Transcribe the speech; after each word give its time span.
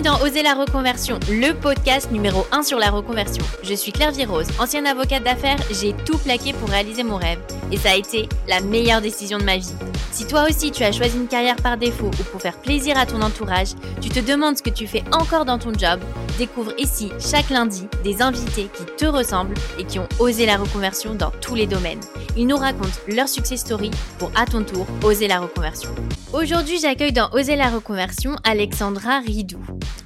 Bienvenue 0.00 0.18
dans 0.18 0.26
Oser 0.26 0.42
la 0.42 0.54
reconversion, 0.54 1.18
le 1.30 1.52
podcast 1.52 2.10
numéro 2.10 2.46
1 2.52 2.62
sur 2.62 2.78
la 2.78 2.90
reconversion. 2.90 3.44
Je 3.62 3.74
suis 3.74 3.92
Claire 3.92 4.12
Virose, 4.12 4.46
ancienne 4.58 4.86
avocate 4.86 5.24
d'affaires, 5.24 5.58
j'ai 5.70 5.92
tout 5.92 6.16
plaqué 6.16 6.52
pour 6.52 6.68
réaliser 6.68 7.02
mon 7.02 7.16
rêve. 7.16 7.38
Et 7.70 7.76
ça 7.76 7.90
a 7.90 7.96
été 7.96 8.28
la 8.48 8.60
meilleure 8.60 9.00
décision 9.00 9.38
de 9.38 9.44
ma 9.44 9.58
vie. 9.58 9.74
Si 10.12 10.26
toi 10.26 10.46
aussi 10.48 10.70
tu 10.70 10.84
as 10.84 10.92
choisi 10.92 11.16
une 11.16 11.26
carrière 11.26 11.56
par 11.56 11.76
défaut 11.76 12.06
ou 12.06 12.22
pour 12.30 12.40
faire 12.40 12.56
plaisir 12.56 12.96
à 12.96 13.04
ton 13.04 13.20
entourage, 13.20 13.70
tu 14.00 14.08
te 14.08 14.20
demandes 14.20 14.56
ce 14.56 14.62
que 14.62 14.70
tu 14.70 14.86
fais 14.86 15.04
encore 15.12 15.44
dans 15.44 15.58
ton 15.58 15.74
job, 15.74 16.00
découvre 16.38 16.72
ici 16.78 17.10
chaque 17.18 17.50
lundi 17.50 17.86
des 18.02 18.22
invités 18.22 18.68
qui 18.72 18.84
te 18.96 19.06
ressemblent 19.06 19.54
et 19.78 19.84
qui 19.84 19.98
ont 19.98 20.08
osé 20.18 20.46
la 20.46 20.56
reconversion 20.56 21.14
dans 21.14 21.32
tous 21.42 21.54
les 21.54 21.66
domaines. 21.66 22.00
Ils 22.36 22.46
nous 22.46 22.56
racontent 22.56 22.98
leur 23.08 23.28
success 23.28 23.60
story 23.60 23.90
pour 24.18 24.30
à 24.34 24.46
ton 24.46 24.62
tour 24.62 24.86
oser 25.04 25.28
la 25.28 25.40
reconversion. 25.40 25.90
Aujourd'hui, 26.32 26.78
j'accueille 26.80 27.12
dans 27.12 27.28
Oser 27.32 27.56
la 27.56 27.70
reconversion 27.70 28.36
Alexandra 28.44 29.18
Ridou. 29.18 29.58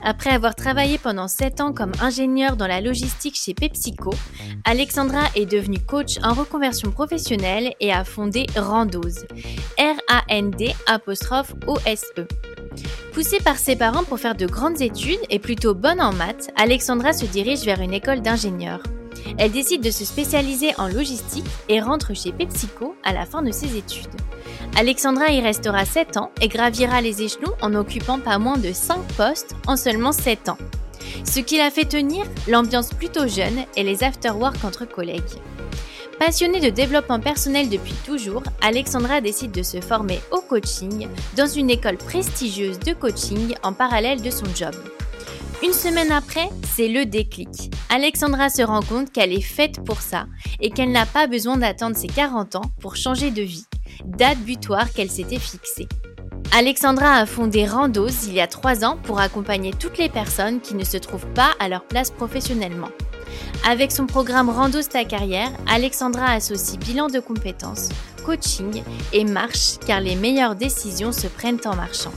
Après 0.02 0.30
avoir 0.30 0.54
travaillé 0.54 0.98
pendant 0.98 1.28
7 1.28 1.60
ans 1.60 1.72
comme 1.72 1.92
ingénieure 2.00 2.56
dans 2.56 2.66
la 2.66 2.80
logistique 2.80 3.36
chez 3.36 3.54
PepsiCo, 3.54 4.12
Alexandra 4.64 5.22
est 5.34 5.46
devenue 5.46 5.80
coach 5.80 6.18
en 6.22 6.34
reconversion 6.34 6.90
professionnelle 6.90 7.72
et 7.80 7.92
a 7.92 8.04
fondé 8.04 8.46
Randose. 8.56 9.26
R-A-N-D 9.78 10.74
O-S-E. 11.66 12.28
Poussée 13.12 13.38
par 13.38 13.56
ses 13.56 13.76
parents 13.76 14.04
pour 14.04 14.18
faire 14.18 14.34
de 14.34 14.46
grandes 14.46 14.80
études 14.82 15.20
et 15.30 15.38
plutôt 15.38 15.74
bonne 15.74 16.00
en 16.00 16.12
maths, 16.12 16.50
Alexandra 16.56 17.12
se 17.12 17.26
dirige 17.26 17.64
vers 17.64 17.80
une 17.80 17.94
école 17.94 18.20
d'ingénieur. 18.20 18.82
Elle 19.38 19.52
décide 19.52 19.82
de 19.82 19.90
se 19.90 20.04
spécialiser 20.04 20.72
en 20.78 20.88
logistique 20.88 21.46
et 21.68 21.80
rentre 21.80 22.14
chez 22.14 22.32
PepsiCo 22.32 22.94
à 23.04 23.12
la 23.12 23.24
fin 23.24 23.42
de 23.42 23.52
ses 23.52 23.76
études. 23.76 24.08
Alexandra 24.76 25.30
y 25.30 25.40
restera 25.40 25.84
7 25.84 26.16
ans 26.16 26.32
et 26.40 26.48
gravira 26.48 27.00
les 27.00 27.22
échelons 27.22 27.52
en 27.62 27.74
occupant 27.74 28.18
pas 28.18 28.38
moins 28.38 28.58
de 28.58 28.72
5 28.72 29.00
postes 29.16 29.54
en 29.68 29.76
seulement 29.76 30.10
7 30.10 30.48
ans. 30.48 30.58
Ce 31.24 31.38
qui 31.38 31.58
l'a 31.58 31.70
fait 31.70 31.84
tenir, 31.84 32.24
l'ambiance 32.48 32.90
plutôt 32.90 33.28
jeune 33.28 33.64
et 33.76 33.84
les 33.84 34.02
after-work 34.02 34.64
entre 34.64 34.84
collègues. 34.84 35.22
Passionnée 36.18 36.60
de 36.60 36.70
développement 36.70 37.20
personnel 37.20 37.68
depuis 37.68 37.94
toujours, 38.04 38.42
Alexandra 38.62 39.20
décide 39.20 39.52
de 39.52 39.62
se 39.62 39.80
former 39.80 40.18
au 40.32 40.40
coaching 40.40 41.06
dans 41.36 41.46
une 41.46 41.70
école 41.70 41.96
prestigieuse 41.96 42.80
de 42.80 42.94
coaching 42.94 43.54
en 43.62 43.72
parallèle 43.72 44.22
de 44.22 44.30
son 44.30 44.46
job. 44.56 44.74
Une 45.62 45.72
semaine 45.72 46.10
après, 46.10 46.48
c'est 46.74 46.88
le 46.88 47.06
déclic. 47.06 47.72
Alexandra 47.90 48.48
se 48.48 48.62
rend 48.62 48.82
compte 48.82 49.12
qu'elle 49.12 49.32
est 49.32 49.40
faite 49.40 49.84
pour 49.84 50.00
ça 50.00 50.26
et 50.60 50.70
qu'elle 50.70 50.90
n'a 50.90 51.06
pas 51.06 51.28
besoin 51.28 51.56
d'attendre 51.56 51.96
ses 51.96 52.08
40 52.08 52.56
ans 52.56 52.72
pour 52.80 52.96
changer 52.96 53.30
de 53.30 53.42
vie, 53.42 53.66
date 54.04 54.38
butoir 54.38 54.92
qu'elle 54.92 55.10
s'était 55.10 55.38
fixée. 55.38 55.88
Alexandra 56.52 57.14
a 57.14 57.26
fondé 57.26 57.66
Randos 57.66 58.26
il 58.26 58.34
y 58.34 58.40
a 58.40 58.46
3 58.46 58.84
ans 58.84 58.96
pour 59.02 59.18
accompagner 59.18 59.72
toutes 59.72 59.98
les 59.98 60.08
personnes 60.08 60.60
qui 60.60 60.74
ne 60.74 60.84
se 60.84 60.96
trouvent 60.96 61.26
pas 61.34 61.50
à 61.58 61.68
leur 61.68 61.84
place 61.84 62.10
professionnellement. 62.10 62.90
Avec 63.66 63.90
son 63.90 64.06
programme 64.06 64.50
Randos 64.50 64.82
ta 64.82 65.04
carrière, 65.04 65.50
Alexandra 65.66 66.26
associe 66.26 66.78
bilan 66.78 67.08
de 67.08 67.18
compétences, 67.18 67.88
coaching 68.24 68.82
et 69.12 69.24
marche 69.24 69.78
car 69.86 70.00
les 70.00 70.16
meilleures 70.16 70.54
décisions 70.54 71.12
se 71.12 71.26
prennent 71.26 71.60
en 71.64 71.74
marchant. 71.74 72.12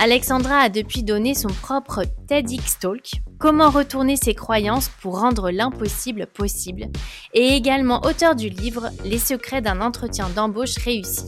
Alexandra 0.00 0.58
a 0.60 0.68
depuis 0.68 1.02
donné 1.02 1.34
son 1.34 1.48
propre 1.48 2.04
TEDx 2.28 2.78
Talk, 2.78 3.20
Comment 3.38 3.70
retourner 3.70 4.16
ses 4.16 4.34
croyances 4.34 4.88
pour 5.00 5.20
rendre 5.20 5.50
l'impossible 5.50 6.26
possible, 6.26 6.86
et 7.34 7.54
également 7.54 8.04
auteur 8.04 8.34
du 8.34 8.48
livre 8.48 8.90
Les 9.04 9.18
secrets 9.18 9.60
d'un 9.60 9.80
entretien 9.80 10.28
d'embauche 10.34 10.76
réussi. 10.78 11.24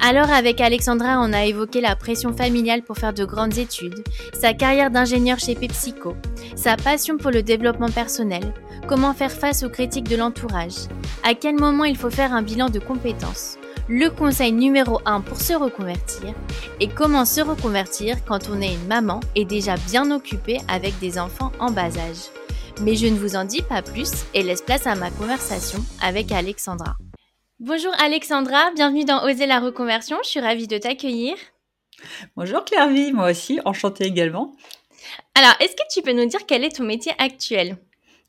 Alors 0.00 0.30
avec 0.30 0.60
Alexandra, 0.60 1.20
on 1.20 1.32
a 1.32 1.44
évoqué 1.44 1.80
la 1.80 1.94
pression 1.94 2.32
familiale 2.32 2.82
pour 2.82 2.96
faire 2.96 3.12
de 3.12 3.24
grandes 3.24 3.58
études, 3.58 4.02
sa 4.32 4.52
carrière 4.52 4.90
d'ingénieur 4.90 5.38
chez 5.38 5.54
PepsiCo, 5.54 6.16
sa 6.56 6.76
passion 6.76 7.18
pour 7.18 7.30
le 7.30 7.44
développement 7.44 7.90
personnel, 7.90 8.52
comment 8.88 9.14
faire 9.14 9.30
face 9.30 9.62
aux 9.62 9.70
critiques 9.70 10.08
de 10.08 10.16
l'entourage, 10.16 10.88
à 11.22 11.34
quel 11.34 11.56
moment 11.56 11.84
il 11.84 11.96
faut 11.96 12.10
faire 12.10 12.32
un 12.32 12.42
bilan 12.42 12.68
de 12.68 12.80
compétences, 12.80 13.58
le 13.88 14.08
conseil 14.08 14.52
numéro 14.52 15.00
1 15.06 15.22
pour 15.22 15.40
se 15.40 15.52
reconvertir 15.52 16.34
et 16.80 16.88
comment 16.88 17.24
se 17.24 17.40
reconvertir 17.40 18.24
quand 18.24 18.48
on 18.48 18.60
est 18.60 18.74
une 18.74 18.86
maman 18.86 19.20
et 19.34 19.44
déjà 19.44 19.76
bien 19.88 20.10
occupée 20.10 20.58
avec 20.68 20.98
des 21.00 21.18
enfants 21.18 21.52
en 21.58 21.70
bas 21.70 21.96
âge. 21.98 22.30
Mais 22.80 22.94
je 22.94 23.06
ne 23.06 23.18
vous 23.18 23.36
en 23.36 23.44
dis 23.44 23.62
pas 23.62 23.82
plus 23.82 24.10
et 24.34 24.42
laisse 24.42 24.62
place 24.62 24.86
à 24.86 24.94
ma 24.94 25.10
conversation 25.10 25.78
avec 26.00 26.32
Alexandra. 26.32 26.96
Bonjour 27.58 27.92
Alexandra, 28.00 28.70
bienvenue 28.74 29.04
dans 29.04 29.24
Oser 29.24 29.46
la 29.46 29.60
reconversion, 29.60 30.18
je 30.24 30.28
suis 30.28 30.40
ravie 30.40 30.66
de 30.66 30.78
t'accueillir. 30.78 31.34
Bonjour 32.36 32.64
Clairvy, 32.64 33.12
moi 33.12 33.30
aussi, 33.30 33.60
enchantée 33.64 34.04
également. 34.04 34.54
Alors, 35.34 35.54
est-ce 35.60 35.76
que 35.76 35.82
tu 35.92 36.02
peux 36.02 36.12
nous 36.12 36.26
dire 36.26 36.46
quel 36.46 36.64
est 36.64 36.76
ton 36.76 36.84
métier 36.84 37.12
actuel? 37.18 37.76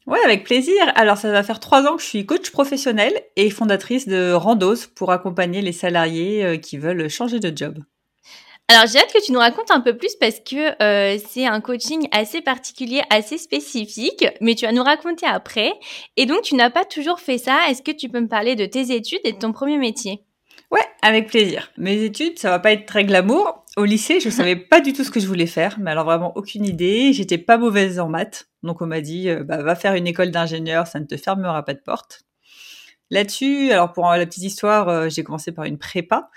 Ouais, 0.06 0.20
avec 0.26 0.44
plaisir. 0.44 0.76
Alors, 0.96 1.18
ça 1.18 1.32
va 1.32 1.44
faire 1.44 1.60
trois 1.60 1.86
ans 1.88 1.96
que 1.96 2.02
je 2.02 2.08
suis 2.08 2.26
coach 2.26 2.52
professionnel 2.52 3.14
et 3.36 3.50
fondatrice 3.50 4.08
de 4.08 4.34
Randos 4.34 4.88
pour 4.96 5.12
accompagner 5.12 5.62
les 5.62 5.72
salariés 5.72 6.44
euh, 6.44 6.58
qui 6.58 6.78
veulent 6.78 7.08
changer 7.10 7.40
de 7.40 7.56
job. 7.56 7.80
Alors, 8.70 8.86
j'ai 8.88 9.00
hâte 9.00 9.14
que 9.14 9.24
tu 9.24 9.32
nous 9.32 9.40
racontes 9.40 9.72
un 9.72 9.82
peu 9.82 9.96
plus 9.96 10.16
parce 10.16 10.40
que 10.40 10.82
euh, 10.82 11.18
c'est 11.30 11.46
un 11.46 11.62
coaching 11.62 12.08
assez 12.12 12.42
particulier, 12.42 13.02
assez 13.10 13.38
spécifique, 13.38 14.26
mais 14.42 14.56
tu 14.56 14.66
vas 14.66 14.72
nous 14.72 14.84
raconter 14.84 15.26
après. 15.26 15.74
Et 16.18 16.26
donc, 16.26 16.42
tu 16.44 16.56
n'as 16.56 16.70
pas 16.70 16.86
toujours 16.86 17.20
fait 17.20 17.38
ça. 17.38 17.70
Est-ce 17.70 17.82
que 17.82 17.92
tu 17.92 18.10
peux 18.10 18.22
me 18.22 18.28
parler 18.28 18.56
de 18.56 18.66
tes 18.66 18.94
études 18.94 19.22
et 19.26 19.34
de 19.34 19.38
ton 19.38 19.52
premier 19.52 19.78
métier? 19.78 20.24
Ouais, 20.72 20.86
avec 21.02 21.28
plaisir. 21.28 21.72
Mes 21.78 22.04
études, 22.04 22.40
ça 22.40 22.50
va 22.50 22.60
pas 22.60 22.72
être 22.72 22.86
très 22.86 23.06
glamour. 23.06 23.63
Au 23.76 23.86
lycée, 23.86 24.20
je 24.20 24.30
savais 24.30 24.56
pas 24.56 24.82
du 24.82 24.94
tout 24.94 25.04
ce 25.04 25.10
que 25.10 25.20
je 25.20 25.26
voulais 25.26 25.48
faire, 25.48 25.78
mais 25.80 25.90
alors 25.90 26.06
vraiment 26.06 26.32
aucune 26.38 26.64
idée. 26.64 27.12
J'étais 27.12 27.40
pas 27.40 27.58
mauvaise 27.58 28.00
en 28.00 28.08
maths, 28.08 28.48
donc 28.62 28.84
on 28.84 28.86
m'a 28.86 29.02
dit 29.02 29.30
euh, 29.30 29.44
bah, 29.44 29.64
va 29.64 29.76
faire 29.76 29.96
une 29.96 30.06
école 30.06 30.30
d'ingénieur, 30.30 30.86
ça 30.86 31.00
ne 31.00 31.06
te 31.06 31.18
fermera 31.18 31.66
pas 31.66 31.74
de 31.74 31.80
porte. 31.80 32.22
Là-dessus, 33.10 33.72
alors 33.72 33.92
pour 33.92 34.06
la 34.06 34.26
petite 34.28 34.44
histoire, 34.44 34.90
euh, 34.90 35.10
j'ai 35.10 35.24
commencé 35.24 35.52
par 35.52 35.66
une 35.66 35.80
prépa, 35.80 36.30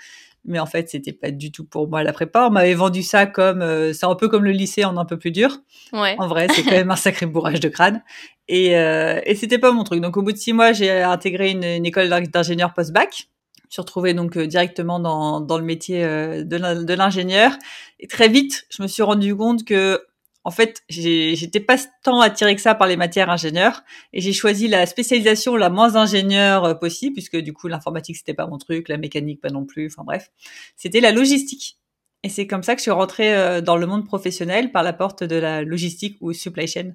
mais 0.45 0.57
en 0.57 0.65
fait 0.65 0.89
c'était 0.89 1.13
pas 1.13 1.29
du 1.29 1.51
tout 1.51 1.63
pour 1.63 1.87
moi 1.87 2.01
la 2.01 2.11
prépa. 2.11 2.47
On 2.47 2.49
m'avait 2.49 2.73
vendu 2.73 3.03
ça 3.03 3.27
comme 3.27 3.61
euh, 3.61 3.93
c'est 3.93 4.07
un 4.07 4.15
peu 4.15 4.29
comme 4.29 4.43
le 4.43 4.51
lycée 4.51 4.83
en 4.83 4.97
un 4.97 5.05
peu 5.05 5.19
plus 5.19 5.31
dur. 5.31 5.59
Ouais. 5.93 6.15
En 6.17 6.27
vrai, 6.27 6.47
c'est 6.51 6.63
quand 6.63 6.71
même 6.71 6.89
un 6.89 6.95
sacré 6.95 7.27
bourrage 7.27 7.59
de 7.59 7.69
crâne. 7.69 8.01
Et, 8.47 8.71
et 8.71 9.35
c'était 9.35 9.59
pas 9.59 9.73
mon 9.73 9.83
truc. 9.83 10.01
Donc 10.01 10.17
au 10.17 10.23
bout 10.23 10.31
de 10.31 10.37
six 10.37 10.53
mois, 10.53 10.71
j'ai 10.71 10.89
intégré 11.03 11.51
une, 11.51 11.65
une 11.65 11.85
école 11.85 12.09
d'ingénieur 12.31 12.73
post-bac 12.73 13.27
je 13.69 13.73
suis 13.73 13.81
retrouvée 13.81 14.13
donc 14.13 14.37
euh, 14.37 14.47
directement 14.47 14.99
dans, 14.99 15.41
dans 15.41 15.57
le 15.57 15.63
métier 15.63 16.03
euh, 16.03 16.43
de 16.43 16.93
l'ingénieur. 16.93 17.57
Et 17.99 18.07
très 18.07 18.29
vite, 18.29 18.65
je 18.69 18.81
me 18.81 18.87
suis 18.87 19.03
rendu 19.03 19.35
compte 19.35 19.65
que, 19.65 20.01
en 20.43 20.51
fait, 20.51 20.83
j'étais 20.87 21.59
pas 21.59 21.77
tant 22.03 22.21
attirée 22.21 22.55
que 22.55 22.61
ça 22.61 22.73
par 22.75 22.87
les 22.87 22.95
matières 22.95 23.29
ingénieurs. 23.29 23.83
Et 24.13 24.21
j'ai 24.21 24.33
choisi 24.33 24.67
la 24.67 24.85
spécialisation 24.85 25.55
la 25.55 25.69
moins 25.69 25.95
ingénieure 25.95 26.63
euh, 26.63 26.73
possible, 26.73 27.13
puisque 27.13 27.37
du 27.37 27.53
coup, 27.53 27.67
l'informatique, 27.67 28.15
c'était 28.17 28.33
pas 28.33 28.47
mon 28.47 28.57
truc, 28.57 28.87
la 28.87 28.97
mécanique, 28.97 29.41
pas 29.41 29.49
non 29.49 29.65
plus. 29.65 29.87
Enfin 29.87 30.03
bref, 30.05 30.31
c'était 30.75 31.01
la 31.01 31.11
logistique. 31.11 31.77
Et 32.23 32.29
c'est 32.29 32.47
comme 32.47 32.63
ça 32.63 32.73
que 32.73 32.79
je 32.79 32.83
suis 32.83 32.91
rentrée 32.91 33.61
dans 33.61 33.77
le 33.77 33.85
monde 33.85 34.05
professionnel 34.05 34.71
par 34.71 34.83
la 34.83 34.91
porte 34.91 35.23
de 35.23 35.35
la 35.35 35.61
logistique 35.61 36.17
ou 36.19 36.33
supply 36.33 36.67
chain. 36.67 36.93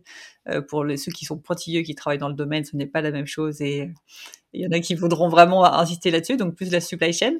pour 0.68 0.84
les, 0.84 0.96
ceux 0.96 1.12
qui 1.12 1.24
sont 1.24 1.38
pointilleux, 1.38 1.82
qui 1.82 1.94
travaillent 1.94 2.18
dans 2.18 2.28
le 2.28 2.34
domaine, 2.34 2.64
ce 2.64 2.76
n'est 2.76 2.86
pas 2.86 3.00
la 3.00 3.12
même 3.12 3.26
chose. 3.26 3.60
Et, 3.60 3.90
il 4.52 4.60
y 4.60 4.66
en 4.66 4.70
a 4.72 4.80
qui 4.80 4.94
voudront 4.94 5.28
vraiment 5.28 5.64
insister 5.64 6.10
là-dessus, 6.10 6.36
donc 6.36 6.54
plus 6.54 6.70
la 6.70 6.80
supply 6.80 7.12
chain. 7.12 7.34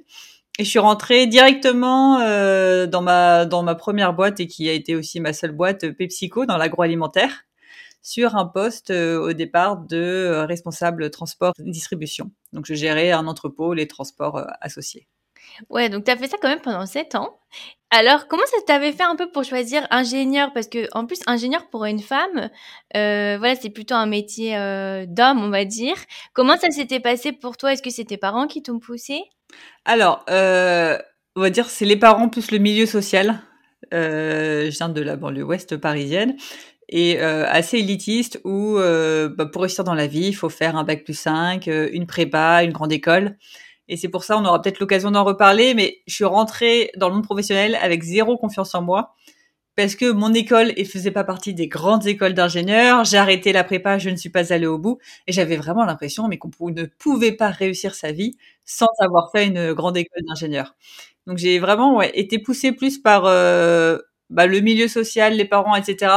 Et 0.58 0.64
je 0.64 0.70
suis 0.70 0.78
rentrée 0.78 1.26
directement 1.26 2.20
euh, 2.20 2.86
dans 2.86 3.02
ma 3.02 3.46
dans 3.46 3.62
ma 3.62 3.74
première 3.74 4.14
boîte 4.14 4.38
et 4.40 4.46
qui 4.46 4.68
a 4.68 4.72
été 4.72 4.94
aussi 4.94 5.18
ma 5.20 5.32
seule 5.32 5.52
boîte 5.52 5.90
PepsiCo 5.92 6.46
dans 6.46 6.58
l'agroalimentaire 6.58 7.44
sur 8.02 8.36
un 8.36 8.46
poste 8.46 8.90
euh, 8.90 9.18
au 9.18 9.32
départ 9.32 9.78
de 9.78 9.96
euh, 9.96 10.44
responsable 10.44 11.10
transport 11.10 11.54
distribution. 11.58 12.30
Donc 12.52 12.66
je 12.66 12.74
gérais 12.74 13.12
un 13.12 13.26
entrepôt, 13.26 13.74
les 13.74 13.86
transports 13.86 14.36
euh, 14.38 14.44
associés. 14.60 15.08
Ouais, 15.70 15.88
donc 15.88 16.04
tu 16.04 16.10
as 16.10 16.16
fait 16.16 16.28
ça 16.28 16.36
quand 16.40 16.48
même 16.48 16.60
pendant 16.60 16.86
7 16.86 17.14
ans. 17.14 17.38
Alors, 17.90 18.26
comment 18.26 18.44
ça 18.46 18.56
t'avait 18.66 18.92
fait 18.92 19.02
un 19.02 19.16
peu 19.16 19.30
pour 19.30 19.44
choisir 19.44 19.86
ingénieur? 19.90 20.52
Parce 20.54 20.66
que 20.66 20.88
en 20.92 21.04
plus, 21.04 21.20
ingénieur 21.26 21.68
pour 21.68 21.84
une 21.84 22.00
femme, 22.00 22.50
euh, 22.96 23.36
voilà, 23.38 23.54
c'est 23.54 23.70
plutôt 23.70 23.94
un 23.94 24.06
métier 24.06 24.56
euh, 24.56 25.04
d'homme, 25.06 25.42
on 25.42 25.50
va 25.50 25.66
dire. 25.66 25.96
Comment 26.32 26.56
ça 26.56 26.70
s'était 26.70 27.00
passé 27.00 27.32
pour 27.32 27.58
toi? 27.58 27.72
Est-ce 27.72 27.82
que 27.82 27.90
c'est 27.90 28.06
tes 28.06 28.16
parents 28.16 28.46
qui 28.46 28.62
t'ont 28.62 28.78
poussé? 28.78 29.20
Alors, 29.84 30.24
euh, 30.30 30.96
on 31.36 31.42
va 31.42 31.50
dire 31.50 31.68
c'est 31.68 31.84
les 31.84 31.96
parents 31.96 32.30
plus 32.30 32.50
le 32.50 32.58
milieu 32.58 32.86
social. 32.86 33.42
Je 33.90 34.70
viens 34.70 34.88
de 34.88 35.02
la 35.02 35.16
banlieue 35.16 35.42
ouest 35.42 35.76
parisienne 35.76 36.36
et 36.88 37.20
assez 37.20 37.78
élitiste 37.78 38.40
où 38.44 38.78
bah, 39.36 39.46
pour 39.46 39.62
réussir 39.62 39.84
dans 39.84 39.94
la 39.94 40.06
vie, 40.06 40.28
il 40.28 40.32
faut 40.34 40.48
faire 40.48 40.76
un 40.76 40.84
bac 40.84 41.04
plus 41.04 41.18
5, 41.18 41.68
euh, 41.68 41.88
une 41.92 42.06
prépa, 42.06 42.62
une 42.64 42.72
grande 42.72 42.92
école. 42.92 43.36
Et 43.92 43.98
c'est 43.98 44.08
pour 44.08 44.24
ça, 44.24 44.38
on 44.38 44.44
aura 44.46 44.62
peut-être 44.62 44.80
l'occasion 44.80 45.10
d'en 45.10 45.22
reparler, 45.22 45.74
mais 45.74 45.98
je 46.06 46.14
suis 46.14 46.24
rentrée 46.24 46.90
dans 46.96 47.08
le 47.10 47.14
monde 47.16 47.24
professionnel 47.24 47.76
avec 47.82 48.02
zéro 48.02 48.38
confiance 48.38 48.74
en 48.74 48.80
moi. 48.80 49.14
Parce 49.76 49.96
que 49.96 50.10
mon 50.10 50.32
école 50.32 50.72
ne 50.78 50.84
faisait 50.84 51.10
pas 51.10 51.24
partie 51.24 51.52
des 51.52 51.68
grandes 51.68 52.06
écoles 52.06 52.32
d'ingénieurs. 52.32 53.04
J'ai 53.04 53.18
arrêté 53.18 53.52
la 53.52 53.64
prépa, 53.64 53.98
je 53.98 54.08
ne 54.08 54.16
suis 54.16 54.30
pas 54.30 54.50
allée 54.54 54.66
au 54.66 54.78
bout. 54.78 54.98
Et 55.26 55.32
j'avais 55.32 55.56
vraiment 55.56 55.84
l'impression, 55.84 56.26
mais 56.26 56.38
qu'on 56.38 56.50
ne 56.70 56.84
pouvait 56.86 57.32
pas 57.32 57.48
réussir 57.50 57.94
sa 57.94 58.12
vie 58.12 58.38
sans 58.64 58.88
avoir 58.98 59.30
fait 59.30 59.46
une 59.46 59.74
grande 59.74 59.98
école 59.98 60.22
d'ingénieur. 60.26 60.74
Donc 61.26 61.36
j'ai 61.36 61.58
vraiment 61.58 61.96
ouais, 61.98 62.10
été 62.18 62.38
poussée 62.38 62.72
plus 62.72 62.98
par, 62.98 63.26
euh, 63.26 63.98
bah, 64.30 64.46
le 64.46 64.60
milieu 64.60 64.88
social, 64.88 65.34
les 65.34 65.44
parents, 65.44 65.76
etc. 65.76 66.12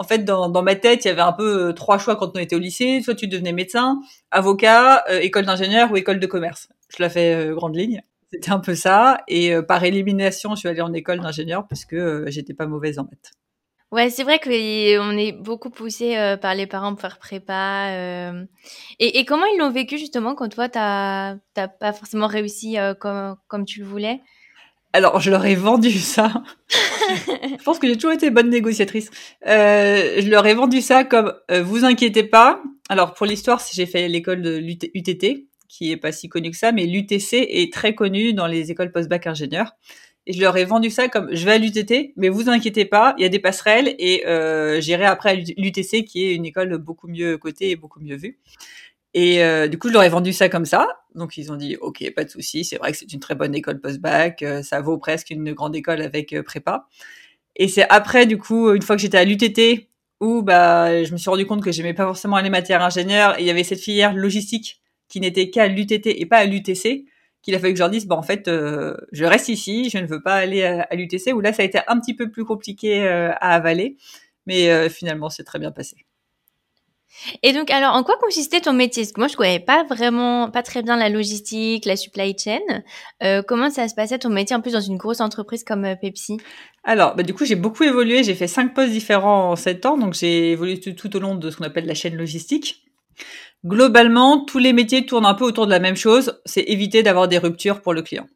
En 0.00 0.02
fait, 0.02 0.24
dans, 0.24 0.48
dans 0.48 0.62
ma 0.62 0.76
tête, 0.76 1.04
il 1.04 1.08
y 1.08 1.10
avait 1.10 1.20
un 1.20 1.34
peu 1.34 1.68
euh, 1.68 1.72
trois 1.74 1.98
choix 1.98 2.16
quand 2.16 2.34
on 2.34 2.40
était 2.40 2.56
au 2.56 2.58
lycée. 2.58 3.02
Soit 3.02 3.14
tu 3.14 3.28
devenais 3.28 3.52
médecin, 3.52 4.00
avocat, 4.30 5.04
euh, 5.10 5.20
école 5.20 5.44
d'ingénieur 5.44 5.92
ou 5.92 5.96
école 5.98 6.18
de 6.18 6.26
commerce. 6.26 6.70
Je 6.88 7.02
la 7.02 7.10
fais 7.10 7.34
euh, 7.34 7.54
grande 7.54 7.76
ligne. 7.76 8.02
C'était 8.32 8.50
un 8.50 8.60
peu 8.60 8.74
ça. 8.74 9.18
Et 9.28 9.52
par 9.60 9.84
élimination, 9.84 10.54
je 10.54 10.60
suis 10.60 10.68
allée 10.70 10.80
en 10.80 10.94
école 10.94 11.20
d'ingénieur 11.20 11.66
parce 11.68 11.84
que 11.84 12.24
j'étais 12.28 12.54
pas 12.54 12.64
mauvaise 12.64 12.98
en 12.98 13.02
maths. 13.02 13.32
Ouais, 13.92 14.08
c'est 14.08 14.22
vrai 14.22 14.38
qu'on 14.38 15.18
est 15.18 15.32
beaucoup 15.32 15.68
poussé 15.68 16.14
par 16.40 16.54
les 16.54 16.66
parents 16.66 16.92
pour 16.92 17.00
faire 17.00 17.18
prépa. 17.18 17.90
Et, 19.00 19.24
comment 19.24 19.44
ils 19.46 19.58
l'ont 19.58 19.72
vécu 19.72 19.98
justement 19.98 20.36
quand 20.36 20.48
toi, 20.48 20.68
t'as 20.68 21.36
pas 21.80 21.92
forcément 21.92 22.28
réussi 22.28 22.76
comme, 23.00 23.34
comme 23.48 23.64
tu 23.64 23.80
le 23.80 23.86
voulais? 23.86 24.20
Alors, 24.92 25.20
je 25.20 25.30
leur 25.30 25.46
ai 25.46 25.54
vendu 25.54 25.92
ça. 25.92 26.42
je 26.68 27.62
pense 27.64 27.78
que 27.78 27.86
j'ai 27.86 27.94
toujours 27.94 28.12
été 28.12 28.30
bonne 28.30 28.50
négociatrice. 28.50 29.10
Euh, 29.46 30.20
je 30.20 30.28
leur 30.28 30.46
ai 30.46 30.54
vendu 30.54 30.80
ça 30.80 31.04
comme 31.04 31.32
euh, 31.50 31.62
vous 31.62 31.84
inquiétez 31.84 32.24
pas. 32.24 32.60
Alors 32.88 33.14
pour 33.14 33.26
l'histoire, 33.26 33.62
j'ai 33.72 33.86
fait 33.86 34.08
l'école 34.08 34.42
de 34.42 34.56
l'UTT, 34.56 35.46
qui 35.68 35.92
est 35.92 35.96
pas 35.96 36.10
si 36.10 36.28
connue 36.28 36.50
que 36.50 36.56
ça, 36.56 36.72
mais 36.72 36.86
l'UTC 36.86 37.34
est 37.34 37.72
très 37.72 37.94
connue 37.94 38.32
dans 38.32 38.48
les 38.48 38.72
écoles 38.72 38.90
post-bac 38.90 39.28
ingénieurs. 39.28 39.74
Et 40.26 40.32
je 40.32 40.40
leur 40.40 40.56
ai 40.56 40.64
vendu 40.64 40.90
ça 40.90 41.08
comme 41.08 41.28
je 41.32 41.44
vais 41.44 41.52
à 41.52 41.58
l'UTT, 41.58 42.12
mais 42.16 42.28
vous 42.28 42.48
inquiétez 42.48 42.84
pas, 42.84 43.14
il 43.16 43.22
y 43.22 43.24
a 43.24 43.28
des 43.28 43.38
passerelles 43.38 43.94
et 43.98 44.26
euh, 44.26 44.80
j'irai 44.80 45.06
après 45.06 45.30
à 45.30 45.34
l'UTC 45.34 46.04
qui 46.04 46.24
est 46.24 46.34
une 46.34 46.44
école 46.44 46.76
beaucoup 46.78 47.08
mieux 47.08 47.38
cotée 47.38 47.70
et 47.70 47.76
beaucoup 47.76 48.00
mieux 48.00 48.16
vue. 48.16 48.38
Et 49.14 49.42
euh, 49.42 49.66
du 49.66 49.78
coup, 49.78 49.88
je 49.88 49.92
leur 49.92 50.02
ai 50.04 50.08
vendu 50.08 50.32
ça 50.32 50.48
comme 50.48 50.64
ça. 50.64 50.86
Donc, 51.14 51.36
ils 51.36 51.50
ont 51.50 51.56
dit, 51.56 51.76
OK, 51.80 52.04
pas 52.14 52.24
de 52.24 52.30
souci. 52.30 52.64
C'est 52.64 52.76
vrai 52.76 52.92
que 52.92 52.98
c'est 52.98 53.12
une 53.12 53.20
très 53.20 53.34
bonne 53.34 53.54
école 53.54 53.80
post-bac. 53.80 54.42
Euh, 54.42 54.62
ça 54.62 54.80
vaut 54.80 54.98
presque 54.98 55.30
une 55.30 55.52
grande 55.52 55.74
école 55.74 56.00
avec 56.00 56.32
euh, 56.32 56.42
prépa. 56.42 56.86
Et 57.56 57.68
c'est 57.68 57.88
après, 57.88 58.26
du 58.26 58.38
coup, 58.38 58.72
une 58.72 58.82
fois 58.82 58.96
que 58.96 59.02
j'étais 59.02 59.18
à 59.18 59.24
l'UTT, 59.24 59.88
où 60.20 60.42
bah, 60.42 61.02
je 61.04 61.12
me 61.12 61.16
suis 61.16 61.30
rendu 61.30 61.46
compte 61.46 61.62
que 61.62 61.72
j'aimais 61.72 61.94
pas 61.94 62.04
forcément 62.04 62.38
les 62.40 62.50
matières 62.50 62.82
ingénieurs. 62.82 63.38
Et 63.38 63.42
il 63.42 63.46
y 63.46 63.50
avait 63.50 63.64
cette 63.64 63.80
filière 63.80 64.14
logistique 64.14 64.80
qui 65.08 65.20
n'était 65.20 65.50
qu'à 65.50 65.66
l'UTT 65.66 66.06
et 66.06 66.26
pas 66.26 66.38
à 66.38 66.44
l'UTC, 66.44 67.06
qu'il 67.42 67.54
a 67.54 67.58
fallu 67.58 67.72
que 67.72 67.78
je 67.78 67.82
leur 67.82 67.90
dise, 67.90 68.06
bah, 68.06 68.16
en 68.16 68.22
fait, 68.22 68.48
je 68.48 69.24
reste 69.24 69.48
ici, 69.48 69.90
je 69.90 69.98
ne 69.98 70.06
veux 70.06 70.22
pas 70.22 70.34
aller 70.34 70.62
à, 70.62 70.82
à 70.82 70.94
l'UTC, 70.94 71.32
où 71.32 71.40
là, 71.40 71.52
ça 71.52 71.62
a 71.62 71.64
été 71.64 71.80
un 71.88 71.98
petit 71.98 72.14
peu 72.14 72.30
plus 72.30 72.44
compliqué 72.44 73.08
à 73.08 73.54
avaler. 73.54 73.96
Mais 74.46 74.88
finalement, 74.88 75.30
c'est 75.30 75.44
très 75.44 75.58
bien 75.58 75.72
passé. 75.72 75.96
Et 77.42 77.52
donc, 77.52 77.70
alors, 77.70 77.94
en 77.94 78.02
quoi 78.02 78.16
consistait 78.20 78.60
ton 78.60 78.72
métier? 78.72 79.02
Parce 79.02 79.12
que 79.12 79.20
moi, 79.20 79.28
je 79.28 79.36
connais 79.36 79.60
pas 79.60 79.84
vraiment, 79.84 80.50
pas 80.50 80.62
très 80.62 80.82
bien 80.82 80.96
la 80.96 81.08
logistique, 81.08 81.84
la 81.84 81.96
supply 81.96 82.36
chain. 82.38 82.60
Euh, 83.22 83.42
comment 83.46 83.70
ça 83.70 83.88
se 83.88 83.94
passait 83.94 84.18
ton 84.18 84.30
métier, 84.30 84.56
en 84.56 84.60
plus 84.60 84.72
dans 84.72 84.80
une 84.80 84.96
grosse 84.96 85.20
entreprise 85.20 85.64
comme 85.64 85.84
euh, 85.84 85.96
Pepsi? 85.96 86.38
Alors, 86.84 87.14
bah, 87.14 87.22
du 87.22 87.34
coup, 87.34 87.44
j'ai 87.44 87.56
beaucoup 87.56 87.84
évolué. 87.84 88.22
J'ai 88.22 88.34
fait 88.34 88.46
cinq 88.46 88.74
postes 88.74 88.92
différents 88.92 89.50
en 89.50 89.56
sept 89.56 89.84
ans, 89.86 89.98
donc 89.98 90.14
j'ai 90.14 90.52
évolué 90.52 90.80
tout, 90.80 91.16
au 91.16 91.20
long 91.20 91.34
de 91.34 91.50
ce 91.50 91.56
qu'on 91.56 91.64
appelle 91.64 91.86
la 91.86 91.94
chaîne 91.94 92.16
logistique. 92.16 92.84
Globalement, 93.66 94.44
tous 94.44 94.58
les 94.58 94.72
métiers 94.72 95.04
tournent 95.04 95.26
un 95.26 95.34
peu 95.34 95.44
autour 95.44 95.66
de 95.66 95.70
la 95.70 95.80
même 95.80 95.96
chose. 95.96 96.40
C'est 96.46 96.62
éviter 96.62 97.02
d'avoir 97.02 97.28
des 97.28 97.38
ruptures 97.38 97.82
pour 97.82 97.92
le 97.92 98.02
client. 98.02 98.26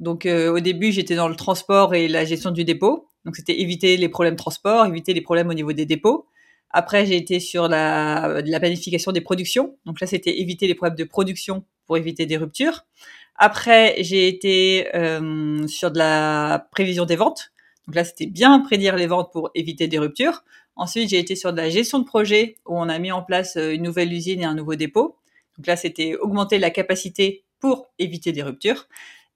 Donc, 0.00 0.26
euh, 0.26 0.52
au 0.52 0.60
début, 0.60 0.92
j'étais 0.92 1.14
dans 1.14 1.28
le 1.28 1.36
transport 1.36 1.94
et 1.94 2.08
la 2.08 2.24
gestion 2.24 2.50
du 2.50 2.64
dépôt. 2.64 3.08
Donc, 3.24 3.36
c'était 3.36 3.60
éviter 3.60 3.96
les 3.96 4.08
problèmes 4.08 4.36
transport, 4.36 4.86
éviter 4.86 5.12
les 5.12 5.20
problèmes 5.20 5.48
au 5.48 5.54
niveau 5.54 5.72
des 5.72 5.86
dépôts. 5.86 6.26
Après, 6.70 7.06
j'ai 7.06 7.16
été 7.16 7.40
sur 7.40 7.68
la, 7.68 8.40
la 8.44 8.60
planification 8.60 9.12
des 9.12 9.20
productions. 9.20 9.76
Donc 9.86 10.00
là, 10.00 10.06
c'était 10.06 10.40
éviter 10.40 10.66
les 10.66 10.74
problèmes 10.74 10.96
de 10.96 11.04
production 11.04 11.64
pour 11.86 11.96
éviter 11.96 12.26
des 12.26 12.36
ruptures. 12.36 12.84
Après, 13.38 13.94
j'ai 14.00 14.26
été 14.26 14.94
euh, 14.96 15.66
sur 15.68 15.92
de 15.92 15.98
la 15.98 16.68
prévision 16.72 17.06
des 17.06 17.16
ventes. 17.16 17.52
Donc 17.86 17.94
là, 17.94 18.04
c'était 18.04 18.26
bien 18.26 18.58
prédire 18.60 18.96
les 18.96 19.06
ventes 19.06 19.32
pour 19.32 19.50
éviter 19.54 19.86
des 19.86 19.98
ruptures. 19.98 20.42
Ensuite, 20.74 21.08
j'ai 21.08 21.18
été 21.18 21.36
sur 21.36 21.52
de 21.52 21.56
la 21.56 21.70
gestion 21.70 22.00
de 22.00 22.04
projet 22.04 22.56
où 22.66 22.76
on 22.76 22.88
a 22.88 22.98
mis 22.98 23.12
en 23.12 23.22
place 23.22 23.56
euh, 23.56 23.72
une 23.72 23.84
nouvelle 23.84 24.12
usine 24.12 24.40
et 24.40 24.44
un 24.44 24.54
nouveau 24.54 24.74
dépôt. 24.74 25.16
Donc 25.56 25.66
là, 25.68 25.76
c'était 25.76 26.16
augmenter 26.16 26.58
la 26.58 26.70
capacité 26.70 27.44
pour 27.60 27.88
éviter 27.98 28.32
des 28.32 28.42
ruptures. 28.42 28.88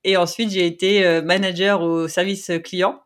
Et 0.04 0.16
ensuite, 0.16 0.50
j'ai 0.50 0.66
été 0.66 1.06
euh, 1.06 1.22
manager 1.22 1.80
au 1.82 2.08
service 2.08 2.50
client. 2.64 3.00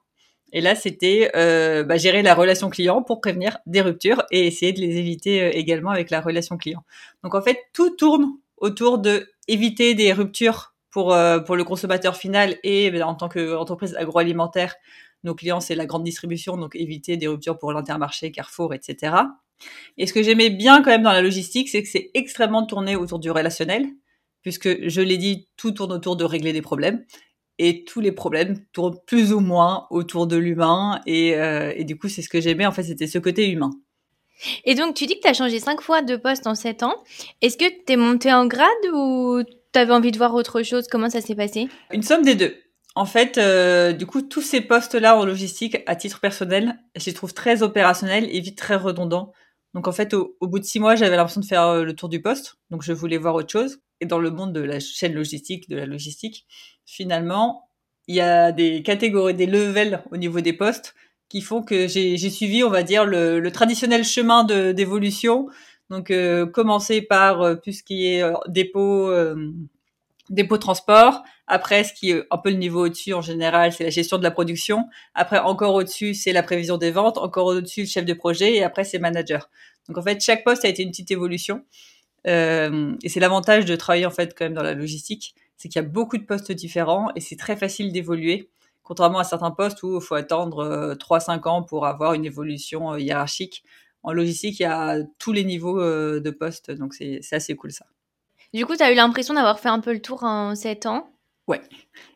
Et 0.53 0.61
là, 0.61 0.75
c'était 0.75 1.31
euh, 1.35 1.83
bah, 1.83 1.97
gérer 1.97 2.23
la 2.23 2.35
relation 2.35 2.71
client 2.71 3.03
pour 3.03 3.21
prévenir 3.21 3.59
des 3.67 3.81
ruptures 3.81 4.25
et 4.31 4.47
essayer 4.47 4.73
de 4.73 4.81
les 4.81 4.97
éviter 4.97 5.43
euh, 5.43 5.51
également 5.53 5.91
avec 5.91 6.11
la 6.11 6.21
relation 6.21 6.57
client. 6.57 6.85
Donc 7.25 7.35
en 7.35 7.43
fait, 7.43 7.59
tout 7.73 7.91
tourne 7.91 8.31
autour 8.57 8.99
de 8.99 9.29
éviter 9.49 9.95
des 9.95 10.13
ruptures 10.13 10.75
pour 10.91 11.13
euh, 11.13 11.41
pour 11.41 11.57
le 11.57 11.65
consommateur 11.65 12.17
final 12.17 12.57
et 12.63 12.91
bah, 12.91 13.07
en 13.07 13.15
tant 13.15 13.29
qu'entreprise 13.29 13.97
agroalimentaire, 13.97 14.77
nos 15.25 15.35
clients 15.35 15.61
c'est 15.61 15.75
la 15.75 15.85
grande 15.85 16.05
distribution, 16.05 16.57
donc 16.57 16.77
éviter 16.77 17.17
des 17.17 17.27
ruptures 17.27 17.59
pour 17.59 17.73
l'intermarché, 17.73 18.31
Carrefour, 18.31 18.73
etc. 18.73 19.15
Et 19.99 20.07
ce 20.07 20.13
que 20.13 20.23
j'aimais 20.23 20.51
bien 20.51 20.83
quand 20.83 20.91
même 20.91 21.03
dans 21.03 21.13
la 21.13 21.23
logistique, 21.23 21.69
c'est 21.69 21.83
que 21.83 21.89
c'est 21.89 22.11
extrêmement 22.15 22.65
tourné 22.67 22.95
autour 22.95 23.19
du 23.19 23.31
relationnel, 23.31 23.87
puisque 24.43 24.89
je 24.89 25.01
l'ai 25.01 25.19
dit, 25.19 25.49
tout 25.57 25.73
tourne 25.73 25.93
autour 25.93 26.17
de 26.17 26.25
régler 26.25 26.53
des 26.53 26.63
problèmes 26.63 27.05
et 27.59 27.85
tous 27.85 28.01
les 28.01 28.13
problèmes 28.13 28.59
tournent 28.73 28.99
plus 29.07 29.33
ou 29.33 29.41
moins 29.41 29.87
autour 29.91 30.27
de 30.27 30.37
l'humain 30.37 31.01
et, 31.07 31.37
euh, 31.37 31.73
et, 31.75 31.85
du 31.85 31.99
coup 31.99 32.09
c'est 32.09 32.23
ce 32.23 32.29
que 32.29 32.41
j'aimais 32.41 32.67
en 32.67 32.73
fait 32.73 32.83
c'était 32.83 33.07
ce 33.07 33.19
côté 33.19 33.49
humain. 33.51 33.71
Et 34.65 34.75
donc 34.75 34.95
tu 34.95 35.07
dis 35.07 35.17
que 35.17 35.23
tu 35.23 35.29
as 35.29 35.35
changé 35.35 35.59
cinq 35.59 35.81
fois 35.81 36.03
de 36.03 36.17
poste 36.17 36.47
en 36.47 36.55
sept 36.55 36.83
ans. 36.83 36.97
Est-ce 37.41 37.57
que 37.57 37.65
tu 37.65 37.93
es 37.93 37.97
monté 37.97 38.33
en 38.33 38.47
grade 38.47 38.69
ou 38.93 39.43
tu 39.73 39.79
avais 39.79 39.93
envie 39.93 40.13
de 40.13 40.19
voir 40.19 40.35
autre 40.35 40.63
chose? 40.63 40.87
Comment 40.91 41.09
ça 41.09 41.21
s'est 41.21 41.35
passé? 41.35 41.69
Une 41.91 42.03
somme 42.03 42.23
des 42.23 42.35
deux. 42.35 42.55
En 42.97 43.05
fait, 43.05 43.37
euh, 43.37 43.93
du 43.93 44.07
coup, 44.07 44.23
tous 44.23 44.41
ces 44.41 44.63
postes-là 44.63 45.19
en 45.19 45.27
logistique, 45.27 45.77
à 45.87 45.97
titre 45.97 46.19
personnel, 46.19 46.79
je 46.97 47.05
les 47.05 47.13
trouve 47.13 47.35
très 47.35 47.63
opérationnels 47.63 48.27
et 48.35 48.41
vite 48.41 48.57
très 48.57 48.77
redondants. 48.77 49.33
Donc 49.75 49.87
en 49.87 49.93
fait, 49.93 50.15
au, 50.15 50.35
au 50.41 50.49
bout 50.49 50.59
de 50.59 50.65
six 50.65 50.81
mois, 50.81 50.97
j'avais 50.97 51.17
l'impression 51.17 51.43
de 51.43 51.47
faire 51.47 51.63
euh, 51.65 51.85
le 51.85 51.95
tour 51.95 52.09
du 52.09 52.23
poste. 52.23 52.57
Donc 52.71 52.83
je 52.83 52.95
voulais 52.95 53.19
voir 53.19 53.35
autre 53.35 53.51
chose. 53.51 53.81
Et 54.01 54.07
dans 54.07 54.19
le 54.19 54.31
monde 54.31 54.53
de 54.53 54.61
la 54.61 54.81
chaîne 54.81 55.15
logistique, 55.15 55.69
de 55.69 55.77
la 55.77 55.87
logistique, 55.87 56.47
finalement, 56.85 57.69
il 58.09 58.15
y 58.15 58.21
a 58.21 58.53
des 58.53 58.83
catégories, 58.83 59.35
des 59.35 59.47
levels 59.47 60.03
au 60.11 60.17
niveau 60.17 60.41
des 60.41 60.53
postes 60.53 60.95
qui 61.29 61.41
font 61.41 61.63
que 61.63 61.89
j'ai 61.89 62.17
suivi, 62.31 62.63
on 62.63 62.71
va 62.71 62.83
dire, 62.83 63.05
le, 63.05 63.41
le 63.41 63.51
traditionnel 63.51 64.05
chemin 64.05 64.45
d'évolution. 64.45 65.49
Donc, 65.91 66.11
euh, 66.11 66.47
commencer 66.47 67.03
par 67.03 67.43
euh, 67.43 67.55
tout 67.57 67.73
ce 67.73 67.83
qui 67.83 68.07
est 68.07 68.23
euh, 68.23 68.33
dépôt, 68.49 69.09
euh, 69.09 69.53
dépôt 70.31 70.59
transport. 70.59 71.23
Après, 71.47 71.85
ce 71.85 71.93
qui 71.93 72.11
est 72.11 72.25
un 72.31 72.39
peu 72.39 72.51
le 72.51 72.57
niveau 72.57 72.87
au-dessus 72.87 73.13
en 73.15 73.23
général, 73.23 73.73
c'est 73.73 73.85
la 73.85 73.91
gestion 73.91 74.19
de 74.19 74.23
la 74.25 74.33
production. 74.33 74.87
Après, 75.15 75.39
encore 75.39 75.75
au-dessus, 75.75 76.15
c'est 76.15 76.33
la 76.33 76.43
prévision 76.43 76.77
des 76.77 76.91
ventes. 76.91 77.19
Encore 77.19 77.47
au-dessus, 77.47 77.83
le 77.83 77.87
chef 77.87 78.05
de 78.05 78.15
projet. 78.15 78.55
Et 78.57 78.65
après, 78.65 78.85
c'est 78.85 78.99
manager. 78.99 79.49
Donc, 79.89 79.99
en 79.99 80.03
fait, 80.03 80.21
chaque 80.21 80.43
poste 80.45 80.65
a 80.65 80.69
été 80.69 80.83
une 80.83 80.91
petite 80.91 81.11
évolution. 81.13 81.65
Euh, 82.27 82.95
et 83.03 83.09
c'est 83.09 83.21
l'avantage 83.21 83.65
de 83.65 83.77
travailler 83.77 84.07
en 84.07 84.11
fait 84.11 84.35
quand 84.37 84.45
même 84.45 84.55
dans 84.55 84.63
la 84.63 84.75
logistique, 84.75 85.35
c'est 85.57 85.69
qu'il 85.69 85.81
y 85.81 85.85
a 85.85 85.89
beaucoup 85.89 86.19
de 86.19 86.25
postes 86.25 86.53
différents 86.53 87.09
et 87.15 87.21
c'est 87.21 87.37
très 87.37 87.57
facile 87.57 87.93
d'évoluer, 87.93 88.51
contrairement 88.83 89.19
à 89.19 89.25
certains 89.25 89.51
postes 89.51 89.83
où 89.83 89.97
il 89.97 90.01
faut 90.03 90.15
attendre 90.15 90.59
euh, 90.59 90.95
3-5 90.95 91.49
ans 91.49 91.63
pour 91.63 91.87
avoir 91.87 92.15
une 92.15 92.25
évolution 92.25 92.93
euh, 92.93 93.01
hiérarchique. 93.01 93.65
En 94.03 94.13
logistique, 94.13 94.61
il 94.61 94.65
y 94.65 94.67
a 94.67 94.99
tous 95.19 95.33
les 95.33 95.45
niveaux 95.45 95.81
euh, 95.81 96.21
de 96.21 96.31
postes, 96.31 96.71
donc 96.71 96.95
c'est 96.95 97.21
assez 97.33 97.57
cool 97.57 97.73
ça. 97.73 97.87
Du 98.55 98.65
coup, 98.65 98.77
tu 98.77 98.83
as 98.83 98.93
eu 98.93 98.95
l'impression 98.95 99.35
d'avoir 99.35 99.59
fait 99.59 99.69
un 99.69 99.81
peu 99.81 99.93
le 99.93 100.01
tour 100.01 100.23
en 100.23 100.55
7 100.55 100.87
ans? 100.87 101.11
Ouais, 101.49 101.61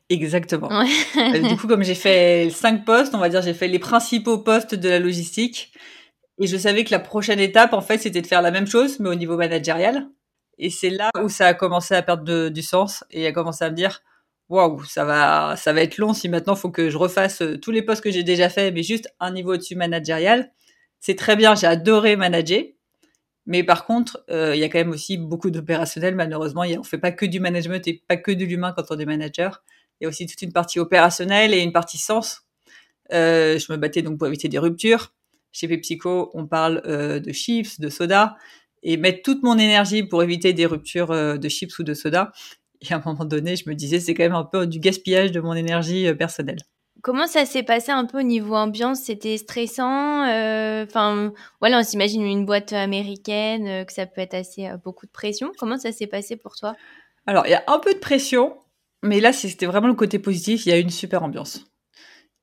exactement. 0.09 0.69
Ouais. 0.69 1.41
du 1.41 1.57
coup, 1.57 1.67
comme 1.67 1.83
j'ai 1.83 1.95
fait 1.95 2.51
5 2.55 2.85
postes, 2.85 3.15
on 3.15 3.19
va 3.19 3.29
dire 3.29 3.43
j'ai 3.43 3.55
fait 3.55 3.69
les 3.69 3.79
principaux 3.79 4.39
postes 4.39 4.75
de 4.75 4.89
la 4.89 4.99
logistique. 4.99 5.73
Et 6.41 6.47
je 6.47 6.57
savais 6.57 6.85
que 6.85 6.91
la 6.91 6.99
prochaine 6.99 7.39
étape, 7.39 7.75
en 7.75 7.83
fait, 7.83 7.99
c'était 7.99 8.23
de 8.23 8.27
faire 8.27 8.41
la 8.41 8.51
même 8.51 8.67
chose, 8.67 8.99
mais 8.99 9.11
au 9.11 9.15
niveau 9.15 9.37
managérial. 9.37 10.09
Et 10.59 10.71
c'est 10.71 10.89
là 10.91 11.11
où 11.23 11.29
ça 11.29 11.47
a 11.47 11.55
commencé 11.55 11.95
à 11.95 12.03
perdre 12.03 12.49
du 12.49 12.63
sens 12.63 13.05
et 13.11 13.27
a 13.27 13.33
commencé 13.33 13.63
à 13.63 13.71
me 13.71 13.77
dire, 13.77 14.03
waouh, 14.49 14.83
ça 14.85 15.05
va, 15.05 15.55
ça 15.57 15.75
va 15.75 15.83
être 15.83 15.99
long 15.99 16.15
si 16.15 16.31
maintenant 16.31 16.55
il 16.55 16.59
faut 16.59 16.71
que 16.71 16.91
je 16.91 16.97
refasse 16.97 17.43
euh, 17.43 17.59
tous 17.59 17.71
les 17.71 17.83
postes 17.83 18.03
que 18.03 18.11
j'ai 18.11 18.23
déjà 18.23 18.49
fait, 18.49 18.71
mais 18.73 18.83
juste 18.83 19.09
un 19.21 19.33
niveau 19.33 19.55
au-dessus 19.55 19.77
managérial. 19.77 20.51
C'est 20.99 21.15
très 21.15 21.37
bien, 21.37 21.55
j'ai 21.55 21.67
adoré 21.67 22.17
manager. 22.17 22.63
Mais 23.47 23.63
par 23.63 23.85
contre, 23.87 24.25
euh, 24.31 24.55
il 24.55 24.61
y 24.61 24.65
a 24.65 24.69
quand 24.69 24.79
même 24.79 24.91
aussi 24.91 25.19
beaucoup 25.19 25.51
d'opérationnel. 25.51 26.15
Malheureusement, 26.15 26.63
on 26.63 26.83
fait 26.83 26.99
pas 26.99 27.13
que 27.13 27.27
du 27.27 27.41
management 27.41 27.87
et 27.87 28.03
pas 28.07 28.17
que 28.17 28.31
de 28.31 28.45
l'humain 28.45 28.73
quand 28.77 28.85
on 28.91 28.99
est 28.99 29.07
manager. 29.07 29.63
Il 30.01 30.05
y 30.05 30.07
a 30.07 30.09
aussi 30.09 30.27
toute 30.27 30.41
une 30.41 30.53
partie 30.53 30.79
opérationnelle 30.79 31.53
et 31.53 31.61
une 31.61 31.73
partie 31.73 31.99
sens. 31.99 32.43
Euh, 33.13 33.59
je 33.59 33.73
me 33.73 33.77
battais 33.77 34.03
donc 34.03 34.19
pour 34.19 34.27
éviter 34.27 34.49
des 34.49 34.59
ruptures. 34.59 35.13
Chez 35.53 35.69
PepsiCo, 35.69 36.31
on 36.35 36.47
parle 36.47 36.83
euh, 36.87 37.21
de 37.21 37.33
chips, 37.33 37.81
de 37.81 37.89
soda, 37.89 38.37
et 38.83 38.97
mettre 38.97 39.23
toute 39.23 39.43
mon 39.43 39.59
énergie 39.59 40.03
pour 40.03 40.23
éviter 40.23 40.53
des 40.53 40.67
ruptures 40.67 41.11
euh, 41.11 41.37
de 41.37 41.49
chips 41.49 41.79
ou 41.79 41.83
de 41.83 41.95
soda. 41.95 42.33
Et 42.81 42.93
à 42.93 42.97
un 42.97 43.03
moment 43.05 43.25
donné, 43.25 43.57
je 43.57 43.69
me 43.69 43.75
disais, 43.75 44.01
c'est 44.01 44.15
quand 44.15 44.23
même 44.23 44.35
un 44.35 44.45
peu 44.45 44.67
du 44.67 44.79
gaspillage 44.79 45.33
de 45.33 45.41
mon 45.41 45.55
énergie 45.55 46.07
euh, 46.07 46.15
personnelle. 46.15 46.61
Comment 47.03 47.27
ça 47.27 47.47
s'est 47.47 47.63
passé 47.63 47.93
un 47.93 48.05
peu 48.05 48.21
au 48.21 48.23
niveau 48.23 48.55
ambiance? 48.55 49.01
C'était 49.01 49.39
stressant 49.39 50.23
Enfin, 50.83 51.33
voilà, 51.61 51.79
on 51.79 51.83
s'imagine 51.83 52.23
une 52.27 52.45
boîte 52.45 52.75
américaine, 52.75 53.87
que 53.87 53.93
ça 53.93 54.05
peut 54.05 54.21
être 54.21 54.35
assez 54.35 54.69
beaucoup 54.85 55.07
de 55.07 55.11
pression. 55.11 55.51
Comment 55.59 55.79
ça 55.79 55.93
s'est 55.93 56.07
passé 56.07 56.37
pour 56.37 56.57
toi? 56.57 56.75
Alors, 57.27 57.47
il 57.47 57.51
y 57.51 57.55
a 57.55 57.65
un 57.69 57.79
peu 57.79 57.95
de 57.95 57.99
pression, 57.99 58.55
mais 59.03 59.21
là, 59.21 59.33
c'était 59.33 59.65
vraiment 59.65 59.89
le 59.89 59.95
côté 59.95 60.19
positif. 60.19 60.67
Il 60.67 60.69
y 60.69 60.73
a 60.73 60.79
une 60.79 60.91
super 60.91 61.23
ambiance. 61.23 61.65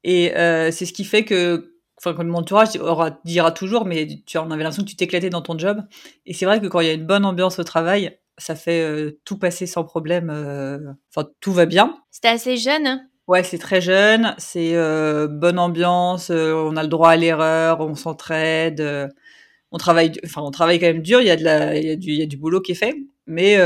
Et 0.03 0.35
euh, 0.35 0.71
c'est 0.71 0.85
ce 0.85 0.93
qui 0.93 1.03
fait 1.03 1.25
que, 1.25 1.76
enfin, 1.97 2.13
que 2.13 2.21
mon 2.21 2.39
entourage 2.39 2.75
aura, 2.79 3.19
dira 3.25 3.51
toujours, 3.51 3.85
mais 3.85 4.07
tu 4.25 4.37
en 4.37 4.51
avais 4.51 4.63
l'impression 4.63 4.83
que 4.83 4.89
tu 4.89 4.95
t'éclatais 4.95 5.29
dans 5.29 5.41
ton 5.41 5.57
job. 5.57 5.81
Et 6.25 6.33
c'est 6.33 6.45
vrai 6.45 6.61
que 6.61 6.67
quand 6.67 6.79
il 6.79 6.87
y 6.87 6.89
a 6.89 6.93
une 6.93 7.05
bonne 7.05 7.25
ambiance 7.25 7.59
au 7.59 7.63
travail, 7.63 8.17
ça 8.37 8.55
fait 8.55 8.81
euh, 8.81 9.19
tout 9.25 9.37
passer 9.39 9.65
sans 9.65 9.83
problème. 9.83 10.29
euh, 10.31 10.77
Enfin, 11.15 11.27
tout 11.39 11.51
va 11.53 11.65
bien. 11.65 11.97
C'était 12.11 12.27
assez 12.27 12.57
jeune. 12.57 12.85
hein? 12.87 13.01
Ouais, 13.27 13.43
c'est 13.43 13.57
très 13.57 13.81
jeune, 13.81 14.33
c'est 14.37 14.75
euh, 14.75 15.27
bonne 15.27 15.59
ambiance, 15.59 16.29
on 16.29 16.77
a 16.77 16.81
le 16.81 16.87
droit 16.87 17.09
à 17.09 17.15
l'erreur, 17.17 17.81
on 17.81 17.93
s'entraide, 17.93 18.81
on 19.71 19.77
travaille, 19.77 20.13
enfin 20.23 20.41
on 20.43 20.51
travaille 20.51 20.79
quand 20.79 20.85
même 20.85 21.01
dur, 21.01 21.19
il 21.19 21.27
y 21.27 21.29
a 21.29 21.35
de 21.35 21.43
la, 21.43 21.77
il 21.77 21.85
y 21.85 21.91
a 21.91 21.97
du, 21.97 22.11
il 22.11 22.19
y 22.19 22.21
a 22.23 22.25
du 22.25 22.37
boulot 22.37 22.61
qui 22.61 22.71
est 22.71 22.75
fait, 22.75 22.95
mais 23.25 23.57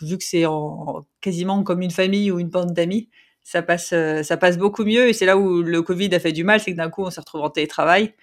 vu 0.00 0.16
que 0.16 0.24
c'est 0.24 0.46
en, 0.46 1.04
quasiment 1.20 1.62
comme 1.62 1.82
une 1.82 1.90
famille 1.90 2.30
ou 2.30 2.38
une 2.38 2.48
bande 2.48 2.72
d'amis, 2.72 3.10
ça 3.42 3.62
passe, 3.62 3.92
euh, 3.92 4.22
ça 4.22 4.36
passe 4.36 4.58
beaucoup 4.58 4.84
mieux 4.84 5.08
et 5.08 5.12
c'est 5.12 5.26
là 5.26 5.36
où 5.36 5.62
le 5.62 5.82
Covid 5.82 6.14
a 6.14 6.20
fait 6.20 6.32
du 6.32 6.44
mal, 6.44 6.60
c'est 6.60 6.72
que 6.72 6.76
d'un 6.76 6.90
coup 6.90 7.02
on 7.02 7.10
s'est 7.10 7.20
retrouvé 7.20 7.44
en 7.44 7.50
télétravail 7.50 8.14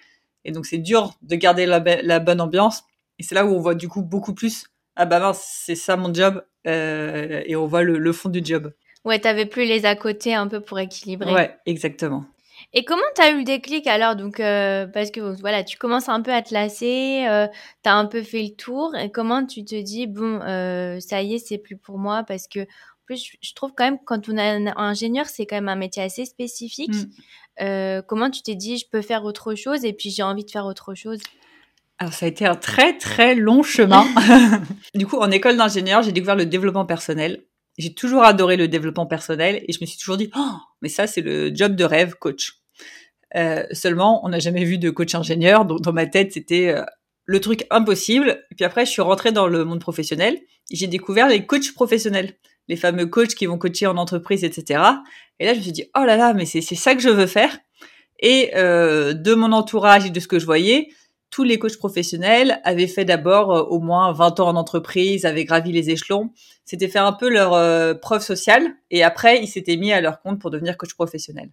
et 0.44 0.52
donc 0.52 0.66
c'est 0.66 0.78
dur 0.78 1.12
de 1.22 1.36
garder 1.36 1.66
la, 1.66 1.80
bonne 2.20 2.40
ambiance 2.40 2.84
et 3.18 3.22
c'est 3.22 3.34
là 3.34 3.44
où 3.44 3.50
on 3.50 3.60
voit 3.60 3.74
du 3.74 3.88
coup 3.88 4.02
beaucoup 4.02 4.34
plus, 4.34 4.64
ah 4.96 5.04
bah 5.06 5.20
mince, 5.20 5.44
c'est 5.64 5.74
ça 5.74 5.96
mon 5.96 6.12
job 6.12 6.42
euh, 6.66 7.42
et 7.44 7.56
on 7.56 7.66
voit 7.66 7.82
le, 7.82 7.98
le 7.98 8.12
fond 8.12 8.28
du 8.28 8.40
job. 8.42 8.72
Ouais, 9.04 9.18
t'avais 9.18 9.46
plus 9.46 9.64
les 9.64 9.86
à 9.86 9.96
côté 9.96 10.34
un 10.34 10.46
peu 10.46 10.60
pour 10.60 10.78
équilibrer. 10.78 11.32
Ouais, 11.32 11.56
exactement. 11.64 12.24
Et 12.74 12.84
comment 12.84 13.02
t'as 13.14 13.32
eu 13.32 13.38
le 13.38 13.44
déclic 13.44 13.86
alors? 13.86 14.14
Donc 14.14 14.38
euh, 14.38 14.86
parce 14.86 15.10
que 15.10 15.20
voilà 15.40 15.64
tu 15.64 15.78
commences 15.78 16.10
un 16.10 16.20
peu 16.20 16.32
à 16.32 16.42
te 16.42 16.52
lasser, 16.52 17.24
euh, 17.26 17.46
t'as 17.82 17.94
un 17.94 18.04
peu 18.04 18.22
fait 18.22 18.42
le 18.42 18.54
tour 18.54 18.94
et 18.94 19.10
comment 19.10 19.46
tu 19.46 19.64
te 19.64 19.80
dis 19.80 20.06
bon 20.06 20.40
ça 21.00 21.22
y 21.22 21.34
est 21.34 21.38
c'est 21.38 21.58
plus 21.58 21.76
pour 21.76 21.98
moi 21.98 22.22
parce 22.22 22.46
que 22.46 22.66
plus 23.10 23.36
je, 23.42 23.54
trouve 23.54 23.72
quand 23.76 23.84
même 23.84 23.98
quand 24.04 24.28
on 24.28 24.36
est 24.36 24.48
un 24.48 24.66
ingénieur 24.76 25.26
c'est 25.26 25.44
quand 25.44 25.56
même 25.56 25.68
un 25.68 25.76
métier 25.76 26.02
assez 26.02 26.24
spécifique. 26.24 26.94
Mm. 26.94 27.62
Euh, 27.62 28.02
comment 28.06 28.30
tu 28.30 28.42
t'es 28.42 28.54
dit 28.54 28.78
je 28.78 28.86
peux 28.90 29.02
faire 29.02 29.24
autre 29.24 29.54
chose 29.54 29.84
et 29.84 29.92
puis 29.92 30.10
j'ai 30.10 30.22
envie 30.22 30.44
de 30.44 30.50
faire 30.50 30.66
autre 30.66 30.94
chose? 30.94 31.18
Alors 31.98 32.12
ça 32.12 32.26
a 32.26 32.28
été 32.28 32.46
un 32.46 32.54
très 32.54 32.96
très 32.96 33.34
long 33.34 33.62
chemin. 33.62 34.06
du 34.94 35.06
coup, 35.06 35.16
en 35.18 35.30
école 35.30 35.56
d'ingénieur, 35.56 36.02
j'ai 36.02 36.12
découvert 36.12 36.36
le 36.36 36.46
développement 36.46 36.86
personnel. 36.86 37.44
J'ai 37.78 37.92
toujours 37.92 38.22
adoré 38.22 38.56
le 38.56 38.68
développement 38.68 39.06
personnel 39.06 39.62
et 39.66 39.72
je 39.72 39.78
me 39.80 39.86
suis 39.86 39.98
toujours 39.98 40.16
dit, 40.16 40.30
oh, 40.36 40.56
mais 40.80 40.88
ça 40.88 41.06
c'est 41.06 41.20
le 41.20 41.54
job 41.54 41.74
de 41.74 41.84
rêve, 41.84 42.14
coach. 42.14 42.60
Euh, 43.34 43.64
seulement, 43.72 44.24
on 44.24 44.28
n'a 44.28 44.38
jamais 44.38 44.64
vu 44.64 44.78
de 44.78 44.90
coach 44.90 45.14
ingénieur, 45.14 45.64
donc 45.64 45.80
dans 45.80 45.92
ma 45.92 46.06
tête 46.06 46.32
c'était 46.32 46.68
euh, 46.68 46.84
le 47.24 47.40
truc 47.40 47.66
impossible. 47.70 48.44
Et 48.50 48.54
puis 48.54 48.64
après, 48.64 48.86
je 48.86 48.90
suis 48.92 49.02
rentrée 49.02 49.32
dans 49.32 49.48
le 49.48 49.64
monde 49.64 49.80
professionnel 49.80 50.40
et 50.70 50.76
j'ai 50.76 50.86
découvert 50.86 51.28
les 51.28 51.44
coachs 51.46 51.72
professionnels, 51.74 52.34
les 52.70 52.76
fameux 52.76 53.06
coachs 53.06 53.34
qui 53.34 53.46
vont 53.46 53.58
coacher 53.58 53.86
en 53.86 53.96
entreprise, 53.96 54.44
etc. 54.44 54.80
Et 55.40 55.44
là, 55.44 55.52
je 55.52 55.58
me 55.58 55.62
suis 55.62 55.72
dit, 55.72 55.84
oh 55.98 56.04
là 56.04 56.16
là, 56.16 56.32
mais 56.32 56.46
c'est 56.46 56.62
ça 56.62 56.94
que 56.94 57.02
je 57.02 57.08
veux 57.08 57.26
faire. 57.26 57.58
Et 58.20 58.52
euh, 58.54 59.12
de 59.12 59.34
mon 59.34 59.52
entourage 59.52 60.06
et 60.06 60.10
de 60.10 60.20
ce 60.20 60.28
que 60.28 60.38
je 60.38 60.46
voyais, 60.46 60.88
tous 61.30 61.42
les 61.42 61.58
coachs 61.58 61.78
professionnels 61.78 62.60
avaient 62.64 62.86
fait 62.86 63.04
d'abord 63.04 63.52
euh, 63.52 63.62
au 63.62 63.80
moins 63.80 64.12
20 64.12 64.40
ans 64.40 64.48
en 64.48 64.56
entreprise, 64.56 65.24
avaient 65.24 65.44
gravi 65.44 65.72
les 65.72 65.90
échelons. 65.90 66.30
C'était 66.64 66.88
faire 66.88 67.06
un 67.06 67.12
peu 67.12 67.28
leur 67.28 67.54
euh, 67.54 67.94
preuve 67.94 68.22
sociale. 68.22 68.74
Et 68.90 69.02
après, 69.02 69.42
ils 69.42 69.48
s'étaient 69.48 69.76
mis 69.76 69.92
à 69.92 70.00
leur 70.00 70.20
compte 70.20 70.40
pour 70.40 70.50
devenir 70.50 70.76
coach 70.76 70.94
professionnel. 70.94 71.50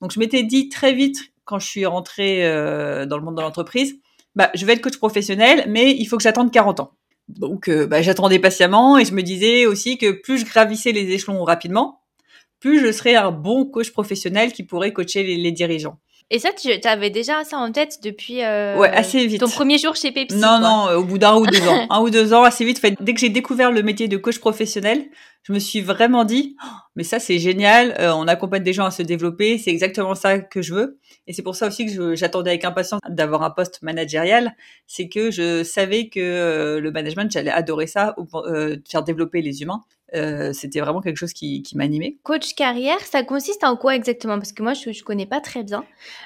Donc, 0.00 0.12
je 0.12 0.20
m'étais 0.20 0.44
dit 0.44 0.68
très 0.68 0.92
vite, 0.92 1.32
quand 1.44 1.58
je 1.58 1.66
suis 1.66 1.86
rentrée 1.86 2.46
euh, 2.46 3.06
dans 3.06 3.18
le 3.18 3.24
monde 3.24 3.36
de 3.36 3.42
l'entreprise, 3.42 3.96
bah, 4.36 4.50
je 4.54 4.64
vais 4.64 4.74
être 4.74 4.82
coach 4.82 4.98
professionnel, 4.98 5.64
mais 5.68 5.90
il 5.90 6.04
faut 6.06 6.16
que 6.16 6.22
j'attende 6.22 6.52
40 6.52 6.80
ans. 6.80 6.92
Donc, 7.38 7.68
euh, 7.68 7.86
bah, 7.86 8.02
j'attendais 8.02 8.38
patiemment 8.38 8.98
et 8.98 9.04
je 9.04 9.12
me 9.14 9.22
disais 9.22 9.66
aussi 9.66 9.98
que 9.98 10.10
plus 10.10 10.38
je 10.38 10.44
gravissais 10.44 10.92
les 10.92 11.10
échelons 11.10 11.42
rapidement, 11.44 12.00
plus 12.60 12.80
je 12.80 12.92
serais 12.92 13.14
un 13.14 13.30
bon 13.30 13.64
coach 13.64 13.90
professionnel 13.90 14.52
qui 14.52 14.62
pourrait 14.64 14.92
coacher 14.92 15.22
les, 15.22 15.36
les 15.36 15.52
dirigeants. 15.52 15.98
Et 16.32 16.38
ça 16.38 16.50
tu 16.52 16.70
avais 16.86 17.10
déjà 17.10 17.42
ça 17.42 17.58
en 17.58 17.72
tête 17.72 17.98
depuis 18.04 18.44
euh, 18.44 18.76
Ouais, 18.76 18.88
assez 18.88 19.26
vite. 19.26 19.40
ton 19.40 19.48
premier 19.48 19.78
jour 19.78 19.96
chez 19.96 20.12
Pepsi. 20.12 20.36
Non, 20.36 20.46
quoi. 20.46 20.60
non, 20.60 20.88
euh, 20.88 20.96
au 20.98 21.04
bout 21.04 21.18
d'un 21.18 21.34
ou 21.34 21.44
deux 21.44 21.66
ans. 21.66 21.86
Un 21.90 22.00
ou 22.02 22.10
deux 22.10 22.32
ans, 22.32 22.44
assez 22.44 22.64
vite. 22.64 22.78
Fait, 22.78 22.94
dès 23.00 23.14
que 23.14 23.20
j'ai 23.20 23.30
découvert 23.30 23.72
le 23.72 23.82
métier 23.82 24.06
de 24.06 24.16
coach 24.16 24.38
professionnel, 24.38 25.06
je 25.42 25.52
me 25.52 25.58
suis 25.58 25.80
vraiment 25.80 26.24
dit, 26.24 26.54
Oh, 26.64 26.68
mais 26.94 27.02
ça 27.02 27.18
c'est 27.18 27.40
génial, 27.40 27.96
euh, 27.98 28.12
on 28.14 28.28
accompagne 28.28 28.62
des 28.62 28.72
gens 28.72 28.84
à 28.84 28.92
se 28.92 29.02
développer, 29.02 29.58
c'est 29.58 29.70
exactement 29.70 30.14
ça 30.14 30.38
que 30.38 30.62
je 30.62 30.72
veux. 30.72 31.00
Et 31.26 31.32
c'est 31.32 31.42
pour 31.42 31.54
ça 31.56 31.68
aussi 31.68 31.86
que 31.86 32.14
j'attendais 32.14 32.50
avec 32.50 32.64
impatience 32.64 33.00
d'avoir 33.08 33.42
un 33.42 33.50
poste 33.50 33.82
managérial, 33.82 34.54
c'est 34.86 35.08
que 35.08 35.30
je 35.30 35.62
savais 35.62 36.08
que 36.08 36.20
euh, 36.20 36.80
le 36.80 36.90
management, 36.90 37.30
j'allais 37.30 37.50
adorer 37.50 37.86
ça, 37.86 38.14
euh, 38.34 38.76
faire 38.88 39.04
développer 39.04 39.42
les 39.42 39.62
humains. 39.62 39.82
Euh, 40.14 40.52
C'était 40.52 40.80
vraiment 40.80 41.00
quelque 41.00 41.16
chose 41.16 41.32
qui, 41.32 41.62
qui 41.62 41.76
m'animait. 41.76 42.16
Coach 42.22 42.54
carrière, 42.54 43.00
ça 43.00 43.22
consiste 43.22 43.64
en 43.64 43.76
quoi 43.76 43.94
exactement? 43.94 44.36
Parce 44.38 44.52
que 44.52 44.62
moi, 44.62 44.74
je 44.74 44.90
ne 44.90 45.02
connais 45.02 45.26
pas 45.26 45.40
très 45.40 45.62
bien. 45.62 45.84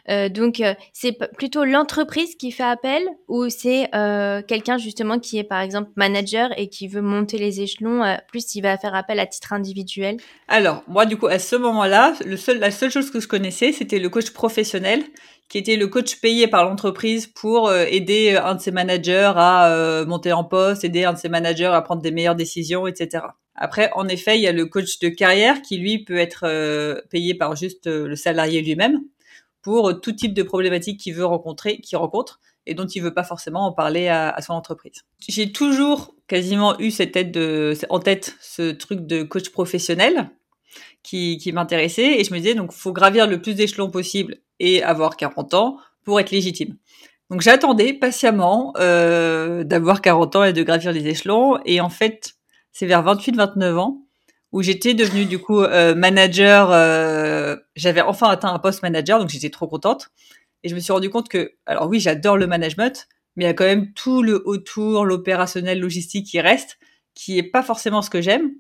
Euh, 0.09 0.29
donc, 0.29 0.61
euh, 0.61 0.75
c'est 0.93 1.13
plutôt 1.37 1.65
l'entreprise 1.65 2.37
qui 2.37 2.51
fait 2.53 2.65
appel 2.65 3.03
ou 3.29 3.49
c'est 3.49 3.95
euh, 3.95 4.43
quelqu'un 4.43 4.79
justement 4.79 5.19
qui 5.19 5.39
est 5.39 5.45
par 5.45 5.61
exemple 5.61 5.91
manager 5.97 6.51
et 6.57 6.69
qui 6.69 6.89
veut 6.89 7.03
monter 7.03 7.39
les 7.39 7.61
échelons, 7.61 8.03
euh, 8.03 8.17
plus 8.29 8.55
il 8.55 8.63
va 8.63 8.77
faire 8.79 8.95
appel 8.95 9.21
à 9.21 9.27
titre 9.27 9.53
individuel? 9.53 10.17
Alors, 10.49 10.83
moi, 10.89 11.07
du 11.07 11.17
coup, 11.17 11.27
à 11.27 11.39
ce 11.39 11.57
moment-là, 11.57 12.15
le 12.25 12.37
seul, 12.37 12.59
la 12.59 12.71
seule 12.71 12.91
chose 12.91 13.11
que 13.11 13.21
je 13.21 13.29
connaissais, 13.29 13.73
c'était 13.73 13.99
le 13.99 14.09
coach 14.09 14.31
professionnel, 14.31 15.03
qui 15.49 15.59
était 15.59 15.77
le 15.77 15.89
coach 15.89 16.21
payé 16.21 16.49
par 16.49 16.65
l'entreprise 16.65 17.27
pour 17.27 17.73
aider 17.73 18.37
un 18.43 18.55
de 18.55 18.61
ses 18.61 18.71
managers 18.71 19.33
à 19.37 19.71
euh, 19.71 20.07
monter 20.07 20.33
en 20.33 20.43
poste, 20.43 20.85
aider 20.85 21.05
un 21.05 21.13
de 21.13 21.19
ses 21.19 21.29
managers 21.29 21.67
à 21.67 21.83
prendre 21.83 22.01
des 22.01 22.11
meilleures 22.11 22.35
décisions, 22.35 22.87
etc. 22.87 23.27
Après, 23.55 23.91
en 23.95 24.09
effet, 24.09 24.37
il 24.37 24.43
y 24.43 24.49
a 24.49 24.53
le 24.53 24.67
coach 24.67 24.99
de 24.99 25.09
carrière 25.09 25.63
qui, 25.63 25.79
lui, 25.79 26.05
peut 26.05 26.17
être 26.17 26.45
euh, 26.45 27.01
payé 27.11 27.35
par 27.35 27.55
juste 27.55 27.87
euh, 27.87 28.09
le 28.09 28.17
salarié 28.17 28.63
lui-même 28.63 29.01
pour 29.63 30.01
tout 30.01 30.13
type 30.13 30.35
de 30.35 30.43
problématiques 30.43 31.01
qu'il 31.01 31.15
veut 31.15 31.25
rencontrer, 31.25 31.79
qu'il 31.79 31.97
rencontre 31.97 32.41
et 32.67 32.75
dont 32.75 32.87
il 32.87 33.03
veut 33.03 33.15
pas 33.15 33.25
forcément 33.25 33.67
en 33.67 33.73
parler 33.73 34.09
à, 34.09 34.31
à 34.31 34.43
son 34.43 34.55
entreprise. 34.55 35.05
J'ai 35.27 35.53
toujours 35.53 36.15
quasiment 36.27 36.79
eu 36.79 36.91
cette 36.91 37.13
tête 37.13 37.31
de, 37.31 37.75
en 37.89 37.99
tête 37.99 38.37
ce 38.41 38.73
truc 38.73 39.07
de 39.07 39.23
coach 39.23 39.51
professionnel 39.51 40.31
qui, 41.03 41.39
qui 41.39 41.53
m'intéressait 41.53 42.19
et 42.21 42.25
je 42.25 42.33
me 42.33 42.39
disais 42.39 42.55
donc 42.55 42.73
faut 42.73 42.93
gravir 42.93 43.27
le 43.27 43.41
plus 43.41 43.55
d'échelons 43.55 43.91
possible 43.91 44.39
et 44.61 44.83
avoir 44.83 45.17
40 45.17 45.55
ans 45.55 45.77
pour 46.05 46.21
être 46.21 46.31
légitime. 46.31 46.77
Donc 47.31 47.41
j'attendais 47.41 47.93
patiemment 47.93 48.73
euh, 48.79 49.65
d'avoir 49.65 50.03
40 50.03 50.37
ans 50.37 50.45
et 50.45 50.53
de 50.53 50.63
gravir 50.63 50.93
les 50.93 51.07
échelons 51.07 51.59
et 51.65 51.81
en 51.81 51.89
fait 51.89 52.35
c'est 52.75 52.85
vers 52.85 53.03
28-29 53.03 53.77
ans 53.79 54.03
où 54.53 54.61
j'étais 54.63 54.93
devenue 54.93 55.25
du 55.25 55.39
coup 55.39 55.61
euh, 55.63 55.95
manager. 55.95 56.71
euh, 56.71 57.57
J'avais 57.77 58.03
enfin 58.03 58.29
atteint 58.29 58.53
un 58.53 58.59
poste 58.59 58.83
manager 58.83 59.19
donc 59.19 59.31
j'étais 59.31 59.49
trop 59.51 59.67
contente 59.67 60.11
et 60.63 60.69
je 60.69 60.75
me 60.75 60.81
suis 60.81 60.93
rendu 60.93 61.09
compte 61.09 61.31
que 61.31 61.55
alors 61.65 61.89
oui 61.89 62.01
j'adore 62.01 62.37
le 62.37 62.47
management 62.47 63.09
mais 63.37 63.45
il 63.45 63.47
y 63.47 63.51
a 63.51 63.55
quand 63.55 63.65
même 63.65 63.93
tout 63.95 64.23
le 64.23 64.47
autour, 64.47 65.07
l'opérationnel, 65.07 65.81
logistique 65.81 66.27
qui 66.27 66.41
reste 66.41 66.79
qui 67.15 67.39
est 67.39 67.43
pas 67.43 67.63
forcément 67.63 68.03
ce 68.03 68.11
que 68.11 68.21
j'aime 68.21 68.53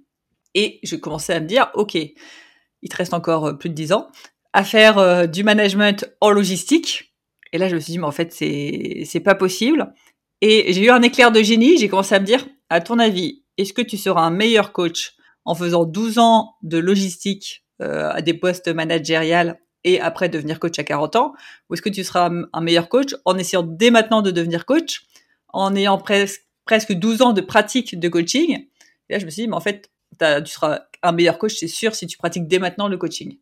et 0.54 0.78
je 0.85 0.97
commençais 0.97 1.35
à 1.35 1.40
me 1.40 1.47
dire, 1.47 1.71
OK, 1.75 1.94
il 1.97 2.88
te 2.88 2.97
reste 2.97 3.12
encore 3.14 3.47
euh, 3.47 3.52
plus 3.54 3.68
de 3.71 3.75
10 3.75 3.92
ans 3.92 4.09
à 4.52 4.62
faire 4.62 5.28
du 5.28 5.42
management 5.42 6.09
en 6.21 6.30
logistique. 6.30 7.12
Et 7.52 7.59
là, 7.59 7.68
je 7.68 7.75
me 7.75 7.80
suis 7.80 7.90
dit, 7.90 7.99
mais 7.99 8.06
en 8.06 8.12
fait, 8.12 8.33
c'est, 8.33 9.02
c'est 9.04 9.18
pas 9.18 9.35
possible. 9.35 9.92
Et 10.40 10.73
j'ai 10.73 10.85
eu 10.85 10.90
un 10.90 11.02
éclair 11.02 11.33
de 11.33 11.42
génie. 11.42 11.76
J'ai 11.76 11.88
commencé 11.88 12.14
à 12.14 12.21
me 12.21 12.25
dire, 12.25 12.47
à 12.71 12.80
ton 12.80 13.00
avis, 13.00 13.44
est-ce 13.59 13.73
que 13.73 13.83
tu 13.83 13.97
seras 13.97 14.23
un 14.23 14.31
meilleur 14.31 14.73
coach 14.73 15.15
en 15.45 15.55
faisant 15.55 15.85
12 15.85 16.19
ans 16.19 16.55
de 16.63 16.79
logistique 16.79 17.65
euh, 17.83 18.11
à 18.11 18.23
des 18.23 18.35
postes 18.35 18.69
managériels 18.69 19.61
et 19.85 20.01
après 20.01 20.29
devenir 20.29 20.61
coach 20.61 20.79
à 20.79 20.85
40 20.85 21.17
ans 21.17 21.35
Ou 21.69 21.75
est-ce 21.75 21.83
que 21.83 21.91
tu 21.91 22.03
seras 22.05 22.31
un 22.53 22.61
meilleur 22.61 22.89
coach 22.89 23.15
en 23.25 23.37
essayant 23.37 23.63
dès 23.63 23.91
maintenant 23.91 24.23
de 24.23 24.31
devenir 24.31 24.65
coach, 24.65 25.03
en 25.49 25.75
ayant 25.75 25.99
pres- 25.99 26.39
presque 26.65 26.93
12 26.93 27.21
ans 27.23 27.33
de 27.33 27.41
pratique 27.41 27.99
de 27.99 28.09
coaching? 28.09 28.67
Et 29.09 29.13
là, 29.13 29.19
je 29.19 29.27
me 29.27 29.31
suis 29.31 29.43
dit, 29.43 29.49
mais 29.49 29.57
en 29.57 29.61
fait, 29.61 29.91
tu 30.19 30.51
seras 30.51 30.81
un 31.03 31.13
meilleur 31.13 31.39
coach, 31.39 31.57
c'est 31.57 31.69
sûr, 31.69 31.95
si 31.95 32.07
tu 32.07 32.17
pratiques 32.17 32.49
dès 32.49 32.59
maintenant 32.59 32.89
le 32.89 32.97
coaching. 32.97 33.37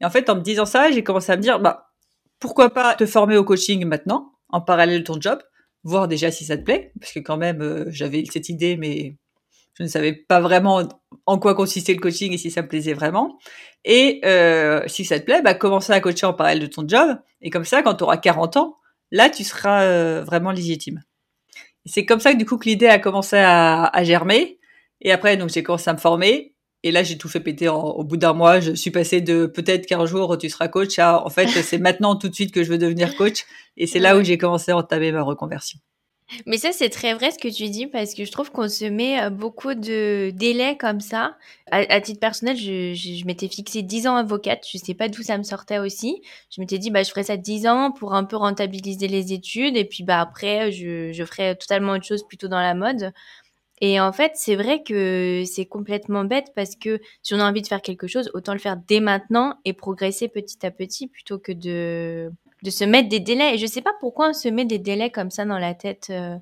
Et 0.00 0.04
en 0.04 0.10
fait, 0.10 0.28
en 0.28 0.36
me 0.36 0.42
disant 0.42 0.66
ça, 0.66 0.90
j'ai 0.90 1.02
commencé 1.02 1.32
à 1.32 1.36
me 1.36 1.42
dire, 1.42 1.58
bah, 1.58 1.90
pourquoi 2.38 2.70
pas 2.70 2.94
te 2.94 3.06
former 3.06 3.36
au 3.36 3.44
coaching 3.44 3.84
maintenant, 3.86 4.32
en 4.50 4.60
parallèle 4.60 5.00
de 5.00 5.04
ton 5.04 5.20
job, 5.20 5.40
voir 5.84 6.06
déjà 6.08 6.30
si 6.30 6.44
ça 6.44 6.56
te 6.58 6.62
plaît, 6.62 6.92
parce 7.00 7.12
que 7.12 7.20
quand 7.20 7.36
même, 7.36 7.62
euh, 7.62 7.86
j'avais 7.88 8.24
cette 8.30 8.48
idée, 8.48 8.76
mais 8.76 9.16
je 9.78 9.84
ne 9.84 9.88
savais 9.88 10.12
pas 10.12 10.40
vraiment 10.40 10.82
en 11.26 11.38
quoi 11.38 11.54
consistait 11.54 11.94
le 11.94 12.00
coaching 12.00 12.32
et 12.32 12.38
si 12.38 12.50
ça 12.50 12.62
me 12.62 12.68
plaisait 12.68 12.94
vraiment. 12.94 13.38
Et 13.84 14.20
euh, 14.24 14.82
si 14.86 15.04
ça 15.04 15.18
te 15.20 15.24
plaît, 15.24 15.40
bah, 15.42 15.54
commencer 15.54 15.92
à 15.92 16.00
coacher 16.00 16.26
en 16.26 16.34
parallèle 16.34 16.60
de 16.60 16.66
ton 16.66 16.86
job, 16.86 17.16
et 17.40 17.50
comme 17.50 17.64
ça, 17.64 17.82
quand 17.82 17.94
tu 17.94 18.04
auras 18.04 18.16
40 18.16 18.56
ans, 18.56 18.76
là, 19.12 19.30
tu 19.30 19.44
seras 19.44 19.84
euh, 19.84 20.22
vraiment 20.24 20.50
légitime. 20.50 21.02
C'est 21.86 22.04
comme 22.04 22.20
ça 22.20 22.32
que 22.32 22.38
du 22.38 22.44
coup 22.44 22.58
que 22.58 22.68
l'idée 22.68 22.88
a 22.88 22.98
commencé 22.98 23.36
à, 23.36 23.84
à 23.84 24.04
germer. 24.04 24.58
Et 25.00 25.12
après, 25.12 25.36
donc 25.36 25.48
j'ai 25.50 25.62
commencé 25.62 25.88
à 25.88 25.92
me 25.94 25.98
former. 25.98 26.54
Et 26.82 26.90
là, 26.92 27.02
j'ai 27.02 27.16
tout 27.18 27.28
fait 27.28 27.40
péter 27.40 27.68
en- 27.68 27.80
au 27.82 28.04
bout 28.04 28.16
d'un 28.16 28.32
mois. 28.34 28.60
Je 28.60 28.72
suis 28.72 28.90
passée 28.90 29.20
de 29.20 29.46
peut-être 29.46 29.86
qu'un 29.86 30.04
jour 30.06 30.36
tu 30.38 30.48
seras 30.50 30.68
coach 30.68 30.98
à 30.98 31.24
en 31.24 31.30
fait, 31.30 31.46
c'est 31.48 31.78
maintenant 31.78 32.16
tout 32.16 32.28
de 32.28 32.34
suite 32.34 32.52
que 32.52 32.62
je 32.62 32.70
veux 32.70 32.78
devenir 32.78 33.16
coach. 33.16 33.44
Et 33.76 33.86
c'est 33.86 33.98
là 34.00 34.16
où 34.16 34.22
j'ai 34.22 34.38
commencé 34.38 34.72
à 34.72 34.76
entamer 34.76 35.12
ma 35.12 35.22
reconversion. 35.22 35.78
Mais 36.46 36.58
ça, 36.58 36.72
c'est 36.72 36.90
très 36.90 37.14
vrai 37.14 37.30
ce 37.30 37.38
que 37.38 37.48
tu 37.48 37.68
dis 37.70 37.86
parce 37.86 38.14
que 38.14 38.24
je 38.24 38.30
trouve 38.32 38.50
qu'on 38.50 38.68
se 38.68 38.84
met 38.84 39.20
euh, 39.20 39.30
beaucoup 39.30 39.74
de 39.74 40.30
délais 40.34 40.76
comme 40.76 41.00
ça. 41.00 41.36
À, 41.70 42.00
titre 42.00 42.20
personnel, 42.20 42.56
je, 42.56 42.94
je, 42.94 43.24
m'étais 43.26 43.48
fixé 43.48 43.82
10 43.82 44.06
ans 44.06 44.16
avocate. 44.16 44.66
Je 44.70 44.78
sais 44.78 44.94
pas 44.94 45.08
d'où 45.08 45.22
ça 45.22 45.38
me 45.38 45.42
sortait 45.42 45.78
aussi. 45.78 46.22
Je 46.50 46.60
m'étais 46.60 46.78
dit, 46.78 46.90
bah, 46.90 47.02
je 47.02 47.10
ferais 47.10 47.24
ça 47.24 47.36
10 47.36 47.66
ans 47.66 47.92
pour 47.92 48.14
un 48.14 48.24
peu 48.24 48.36
rentabiliser 48.36 49.08
les 49.08 49.32
études 49.32 49.76
et 49.76 49.84
puis, 49.84 50.04
bah, 50.04 50.20
après, 50.20 50.72
je, 50.72 51.12
je 51.12 51.24
ferais 51.24 51.54
totalement 51.56 51.92
autre 51.92 52.06
chose 52.06 52.26
plutôt 52.26 52.48
dans 52.48 52.60
la 52.60 52.74
mode. 52.74 53.12
Et 53.80 54.00
en 54.00 54.12
fait, 54.12 54.32
c'est 54.34 54.56
vrai 54.56 54.82
que 54.82 55.44
c'est 55.46 55.66
complètement 55.66 56.24
bête 56.24 56.48
parce 56.54 56.74
que 56.74 57.00
si 57.22 57.34
on 57.34 57.40
a 57.40 57.48
envie 57.48 57.62
de 57.62 57.66
faire 57.68 57.82
quelque 57.82 58.06
chose, 58.08 58.30
autant 58.34 58.52
le 58.52 58.58
faire 58.58 58.76
dès 58.76 59.00
maintenant 59.00 59.54
et 59.64 59.72
progresser 59.72 60.28
petit 60.28 60.64
à 60.66 60.70
petit 60.70 61.06
plutôt 61.06 61.38
que 61.38 61.52
de 61.52 62.32
de 62.62 62.70
se 62.70 62.84
mettre 62.84 63.08
des 63.08 63.20
délais. 63.20 63.54
Et 63.54 63.58
je 63.58 63.66
sais 63.66 63.82
pas 63.82 63.92
pourquoi 64.00 64.30
on 64.30 64.32
se 64.32 64.48
met 64.48 64.64
des 64.64 64.78
délais 64.78 65.10
comme 65.10 65.30
ça 65.30 65.44
dans 65.44 65.58
la 65.58 65.74
tête. 65.74 66.08
Euh. 66.10 66.36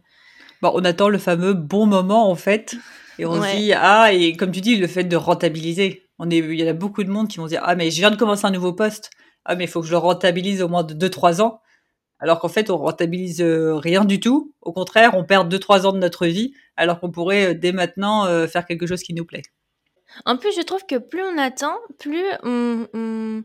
Bon, 0.63 0.73
on 0.75 0.85
attend 0.85 1.09
le 1.09 1.19
fameux 1.19 1.55
bon 1.55 1.87
moment, 1.87 2.31
en 2.31 2.35
fait. 2.35 2.77
Et 3.19 3.27
on 3.27 3.43
se 3.43 3.57
dit, 3.57 3.73
ah, 3.75 4.13
et 4.13 4.37
comme 4.37 4.51
tu 4.51 4.61
dis, 4.61 4.77
le 4.77 4.87
fait 4.87 5.05
de 5.05 5.17
rentabiliser. 5.17 6.03
On 6.19 6.31
est, 6.31 6.39
il 6.39 6.55
y 6.55 6.67
a 6.67 6.73
beaucoup 6.73 7.05
de 7.05 7.11
monde 7.11 7.29
qui 7.29 7.39
vont 7.39 7.47
dire, 7.47 7.61
ah, 7.65 7.75
mais 7.75 7.91
je 7.91 7.97
viens 7.97 8.11
de 8.11 8.17
commencer 8.17 8.47
un 8.47 8.51
nouveau 8.51 8.73
poste. 8.73 9.11
Ah, 9.45 9.55
mais 9.55 9.65
il 9.65 9.71
faut 9.71 9.81
que 9.81 9.87
je 9.87 9.93
le 9.93 9.99
rentabilise 9.99 10.63
au 10.63 10.69
moins 10.69 10.83
de 10.83 10.95
2-3 10.95 11.41
ans. 11.41 11.61
Alors 12.19 12.41
qu'en 12.41 12.49
fait, 12.49 12.71
on 12.71 12.79
rentabilise 12.79 13.43
euh, 13.43 13.75
rien 13.75 14.05
du 14.05 14.21
tout. 14.21 14.55
Au 14.63 14.73
contraire, 14.73 15.13
on 15.15 15.25
perd 15.25 15.53
2-3 15.53 15.87
ans 15.87 15.93
de 15.93 15.99
notre 15.99 16.27
vie, 16.27 16.55
alors 16.77 16.99
qu'on 16.99 17.11
pourrait 17.11 17.49
euh, 17.49 17.55
dès 17.55 17.73
maintenant 17.73 18.27
faire 18.49 18.65
quelque 18.65 18.87
chose 18.87 19.03
qui 19.03 19.13
nous 19.13 19.27
plaît. 19.27 19.43
En 20.25 20.37
plus, 20.37 20.55
je 20.57 20.63
trouve 20.63 20.85
que 20.87 20.97
plus 20.97 21.23
on 21.23 21.37
attend, 21.39 21.77
plus 21.99 22.25
on, 22.43 23.43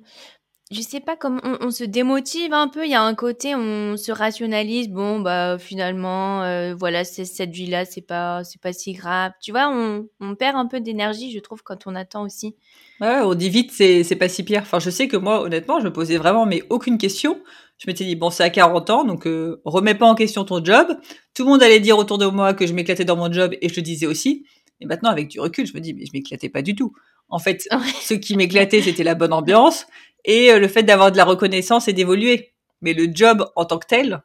je 0.71 0.81
sais 0.81 1.01
pas 1.01 1.17
comment 1.17 1.41
on, 1.43 1.69
se 1.69 1.83
démotive 1.83 2.53
un 2.53 2.69
peu. 2.69 2.85
Il 2.85 2.91
y 2.91 2.95
a 2.95 3.03
un 3.03 3.13
côté, 3.13 3.55
on 3.55 3.97
se 3.97 4.11
rationalise. 4.11 4.87
Bon, 4.87 5.19
bah 5.19 5.57
finalement, 5.59 6.43
euh, 6.43 6.73
voilà, 6.73 7.03
cette 7.03 7.51
vie-là, 7.51 7.83
c'est 7.83 8.01
pas, 8.01 8.43
c'est 8.45 8.61
pas 8.61 8.71
si 8.71 8.93
grave. 8.93 9.33
Tu 9.41 9.51
vois, 9.51 9.69
on, 9.69 10.07
on 10.21 10.35
perd 10.35 10.55
un 10.55 10.67
peu 10.67 10.79
d'énergie, 10.79 11.31
je 11.31 11.39
trouve, 11.39 11.61
quand 11.61 11.87
on 11.87 11.95
attend 11.95 12.23
aussi. 12.23 12.55
Ouais, 13.01 13.19
on 13.21 13.33
dit 13.33 13.49
vite, 13.49 13.71
c'est, 13.71 14.03
c'est 14.05 14.15
pas 14.15 14.29
si 14.29 14.43
pire. 14.43 14.61
Enfin, 14.61 14.79
je 14.79 14.89
sais 14.89 15.09
que 15.09 15.17
moi, 15.17 15.41
honnêtement, 15.41 15.79
je 15.79 15.85
me 15.85 15.91
posais 15.91 16.17
vraiment 16.17 16.45
mais 16.45 16.63
aucune 16.69 16.97
question. 16.97 17.41
Je 17.77 17.89
m'étais 17.89 18.05
dit 18.05 18.15
bon, 18.15 18.29
c'est 18.29 18.43
à 18.43 18.49
40 18.49 18.89
ans, 18.91 19.03
donc 19.03 19.27
euh, 19.27 19.59
remets 19.65 19.95
pas 19.95 20.05
en 20.05 20.15
question 20.15 20.45
ton 20.45 20.63
job. 20.63 20.87
Tout 21.33 21.43
le 21.43 21.49
monde 21.49 21.63
allait 21.63 21.79
dire 21.79 21.97
autour 21.97 22.17
de 22.17 22.27
moi 22.27 22.53
que 22.53 22.65
je 22.65 22.73
m'éclatais 22.73 23.05
dans 23.05 23.17
mon 23.17 23.31
job 23.31 23.55
et 23.59 23.67
je 23.67 23.75
le 23.75 23.81
disais 23.81 24.05
aussi. 24.05 24.45
Et 24.79 24.85
maintenant, 24.85 25.09
avec 25.09 25.27
du 25.27 25.39
recul, 25.39 25.65
je 25.65 25.73
me 25.73 25.79
dis 25.79 25.93
mais 25.93 26.05
je 26.05 26.11
m'éclatais 26.13 26.49
pas 26.49 26.61
du 26.61 26.75
tout. 26.75 26.93
En 27.27 27.39
fait, 27.39 27.67
ce 28.01 28.13
qui 28.13 28.37
m'éclatait, 28.37 28.81
c'était 28.81 29.03
la 29.03 29.15
bonne 29.15 29.33
ambiance 29.33 29.87
et 30.25 30.51
euh, 30.51 30.59
le 30.59 30.67
fait 30.67 30.83
d'avoir 30.83 31.11
de 31.11 31.17
la 31.17 31.25
reconnaissance 31.25 31.87
et 31.87 31.93
d'évoluer. 31.93 32.53
Mais 32.81 32.93
le 32.93 33.07
job 33.13 33.49
en 33.55 33.65
tant 33.65 33.77
que 33.77 33.87
tel, 33.87 34.21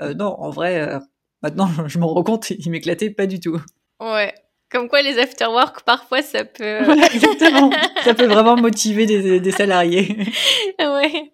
euh, 0.00 0.14
non, 0.14 0.36
en 0.38 0.50
vrai, 0.50 0.80
euh, 0.80 0.98
maintenant 1.42 1.68
je 1.86 1.98
m'en 1.98 2.08
rends 2.08 2.22
compte, 2.22 2.50
il 2.50 2.70
m'éclatait 2.70 3.10
pas 3.10 3.26
du 3.26 3.40
tout. 3.40 3.60
Ouais. 4.00 4.32
Comme 4.68 4.88
quoi 4.88 5.00
les 5.00 5.16
afterwork, 5.18 5.82
parfois 5.82 6.22
ça 6.22 6.44
peut. 6.44 6.82
Voilà, 6.82 7.06
exactement. 7.14 7.70
ça 8.02 8.14
peut 8.14 8.26
vraiment 8.26 8.56
motiver 8.56 9.06
des, 9.06 9.38
des 9.38 9.50
salariés. 9.52 10.16
ouais. 10.80 11.30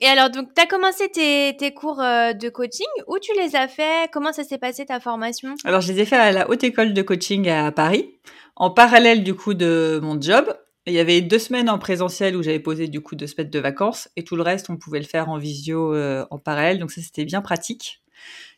Et 0.00 0.06
alors, 0.06 0.30
donc, 0.30 0.54
tu 0.54 0.62
as 0.62 0.66
commencé 0.66 1.10
tes, 1.10 1.54
tes 1.58 1.74
cours 1.74 1.98
de 1.98 2.48
coaching. 2.48 2.86
Où 3.08 3.18
tu 3.18 3.30
les 3.38 3.56
as 3.56 3.68
fait 3.68 4.10
Comment 4.10 4.32
ça 4.32 4.42
s'est 4.42 4.56
passé 4.56 4.86
ta 4.86 5.00
formation? 5.00 5.54
Alors, 5.64 5.82
je 5.82 5.92
les 5.92 6.00
ai 6.00 6.04
fait 6.06 6.16
à 6.16 6.32
la 6.32 6.48
Haute 6.48 6.64
École 6.64 6.94
de 6.94 7.02
Coaching 7.02 7.46
à 7.50 7.70
Paris, 7.72 8.08
en 8.56 8.70
parallèle 8.70 9.22
du 9.22 9.34
coup 9.34 9.52
de 9.52 10.00
mon 10.02 10.18
job. 10.18 10.46
Il 10.86 10.92
y 10.92 10.98
avait 10.98 11.20
deux 11.20 11.38
semaines 11.38 11.70
en 11.70 11.78
présentiel 11.78 12.36
où 12.36 12.42
j'avais 12.42 12.58
posé 12.58 12.88
du 12.88 13.00
coup 13.00 13.14
deux 13.14 13.28
semaines 13.28 13.50
de 13.50 13.58
vacances 13.60 14.08
et 14.16 14.24
tout 14.24 14.34
le 14.34 14.42
reste 14.42 14.68
on 14.68 14.76
pouvait 14.76 14.98
le 14.98 15.04
faire 15.04 15.28
en 15.28 15.38
visio 15.38 15.94
euh, 15.94 16.26
en 16.30 16.38
parallèle 16.38 16.80
donc 16.80 16.90
ça 16.90 17.00
c'était 17.00 17.24
bien 17.24 17.40
pratique 17.40 18.02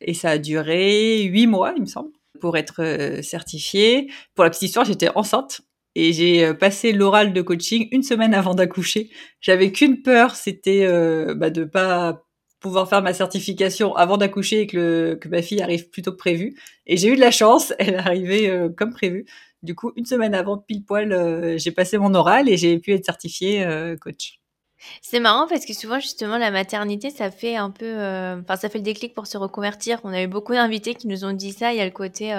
et 0.00 0.14
ça 0.14 0.30
a 0.30 0.38
duré 0.38 1.22
huit 1.24 1.46
mois 1.46 1.74
il 1.76 1.82
me 1.82 1.86
semble 1.86 2.10
pour 2.40 2.56
être 2.56 2.82
euh, 2.82 3.20
certifiée. 3.20 4.10
Pour 4.34 4.44
la 4.44 4.50
petite 4.50 4.62
histoire 4.62 4.86
j'étais 4.86 5.10
enceinte 5.14 5.60
et 5.94 6.14
j'ai 6.14 6.46
euh, 6.46 6.54
passé 6.54 6.92
l'oral 6.92 7.34
de 7.34 7.42
coaching 7.42 7.88
une 7.92 8.02
semaine 8.02 8.32
avant 8.32 8.54
d'accoucher. 8.54 9.10
J'avais 9.42 9.70
qu'une 9.70 10.00
peur 10.00 10.34
c'était 10.34 10.86
bah, 11.34 11.50
de 11.50 11.64
pas 11.64 12.22
pouvoir 12.58 12.88
faire 12.88 13.02
ma 13.02 13.12
certification 13.12 13.94
avant 13.96 14.16
d'accoucher 14.16 14.62
et 14.62 14.66
que, 14.66 15.18
que 15.20 15.28
ma 15.28 15.42
fille 15.42 15.60
arrive 15.60 15.90
plus 15.90 16.00
tôt 16.00 16.12
que 16.12 16.16
prévu. 16.16 16.58
Et 16.86 16.96
j'ai 16.96 17.08
eu 17.08 17.16
de 17.16 17.20
la 17.20 17.30
chance, 17.30 17.74
elle 17.78 17.94
est 17.94 17.98
arrivée 17.98 18.68
comme 18.78 18.94
prévu. 18.94 19.26
Du 19.64 19.74
coup, 19.74 19.92
une 19.96 20.04
semaine 20.04 20.34
avant, 20.34 20.58
pile 20.58 20.84
poil, 20.84 21.10
euh, 21.10 21.56
j'ai 21.56 21.70
passé 21.70 21.96
mon 21.96 22.14
oral 22.14 22.50
et 22.50 22.58
j'ai 22.58 22.78
pu 22.78 22.92
être 22.92 23.06
certifiée 23.06 23.64
euh, 23.64 23.96
coach. 23.96 24.40
C'est 25.00 25.20
marrant 25.20 25.46
parce 25.48 25.64
que 25.64 25.72
souvent 25.72 25.98
justement 25.98 26.36
la 26.36 26.50
maternité 26.50 27.08
ça 27.08 27.30
fait 27.30 27.56
un 27.56 27.70
peu, 27.70 27.86
euh, 27.86 28.38
enfin 28.42 28.56
ça 28.56 28.68
fait 28.68 28.76
le 28.76 28.84
déclic 28.84 29.14
pour 29.14 29.26
se 29.26 29.38
reconvertir. 29.38 30.00
On 30.04 30.12
a 30.12 30.22
eu 30.22 30.26
beaucoup 30.26 30.52
d'invités 30.52 30.94
qui 30.94 31.08
nous 31.08 31.24
ont 31.24 31.32
dit 31.32 31.52
ça. 31.52 31.72
Il 31.72 31.78
y 31.78 31.80
a 31.80 31.86
le 31.86 31.90
côté, 31.90 32.34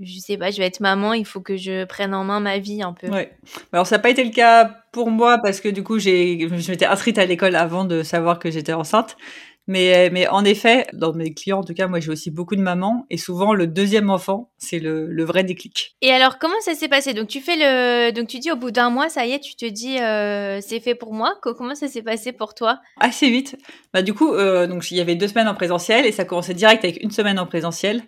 je 0.00 0.18
sais 0.18 0.38
pas, 0.38 0.50
je 0.50 0.56
vais 0.56 0.64
être 0.64 0.80
maman, 0.80 1.12
il 1.12 1.26
faut 1.26 1.42
que 1.42 1.58
je 1.58 1.84
prenne 1.84 2.14
en 2.14 2.24
main 2.24 2.40
ma 2.40 2.58
vie 2.58 2.82
un 2.82 2.94
peu. 2.94 3.08
Ouais. 3.08 3.36
Alors 3.74 3.86
ça 3.86 3.96
n'a 3.96 4.02
pas 4.02 4.08
été 4.08 4.24
le 4.24 4.30
cas 4.30 4.64
pour 4.92 5.10
moi 5.10 5.38
parce 5.42 5.60
que 5.60 5.68
du 5.68 5.82
coup 5.82 5.98
j'ai, 5.98 6.48
je 6.48 6.70
m'étais 6.70 6.86
inscrite 6.86 7.18
à 7.18 7.26
l'école 7.26 7.56
avant 7.56 7.84
de 7.84 8.02
savoir 8.02 8.38
que 8.38 8.50
j'étais 8.50 8.72
enceinte. 8.72 9.18
Mais, 9.66 10.10
mais 10.10 10.28
en 10.28 10.44
effet, 10.44 10.86
dans 10.92 11.14
mes 11.14 11.32
clients, 11.32 11.60
en 11.60 11.64
tout 11.64 11.72
cas, 11.72 11.86
moi 11.86 11.98
j'ai 11.98 12.10
aussi 12.10 12.30
beaucoup 12.30 12.54
de 12.54 12.60
mamans, 12.60 13.06
et 13.08 13.16
souvent 13.16 13.54
le 13.54 13.66
deuxième 13.66 14.10
enfant, 14.10 14.50
c'est 14.58 14.78
le, 14.78 15.06
le 15.06 15.24
vrai 15.24 15.42
déclic. 15.42 15.96
Et 16.02 16.10
alors, 16.10 16.38
comment 16.38 16.60
ça 16.60 16.74
s'est 16.74 16.88
passé? 16.88 17.14
Donc 17.14 17.28
tu 17.28 17.40
fais 17.40 17.56
le, 17.56 18.12
donc 18.12 18.28
tu 18.28 18.38
dis 18.38 18.52
au 18.52 18.56
bout 18.56 18.70
d'un 18.70 18.90
mois, 18.90 19.08
ça 19.08 19.24
y 19.24 19.32
est, 19.32 19.40
tu 19.40 19.56
te 19.56 19.64
dis 19.64 19.98
euh, 19.98 20.60
c'est 20.60 20.80
fait 20.80 20.94
pour 20.94 21.14
moi. 21.14 21.34
Comment 21.40 21.74
ça 21.74 21.88
s'est 21.88 22.02
passé 22.02 22.32
pour 22.32 22.54
toi? 22.54 22.80
Assez 23.00 23.30
vite. 23.30 23.56
Bah 23.94 24.02
du 24.02 24.12
coup, 24.12 24.34
euh, 24.34 24.66
donc 24.66 24.90
il 24.90 24.98
y 24.98 25.00
avait 25.00 25.14
deux 25.14 25.28
semaines 25.28 25.48
en 25.48 25.54
présentiel, 25.54 26.04
et 26.04 26.12
ça 26.12 26.24
commençait 26.24 26.54
direct 26.54 26.84
avec 26.84 27.02
une 27.02 27.10
semaine 27.10 27.38
en 27.38 27.46
présentiel. 27.46 28.02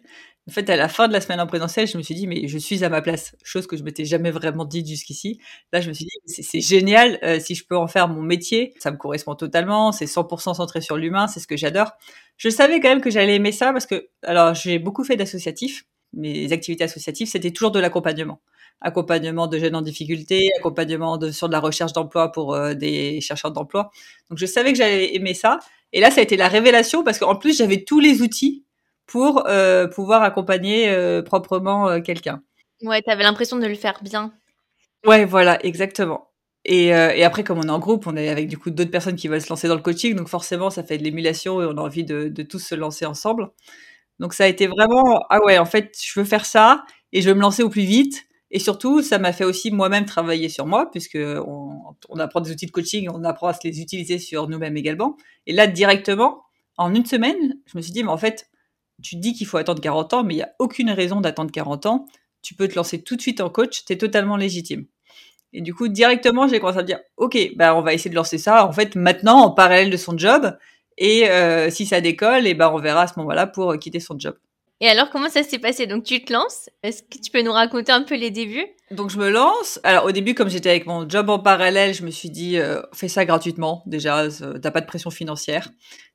En 0.49 0.53
fait, 0.53 0.71
à 0.71 0.77
la 0.77 0.89
fin 0.89 1.09
de 1.09 1.13
la 1.13 1.21
semaine 1.21 1.41
en 1.41 1.49
présentiel, 1.49 1.89
je 1.89 1.99
me 1.99 2.03
suis 2.05 2.15
dit, 2.15 2.29
mais 2.29 2.47
je 2.47 2.57
suis 2.57 2.85
à 2.85 2.89
ma 2.89 3.03
place. 3.03 3.35
Chose 3.43 3.67
que 3.67 3.77
je 3.77 3.83
m'étais 3.83 4.05
jamais 4.05 4.31
vraiment 4.31 4.65
dit 4.65 4.87
jusqu'ici. 4.87 5.41
Là, 5.73 5.81
je 5.81 5.89
me 5.89 5.93
suis 5.93 6.05
dit, 6.05 6.43
c'est 6.43 6.61
génial. 6.61 7.19
Euh, 7.25 7.41
si 7.41 7.57
je 7.57 7.67
peux 7.67 7.77
en 7.77 7.89
faire 7.89 8.07
mon 8.07 8.23
métier, 8.23 8.73
ça 8.79 8.93
me 8.93 8.97
correspond 8.97 9.35
totalement. 9.35 9.91
C'est 9.91 10.07
100% 10.07 10.55
centré 10.55 10.81
sur 10.81 10.97
l'humain. 10.99 11.27
C'est 11.27 11.41
ce 11.41 11.49
que 11.49 11.57
j'adore. 11.57 11.91
Je 12.37 12.49
savais 12.49 12.79
quand 12.79 12.89
même 12.89 13.01
que 13.01 13.11
j'allais 13.11 13.35
aimer 13.35 13.51
ça 13.51 13.73
parce 13.73 13.87
que, 13.87 14.09
alors, 14.23 14.55
j'ai 14.55 14.79
beaucoup 14.79 15.03
fait 15.03 15.17
d'associatifs. 15.17 15.85
Mes 16.13 16.53
activités 16.53 16.85
associatives, 16.85 17.27
c'était 17.27 17.51
toujours 17.51 17.73
de 17.73 17.81
l'accompagnement. 17.81 18.41
Accompagnement 18.81 19.49
de 19.49 19.59
jeunes 19.59 19.75
en 19.75 19.83
difficulté, 19.83 20.51
accompagnement 20.61 21.19
de, 21.19 21.33
sur 21.33 21.49
de 21.49 21.53
la 21.53 21.61
recherche 21.61 21.93
d'emploi 21.93 22.31
pour 22.31 22.55
euh, 22.55 22.75
des 22.75 23.21
chercheurs 23.21 23.51
d'emploi. 23.51 23.91
Donc, 24.31 24.39
je 24.39 24.47
savais 24.47 24.71
que 24.73 24.79
j'allais 24.79 25.17
aimer 25.17 25.35
ça. 25.35 25.59
Et 25.93 25.99
là, 25.99 26.13
ça 26.13 26.21
a 26.21 26.23
été 26.23 26.37
la 26.37 26.47
révélation 26.47 27.03
parce 27.03 27.19
qu'en 27.19 27.35
plus, 27.35 27.57
j'avais 27.59 27.83
tous 27.83 27.99
les 27.99 28.23
outils 28.23 28.66
pour 29.07 29.47
euh, 29.47 29.87
pouvoir 29.87 30.23
accompagner 30.23 30.89
euh, 30.91 31.23
proprement 31.23 31.89
euh, 31.89 32.01
quelqu'un. 32.01 32.43
Ouais, 32.83 33.03
tu 33.03 33.11
avais 33.11 33.23
l'impression 33.23 33.59
de 33.59 33.67
le 33.67 33.75
faire 33.75 34.01
bien. 34.03 34.33
Ouais, 35.07 35.25
voilà, 35.25 35.65
exactement. 35.65 36.31
Et, 36.69 36.87
et, 36.87 37.23
après, 37.23 37.45
comme 37.45 37.59
on 37.59 37.63
est 37.63 37.71
en 37.71 37.79
groupe, 37.79 38.09
on 38.09 38.17
est 38.17 38.29
avec 38.29 38.49
du 38.49 38.59
coup 38.59 38.71
d'autres 38.71 38.91
personnes 38.91 39.15
qui 39.15 39.29
veulent 39.29 39.41
se 39.41 39.49
lancer 39.49 39.69
dans 39.69 39.77
le 39.77 39.83
coaching, 39.83 40.17
donc 40.17 40.27
forcément, 40.27 40.69
ça 40.69 40.83
fait 40.83 40.99
de 40.99 41.05
l'émulation 41.05 41.63
et 41.63 41.65
on 41.65 41.79
a 41.79 41.81
envie 41.81 42.03
de, 42.03 42.27
de, 42.27 42.43
tous 42.43 42.59
se 42.59 42.75
lancer 42.75 43.07
ensemble. 43.07 43.51
Donc 44.19 44.35
ça 44.35 44.45
a 44.45 44.47
été 44.49 44.67
vraiment 44.67 45.25
ah 45.31 45.39
ouais, 45.45 45.59
en 45.59 45.65
fait, 45.65 45.97
je 46.05 46.19
veux 46.19 46.27
faire 46.27 46.45
ça 46.45 46.85
et 47.13 47.23
je 47.23 47.29
veux 47.29 47.37
me 47.37 47.41
lancer 47.41 47.63
au 47.63 47.69
plus 47.69 47.85
vite. 47.85 48.27
Et 48.51 48.59
surtout, 48.59 49.01
ça 49.01 49.21
m'a 49.21 49.33
fait 49.33 49.45
aussi 49.45 49.71
moi-même 49.71 50.07
travailler 50.07 50.49
sur 50.49 50.67
moi, 50.67 50.91
puisque 50.91 51.17
on, 51.17 51.95
on, 52.09 52.19
apprend 52.19 52.41
des 52.41 52.51
outils 52.51 52.67
de 52.67 52.73
coaching, 52.73 53.09
on 53.13 53.23
apprend 53.23 53.47
à 53.47 53.53
se 53.53 53.61
les 53.63 53.81
utiliser 53.81 54.19
sur 54.19 54.49
nous-mêmes 54.49 54.77
également. 54.77 55.17
Et 55.47 55.53
là, 55.53 55.69
directement, 55.69 56.43
en 56.79 56.93
une 56.95 57.07
semaine, 57.07 57.59
je 57.67 57.79
me 57.79 57.83
suis 57.83 57.93
dit, 57.93 58.03
mais 58.03 58.11
en 58.11 58.19
fait, 58.19 58.51
tu 59.03 59.17
dis 59.17 59.35
qu'il 59.35 59.47
faut 59.47 59.59
attendre 59.59 59.81
40 59.81 60.15
ans, 60.15 60.25
mais 60.25 60.35
il 60.35 60.39
n'y 60.39 60.43
a 60.43 60.53
aucune 60.59 60.91
raison 60.91 61.21
d'attendre 61.21 61.51
40 61.51 61.87
ans. 61.87 62.07
Tu 62.43 62.55
peux 62.55 62.69
te 62.69 62.75
lancer 62.75 63.03
tout 63.03 63.17
de 63.17 63.21
suite 63.21 63.41
en 63.41 63.51
coach, 63.51 63.85
tu 63.85 63.99
totalement 63.99 64.37
légitime. 64.37 64.87
Et 65.53 65.61
du 65.61 65.75
coup, 65.75 65.89
directement, 65.89 66.49
j'ai 66.49 66.61
commencé 66.61 66.79
à 66.79 66.83
me 66.83 66.87
dire, 66.87 67.01
OK, 67.17 67.39
bah, 67.57 67.75
on 67.75 67.83
va 67.83 67.95
essayer 67.95 68.11
de 68.11 68.15
lancer 68.15 68.39
ça, 68.39 68.67
en 68.67 68.73
fait, 68.73 68.95
maintenant, 68.95 69.39
en 69.39 69.51
parallèle 69.51 69.91
de 69.91 69.97
son 69.97 70.17
job. 70.17 70.57
Et 70.99 71.29
euh, 71.29 71.71
si 71.71 71.87
ça 71.87 72.01
décolle, 72.01 72.47
et 72.47 72.55
ben 72.55 72.71
on 72.73 72.79
verra 72.79 73.03
à 73.03 73.07
ce 73.07 73.19
moment-là 73.19 73.47
pour 73.47 73.73
euh, 73.73 73.77
quitter 73.77 74.01
son 74.01 74.19
job. 74.19 74.37
Et 74.81 74.89
alors, 74.89 75.09
comment 75.09 75.31
ça 75.31 75.43
s'est 75.43 75.59
passé? 75.59 75.87
Donc, 75.87 76.05
tu 76.05 76.23
te 76.23 76.33
lances? 76.33 76.69
Est-ce 76.83 77.03
que 77.03 77.19
tu 77.19 77.31
peux 77.31 77.41
nous 77.41 77.53
raconter 77.53 77.93
un 77.93 78.03
peu 78.03 78.15
les 78.15 78.31
débuts? 78.31 78.67
Donc, 78.91 79.09
je 79.09 79.17
me 79.17 79.31
lance. 79.31 79.81
Alors, 79.85 80.05
au 80.05 80.13
début, 80.13 80.35
comme 80.35 80.51
j'étais 80.51 80.69
avec 80.69 80.87
mon 80.87 81.09
job 81.09 81.31
en 81.31 81.39
parallèle, 81.39 81.95
je 81.95 82.05
me 82.05 82.11
suis 82.11 82.29
dit, 82.29 82.59
euh, 82.59 82.83
fais 82.93 83.09
ça 83.09 83.25
gratuitement. 83.25 83.83
Déjà, 83.87 84.29
t'as 84.61 84.71
pas 84.71 84.83
de 84.83 84.87
pression 84.87 85.09
financière. 85.09 85.71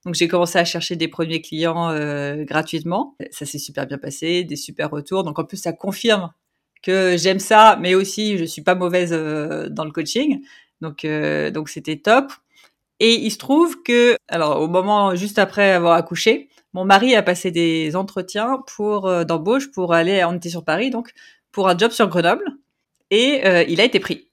Donc, 0.06 0.14
j'ai 0.14 0.28
commencé 0.28 0.60
à 0.60 0.66
chercher 0.66 0.96
des 0.96 1.08
premiers 1.08 1.42
clients 1.42 1.90
euh, 1.90 2.44
gratuitement. 2.44 3.16
Ça 3.32 3.48
s'est 3.48 3.58
super 3.58 3.88
bien 3.88 3.98
passé, 3.98 4.44
des 4.44 4.56
super 4.56 4.92
retours. 4.92 5.24
Donc, 5.24 5.40
en 5.40 5.44
plus, 5.44 5.58
ça 5.58 5.74
confirme 5.74 6.32
que 6.84 7.18
j'aime 7.18 7.40
ça, 7.40 7.78
mais 7.82 7.96
aussi, 7.96 8.38
je 8.38 8.46
suis 8.46 8.62
pas 8.62 8.76
mauvaise 8.76 9.12
euh, 9.12 9.70
dans 9.70 9.86
le 9.86 9.92
coaching. 9.92 10.42
Donc, 10.82 11.04
euh, 11.04 11.50
donc, 11.50 11.68
c'était 11.68 11.98
top. 11.98 12.32
Et 13.00 13.16
il 13.16 13.32
se 13.32 13.40
trouve 13.40 13.82
que, 13.82 14.16
alors, 14.28 14.62
au 14.62 14.68
moment 14.68 15.16
juste 15.16 15.40
après 15.40 15.72
avoir 15.72 15.94
accouché, 15.96 16.50
mon 16.74 16.86
mari 16.86 17.16
a 17.16 17.24
passé 17.24 17.52
des 17.52 17.96
entretiens 17.96 18.64
pour 18.76 19.08
euh, 19.08 19.24
d'embauche 19.24 19.72
pour 19.72 19.94
aller, 19.94 20.24
on 20.26 20.34
était 20.34 20.50
sur 20.50 20.64
Paris 20.64 20.90
donc, 20.90 21.12
pour 21.52 21.70
un 21.70 21.78
job 21.78 21.92
sur 21.92 22.08
Grenoble, 22.08 22.46
et 23.10 23.46
euh, 23.46 23.64
il 23.68 23.82
a 23.82 23.84
été 23.86 24.00
pris. 24.00 24.30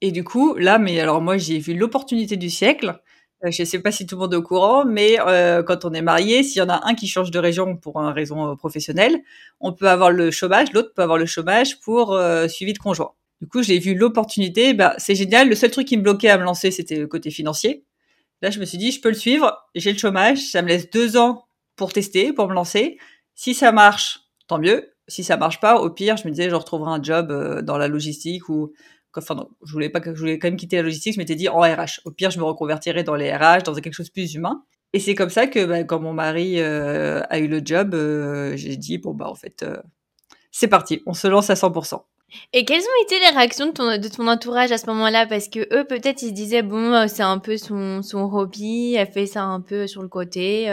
Et 0.00 0.12
du 0.12 0.24
coup, 0.24 0.54
là, 0.56 0.78
mais 0.78 1.00
alors 1.00 1.20
moi 1.20 1.38
j'ai 1.38 1.58
vu 1.58 1.74
l'opportunité 1.74 2.36
du 2.36 2.50
siècle 2.50 3.00
Euh, 3.44 3.50
je 3.50 3.64
sais 3.64 3.78
pas 3.78 3.92
si 3.92 4.06
tout 4.06 4.16
le 4.16 4.20
monde 4.22 4.34
est 4.34 4.36
au 4.36 4.42
courant, 4.42 4.84
mais 4.84 5.18
euh, 5.20 5.62
quand 5.62 5.84
on 5.84 5.92
est 5.92 6.02
marié, 6.02 6.42
s'il 6.42 6.58
y 6.58 6.62
en 6.62 6.68
a 6.68 6.80
un 6.86 6.94
qui 6.94 7.06
change 7.08 7.30
de 7.30 7.38
région 7.38 7.76
pour 7.76 8.00
une 8.00 8.12
raison 8.12 8.52
euh, 8.52 8.56
professionnelle, 8.56 9.16
on 9.60 9.72
peut 9.72 9.88
avoir 9.88 10.10
le 10.10 10.30
chômage, 10.30 10.72
l'autre 10.72 10.92
peut 10.94 11.02
avoir 11.02 11.18
le 11.18 11.26
chômage 11.26 11.80
pour 11.80 12.18
suivi 12.48 12.72
de 12.72 12.78
conjoint. 12.78 13.12
Du 13.40 13.48
coup, 13.48 13.62
j'ai 13.62 13.78
vu 13.78 13.94
l'opportunité. 13.94 14.74
Bah, 14.74 14.94
c'est 14.98 15.14
génial. 15.14 15.48
Le 15.48 15.54
seul 15.54 15.70
truc 15.70 15.86
qui 15.86 15.96
me 15.96 16.02
bloquait 16.02 16.30
à 16.30 16.38
me 16.38 16.44
lancer, 16.44 16.70
c'était 16.70 16.96
le 16.96 17.06
côté 17.06 17.30
financier. 17.30 17.84
Là, 18.42 18.50
je 18.50 18.60
me 18.60 18.64
suis 18.64 18.78
dit, 18.78 18.90
je 18.90 19.00
peux 19.00 19.10
le 19.10 19.14
suivre. 19.14 19.52
J'ai 19.74 19.92
le 19.92 19.98
chômage. 19.98 20.38
Ça 20.38 20.62
me 20.62 20.68
laisse 20.68 20.88
deux 20.90 21.16
ans 21.16 21.44
pour 21.76 21.92
tester, 21.92 22.32
pour 22.32 22.48
me 22.48 22.54
lancer. 22.54 22.98
Si 23.34 23.54
ça 23.54 23.72
marche, 23.72 24.20
tant 24.46 24.58
mieux. 24.58 24.90
Si 25.08 25.22
ça 25.22 25.36
marche 25.36 25.60
pas, 25.60 25.80
au 25.80 25.90
pire, 25.90 26.16
je 26.16 26.26
me 26.26 26.32
disais, 26.32 26.48
je 26.48 26.54
retrouverai 26.54 26.90
un 26.92 27.02
job 27.02 27.30
dans 27.62 27.76
la 27.76 27.88
logistique 27.88 28.48
ou 28.48 28.72
enfin 29.18 29.34
non, 29.34 29.48
je 29.64 29.72
voulais 29.72 29.88
pas 29.88 30.00
je 30.04 30.18
voulais 30.18 30.38
quand 30.38 30.48
même 30.48 30.56
quitter 30.56 30.76
la 30.76 30.82
logistique, 30.82 31.14
je 31.14 31.18
m'étais 31.18 31.34
dit 31.34 31.48
en 31.48 31.60
RH. 31.60 32.00
Au 32.04 32.10
pire, 32.10 32.30
je 32.30 32.38
me 32.38 32.44
reconvertirais 32.44 33.04
dans 33.04 33.14
les 33.14 33.34
RH, 33.34 33.62
dans 33.64 33.74
quelque 33.74 33.92
chose 33.92 34.06
de 34.06 34.12
plus 34.12 34.34
humain. 34.34 34.64
Et 34.92 35.00
c'est 35.00 35.14
comme 35.14 35.30
ça 35.30 35.46
que 35.46 35.64
bah, 35.64 35.84
quand 35.84 36.00
mon 36.00 36.12
mari 36.12 36.60
euh, 36.60 37.20
a 37.28 37.38
eu 37.38 37.48
le 37.48 37.60
job, 37.64 37.94
euh, 37.94 38.56
j'ai 38.56 38.76
dit 38.76 38.98
bon 38.98 39.14
bah 39.14 39.28
en 39.28 39.34
fait 39.34 39.62
euh, 39.62 39.76
c'est 40.52 40.68
parti, 40.68 41.02
on 41.06 41.14
se 41.14 41.26
lance 41.26 41.50
à 41.50 41.54
100%. 41.54 42.02
Et 42.52 42.64
quelles 42.64 42.82
ont 42.82 43.04
été 43.04 43.18
les 43.20 43.36
réactions 43.36 43.66
de 43.66 43.72
ton, 43.72 43.98
de 43.98 44.08
ton 44.08 44.28
entourage 44.28 44.72
à 44.72 44.78
ce 44.78 44.86
moment-là? 44.86 45.26
Parce 45.26 45.48
que 45.48 45.60
eux, 45.74 45.84
peut-être, 45.84 46.22
ils 46.22 46.28
se 46.28 46.34
disaient, 46.34 46.62
bon, 46.62 47.06
c'est 47.08 47.22
un 47.22 47.38
peu 47.38 47.56
son, 47.56 48.02
son 48.02 48.22
hobby, 48.22 48.94
elle 48.94 49.10
fait 49.10 49.26
ça 49.26 49.42
un 49.44 49.60
peu 49.60 49.86
sur 49.86 50.02
le 50.02 50.08
côté. 50.08 50.66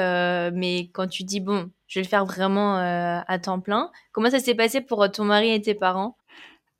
mais 0.53 0.89
quand 0.93 1.07
tu 1.07 1.23
dis, 1.23 1.39
bon, 1.39 1.69
je 1.87 1.99
vais 1.99 2.03
le 2.03 2.09
faire 2.09 2.25
vraiment 2.25 2.77
à 2.77 3.39
temps 3.39 3.59
plein, 3.59 3.91
comment 4.11 4.29
ça 4.29 4.39
s'est 4.39 4.55
passé 4.55 4.81
pour 4.81 5.09
ton 5.11 5.25
mari 5.25 5.51
et 5.51 5.61
tes 5.61 5.75
parents? 5.75 6.15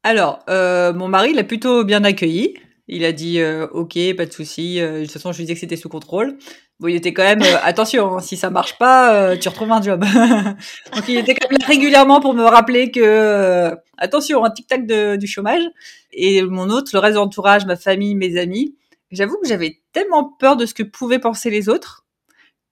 Alors, 0.04 0.40
euh, 0.50 0.94
mon 0.94 1.08
mari 1.08 1.34
l'a 1.34 1.44
plutôt 1.44 1.84
bien 1.84 2.04
accueilli. 2.04 2.56
Il 2.92 3.06
a 3.06 3.14
dit 3.14 3.40
euh, 3.40 3.68
OK, 3.72 3.98
pas 4.16 4.26
de 4.26 4.32
souci. 4.32 4.80
Euh, 4.80 5.00
de 5.00 5.06
toute 5.06 5.14
façon, 5.14 5.32
je 5.32 5.38
lui 5.38 5.46
disais 5.46 5.56
que 5.56 5.60
c'était 5.60 5.78
sous 5.78 5.90
contrôle. 5.90 6.38
Bon, 6.80 6.88
il 6.88 6.96
était 6.96 7.14
quand 7.14 7.24
même 7.24 7.42
attention, 7.64 8.18
hein, 8.18 8.20
si 8.20 8.38
ça 8.38 8.50
marche 8.50 8.78
pas, 8.78 9.38
tu 9.38 9.48
retrouves 9.50 9.72
un 9.72 9.82
job. 9.82 10.04
Donc, 10.94 11.04
il 11.08 11.18
était 11.18 11.36
quand 11.36 11.50
même 11.50 11.60
là 11.60 11.66
régulièrement 11.68 12.20
pour 12.20 12.34
me 12.34 12.44
rappeler 12.44 12.92
que 12.92 13.72
attention, 13.98 14.44
un 14.44 14.50
tic 14.50 14.68
tac 14.68 14.86
du 14.86 15.28
chômage. 15.28 15.64
Et 16.12 16.42
mon 16.42 16.70
autre, 16.70 16.92
le 16.94 17.00
reste 17.00 17.14
de 17.14 17.20
l'entourage, 17.20 17.66
ma 17.66 17.76
famille, 17.76 18.16
mes 18.16 18.38
amis, 18.38 18.76
j'avoue 19.12 19.38
que 19.42 19.48
j'avais 19.48 19.80
tellement 19.94 20.24
peur 20.24 20.58
de 20.58 20.66
ce 20.66 20.74
que 20.74 20.84
pouvaient 20.84 21.20
penser 21.20 21.50
les 21.50 21.70
autres 21.70 22.06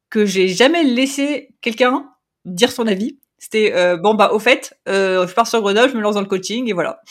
que 0.10 0.26
j'ai 0.26 0.48
jamais 0.48 0.84
laissé 0.84 1.50
quelqu'un 1.62 2.10
dire 2.46 2.72
son 2.72 2.88
avis. 2.88 3.20
C'était 3.38 3.74
euh, 3.74 3.96
bon 3.96 4.16
bah 4.16 4.32
au 4.34 4.40
fait, 4.40 4.78
euh, 4.90 5.26
je 5.26 5.34
pars 5.34 5.48
sur 5.48 5.62
Grenoble, 5.62 5.90
je 5.90 5.96
me 5.96 6.02
lance 6.02 6.16
dans 6.16 6.22
le 6.22 6.28
coaching 6.28 6.70
et 6.70 6.74
voilà. 6.74 7.02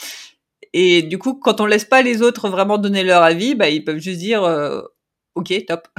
Et 0.73 1.03
du 1.03 1.19
coup, 1.19 1.35
quand 1.35 1.61
on 1.61 1.67
laisse 1.67 1.85
pas 1.85 2.03
les 2.03 2.23
autres 2.23 2.49
vraiment 2.49 2.79
donner 2.79 3.05
leur 3.05 3.23
avis, 3.23 3.55
bah 3.55 3.69
ils 3.71 3.85
peuvent 3.85 3.99
juste 3.99 4.19
dire 4.19 4.45
euh, 4.45 4.83
Ok, 5.39 5.55
top. 5.69 5.87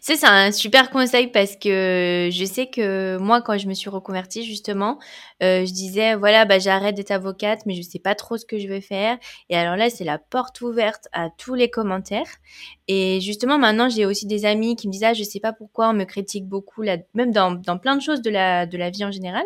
ça, 0.00 0.14
c'est 0.14 0.26
un 0.26 0.52
super 0.52 0.90
conseil 0.90 1.26
parce 1.26 1.56
que 1.56 2.28
je 2.30 2.44
sais 2.44 2.68
que 2.68 3.16
moi, 3.18 3.42
quand 3.42 3.58
je 3.58 3.66
me 3.66 3.74
suis 3.74 3.90
reconvertie, 3.90 4.44
justement, 4.44 5.00
euh, 5.42 5.66
je 5.66 5.72
disais, 5.72 6.14
voilà, 6.14 6.44
bah, 6.44 6.60
j'arrête 6.60 6.94
d'être 6.94 7.10
avocate, 7.10 7.66
mais 7.66 7.74
je 7.74 7.82
sais 7.82 7.98
pas 7.98 8.14
trop 8.14 8.36
ce 8.36 8.46
que 8.46 8.60
je 8.60 8.68
vais 8.68 8.80
faire. 8.80 9.18
Et 9.48 9.56
alors 9.56 9.74
là, 9.74 9.90
c'est 9.90 10.04
la 10.04 10.18
porte 10.18 10.60
ouverte 10.60 11.08
à 11.12 11.30
tous 11.36 11.56
les 11.56 11.68
commentaires. 11.68 12.28
Et 12.86 13.20
justement, 13.20 13.58
maintenant, 13.58 13.88
j'ai 13.88 14.06
aussi 14.06 14.26
des 14.26 14.44
amis 14.44 14.76
qui 14.76 14.86
me 14.86 14.92
disent, 14.92 15.02
ah, 15.02 15.14
je 15.14 15.24
sais 15.24 15.40
pas 15.40 15.52
pourquoi 15.52 15.88
on 15.88 15.94
me 15.94 16.04
critique 16.04 16.46
beaucoup, 16.46 16.82
là, 16.82 16.96
même 17.14 17.32
dans, 17.32 17.60
plein 17.78 17.96
de 17.96 18.02
choses 18.02 18.22
de 18.22 18.30
la, 18.30 18.66
de 18.66 18.78
la 18.78 18.90
vie 18.90 19.04
en 19.04 19.10
général. 19.10 19.42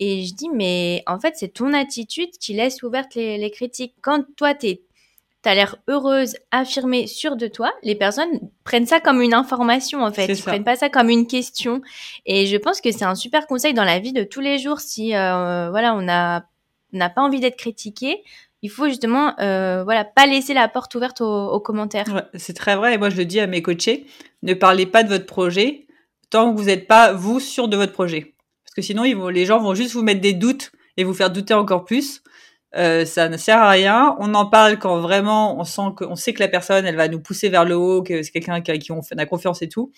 Et 0.00 0.26
je 0.26 0.34
dis, 0.34 0.50
mais 0.52 1.02
en 1.06 1.18
fait, 1.18 1.32
c'est 1.34 1.54
ton 1.54 1.72
attitude 1.72 2.32
qui 2.38 2.52
laisse 2.52 2.82
ouverte 2.82 3.14
les, 3.14 3.38
les 3.38 3.50
critiques. 3.50 3.94
Quand 4.02 4.22
toi, 4.36 4.52
t'es 4.52 4.82
t'as 5.42 5.54
l'air 5.54 5.76
heureuse, 5.88 6.36
affirmée, 6.50 7.06
sûre 7.06 7.36
de 7.36 7.46
toi, 7.46 7.72
les 7.82 7.94
personnes 7.94 8.40
prennent 8.64 8.86
ça 8.86 9.00
comme 9.00 9.22
une 9.22 9.34
information 9.34 10.02
en 10.02 10.12
fait. 10.12 10.26
Ils 10.26 10.42
prennent 10.42 10.64
pas 10.64 10.76
ça 10.76 10.88
comme 10.88 11.08
une 11.08 11.26
question. 11.26 11.80
Et 12.26 12.46
je 12.46 12.56
pense 12.56 12.80
que 12.80 12.92
c'est 12.92 13.04
un 13.04 13.14
super 13.14 13.46
conseil 13.46 13.74
dans 13.74 13.84
la 13.84 13.98
vie 13.98 14.12
de 14.12 14.22
tous 14.22 14.40
les 14.40 14.58
jours. 14.58 14.80
Si 14.80 15.14
euh, 15.14 15.70
voilà, 15.70 15.94
on 15.94 16.08
a 16.08 16.44
n'a 16.92 17.08
pas 17.08 17.22
envie 17.22 17.38
d'être 17.38 17.56
critiqué, 17.56 18.22
il 18.62 18.70
faut 18.70 18.88
justement 18.88 19.38
euh, 19.40 19.84
voilà 19.84 20.04
pas 20.04 20.26
laisser 20.26 20.54
la 20.54 20.68
porte 20.68 20.94
ouverte 20.94 21.20
aux, 21.20 21.60
commentaires. 21.60 22.28
c'est 22.34 22.54
très 22.54 22.76
vrai. 22.76 22.94
Et 22.94 22.98
moi 22.98 23.10
je 23.10 23.16
le 23.16 23.24
dis 23.24 23.40
à 23.40 23.46
mes 23.46 23.62
coachés, 23.62 24.06
ne 24.42 24.54
parlez 24.54 24.86
pas 24.86 25.02
de 25.02 25.08
votre 25.08 25.26
projet 25.26 25.86
tant 26.28 26.52
que 26.52 26.58
vous 26.58 26.66
n'êtes 26.66 26.86
pas 26.86 27.12
vous 27.12 27.40
sûr 27.40 27.68
de 27.68 27.76
votre 27.76 27.92
projet. 27.92 28.34
Parce 28.64 28.74
que 28.74 28.82
sinon 28.82 29.04
ils 29.04 29.16
vont, 29.16 29.28
les 29.28 29.46
gens 29.46 29.58
vont 29.58 29.74
juste 29.74 29.94
vous 29.94 30.02
mettre 30.02 30.20
des 30.20 30.34
doutes 30.34 30.72
et 30.96 31.04
vous 31.04 31.14
faire 31.14 31.30
douter 31.30 31.54
encore 31.54 31.84
plus. 31.84 32.22
Euh, 32.76 33.04
ça 33.04 33.28
ne 33.28 33.36
sert 33.36 33.58
à 33.58 33.70
rien. 33.70 34.16
On 34.20 34.34
en 34.34 34.46
parle 34.46 34.78
quand 34.78 35.00
vraiment 35.00 35.58
on 35.58 35.64
sent 35.64 35.92
que, 35.96 36.04
on 36.04 36.16
sait 36.16 36.32
que 36.32 36.40
la 36.40 36.48
personne, 36.48 36.86
elle 36.86 36.96
va 36.96 37.08
nous 37.08 37.20
pousser 37.20 37.48
vers 37.48 37.64
le 37.64 37.76
haut, 37.76 38.02
que 38.02 38.22
c'est 38.22 38.30
quelqu'un 38.30 38.60
qui, 38.60 38.78
qui 38.78 38.92
on 38.92 39.02
fait 39.02 39.16
la 39.16 39.26
confiance 39.26 39.62
et 39.62 39.68
tout. 39.68 39.92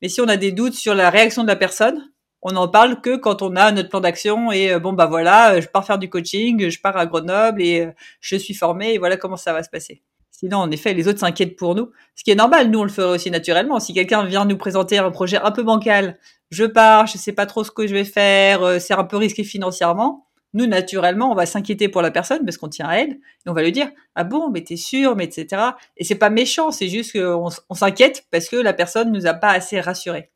Mais 0.00 0.08
si 0.08 0.20
on 0.20 0.28
a 0.28 0.36
des 0.36 0.52
doutes 0.52 0.74
sur 0.74 0.94
la 0.94 1.10
réaction 1.10 1.42
de 1.42 1.48
la 1.48 1.56
personne, 1.56 2.10
on 2.42 2.52
n'en 2.52 2.68
parle 2.68 3.00
que 3.00 3.16
quand 3.16 3.42
on 3.42 3.56
a 3.56 3.70
notre 3.72 3.88
plan 3.88 4.00
d'action 4.00 4.50
et 4.52 4.72
euh, 4.72 4.78
bon 4.80 4.92
bah 4.92 5.06
voilà, 5.06 5.60
je 5.60 5.68
pars 5.68 5.86
faire 5.86 5.98
du 5.98 6.10
coaching, 6.10 6.68
je 6.68 6.80
pars 6.80 6.96
à 6.96 7.06
Grenoble 7.06 7.62
et 7.62 7.82
euh, 7.82 7.92
je 8.20 8.36
suis 8.36 8.54
formée 8.54 8.94
et 8.94 8.98
voilà 8.98 9.16
comment 9.16 9.36
ça 9.36 9.52
va 9.52 9.62
se 9.62 9.70
passer. 9.70 10.02
Sinon, 10.30 10.58
en 10.58 10.70
effet, 10.72 10.92
les 10.92 11.06
autres 11.06 11.20
s'inquiètent 11.20 11.54
pour 11.56 11.76
nous, 11.76 11.90
ce 12.16 12.24
qui 12.24 12.32
est 12.32 12.34
normal. 12.34 12.68
Nous, 12.70 12.80
on 12.80 12.82
le 12.82 12.88
ferait 12.88 13.14
aussi 13.14 13.30
naturellement. 13.30 13.78
Si 13.78 13.94
quelqu'un 13.94 14.24
vient 14.24 14.44
nous 14.44 14.56
présenter 14.56 14.98
un 14.98 15.10
projet 15.12 15.36
un 15.36 15.52
peu 15.52 15.62
bancal, 15.62 16.18
je 16.50 16.64
pars, 16.64 17.06
je 17.06 17.16
sais 17.16 17.32
pas 17.32 17.46
trop 17.46 17.62
ce 17.62 17.70
que 17.70 17.86
je 17.86 17.94
vais 17.94 18.04
faire, 18.04 18.80
c'est 18.80 18.94
un 18.94 19.04
peu 19.04 19.18
risqué 19.18 19.44
financièrement 19.44 20.26
nous, 20.54 20.66
naturellement, 20.66 21.30
on 21.30 21.34
va 21.34 21.46
s'inquiéter 21.46 21.88
pour 21.88 22.02
la 22.02 22.10
personne 22.10 22.44
parce 22.44 22.56
qu'on 22.56 22.68
tient 22.68 22.88
à 22.88 22.96
elle 22.96 23.12
et 23.12 23.48
on 23.48 23.52
va 23.52 23.62
lui 23.62 23.72
dire 23.72 23.90
ah 24.14 24.24
bon, 24.24 24.50
mais 24.50 24.62
t'es 24.62 24.76
sûr, 24.76 25.16
mais 25.16 25.24
etc. 25.24 25.62
Et 25.96 26.04
c'est 26.04 26.16
pas 26.16 26.30
méchant, 26.30 26.70
c'est 26.70 26.88
juste 26.88 27.12
qu'on 27.12 27.48
on, 27.68 27.74
s'inquiète 27.74 28.26
parce 28.30 28.48
que 28.48 28.56
la 28.56 28.72
personne 28.72 29.12
nous 29.12 29.26
a 29.26 29.34
pas 29.34 29.50
assez 29.50 29.80
rassurés. 29.80 30.30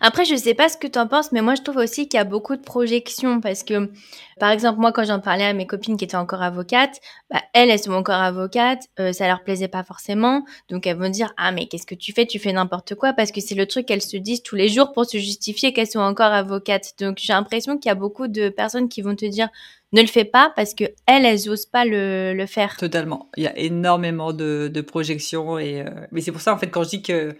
Après, 0.00 0.24
je 0.24 0.34
sais 0.36 0.54
pas 0.54 0.68
ce 0.68 0.76
que 0.76 0.86
tu 0.86 0.98
en 0.98 1.06
penses, 1.06 1.32
mais 1.32 1.42
moi, 1.42 1.54
je 1.54 1.62
trouve 1.62 1.76
aussi 1.76 2.08
qu'il 2.08 2.18
y 2.18 2.20
a 2.20 2.24
beaucoup 2.24 2.56
de 2.56 2.62
projections 2.62 3.40
parce 3.40 3.62
que, 3.62 3.90
par 4.38 4.50
exemple, 4.50 4.80
moi, 4.80 4.92
quand 4.92 5.04
j'en 5.04 5.20
parlais 5.20 5.44
à 5.44 5.52
mes 5.52 5.66
copines 5.66 5.96
qui 5.96 6.04
étaient 6.04 6.16
encore 6.16 6.42
avocates, 6.42 7.00
bah, 7.30 7.40
elles, 7.52 7.70
elles 7.70 7.78
sont 7.78 7.92
encore 7.92 8.16
avocates, 8.16 8.88
euh, 8.98 9.12
ça 9.12 9.26
leur 9.26 9.42
plaisait 9.42 9.68
pas 9.68 9.82
forcément, 9.82 10.44
donc 10.68 10.86
elles 10.86 10.96
vont 10.96 11.08
dire 11.08 11.32
ah 11.36 11.52
mais 11.52 11.66
qu'est-ce 11.66 11.86
que 11.86 11.94
tu 11.94 12.12
fais? 12.12 12.26
Tu 12.26 12.38
fais 12.38 12.52
n'importe 12.52 12.94
quoi? 12.94 13.12
Parce 13.12 13.32
que 13.32 13.40
c'est 13.40 13.54
le 13.54 13.66
truc 13.66 13.86
qu'elles 13.86 14.02
se 14.02 14.16
disent 14.16 14.42
tous 14.42 14.56
les 14.56 14.68
jours 14.68 14.92
pour 14.92 15.04
se 15.06 15.18
justifier 15.18 15.72
qu'elles 15.72 15.86
sont 15.86 16.00
encore 16.00 16.32
avocates. 16.32 16.94
Donc 16.98 17.18
j'ai 17.20 17.32
l'impression 17.32 17.78
qu'il 17.78 17.88
y 17.88 17.92
a 17.92 17.96
beaucoup 17.96 18.28
de 18.28 18.48
personnes 18.48 18.88
qui 18.88 19.02
vont 19.02 19.14
te 19.14 19.24
dire 19.24 19.48
ne 19.92 20.00
le 20.00 20.06
fais 20.06 20.24
pas 20.24 20.52
parce 20.54 20.74
que 20.74 20.84
elles, 21.06 21.24
elles 21.24 21.48
osent 21.50 21.66
pas 21.66 21.84
le, 21.84 22.32
le 22.34 22.46
faire. 22.46 22.76
Totalement. 22.76 23.28
Il 23.36 23.42
y 23.42 23.48
a 23.48 23.58
énormément 23.58 24.32
de, 24.32 24.70
de 24.72 24.80
projections 24.80 25.58
et 25.58 25.82
euh, 25.82 25.90
mais 26.12 26.20
c'est 26.20 26.32
pour 26.32 26.40
ça 26.40 26.54
en 26.54 26.58
fait 26.58 26.68
quand 26.68 26.84
je 26.84 26.90
dis 26.90 27.02
que 27.02 27.36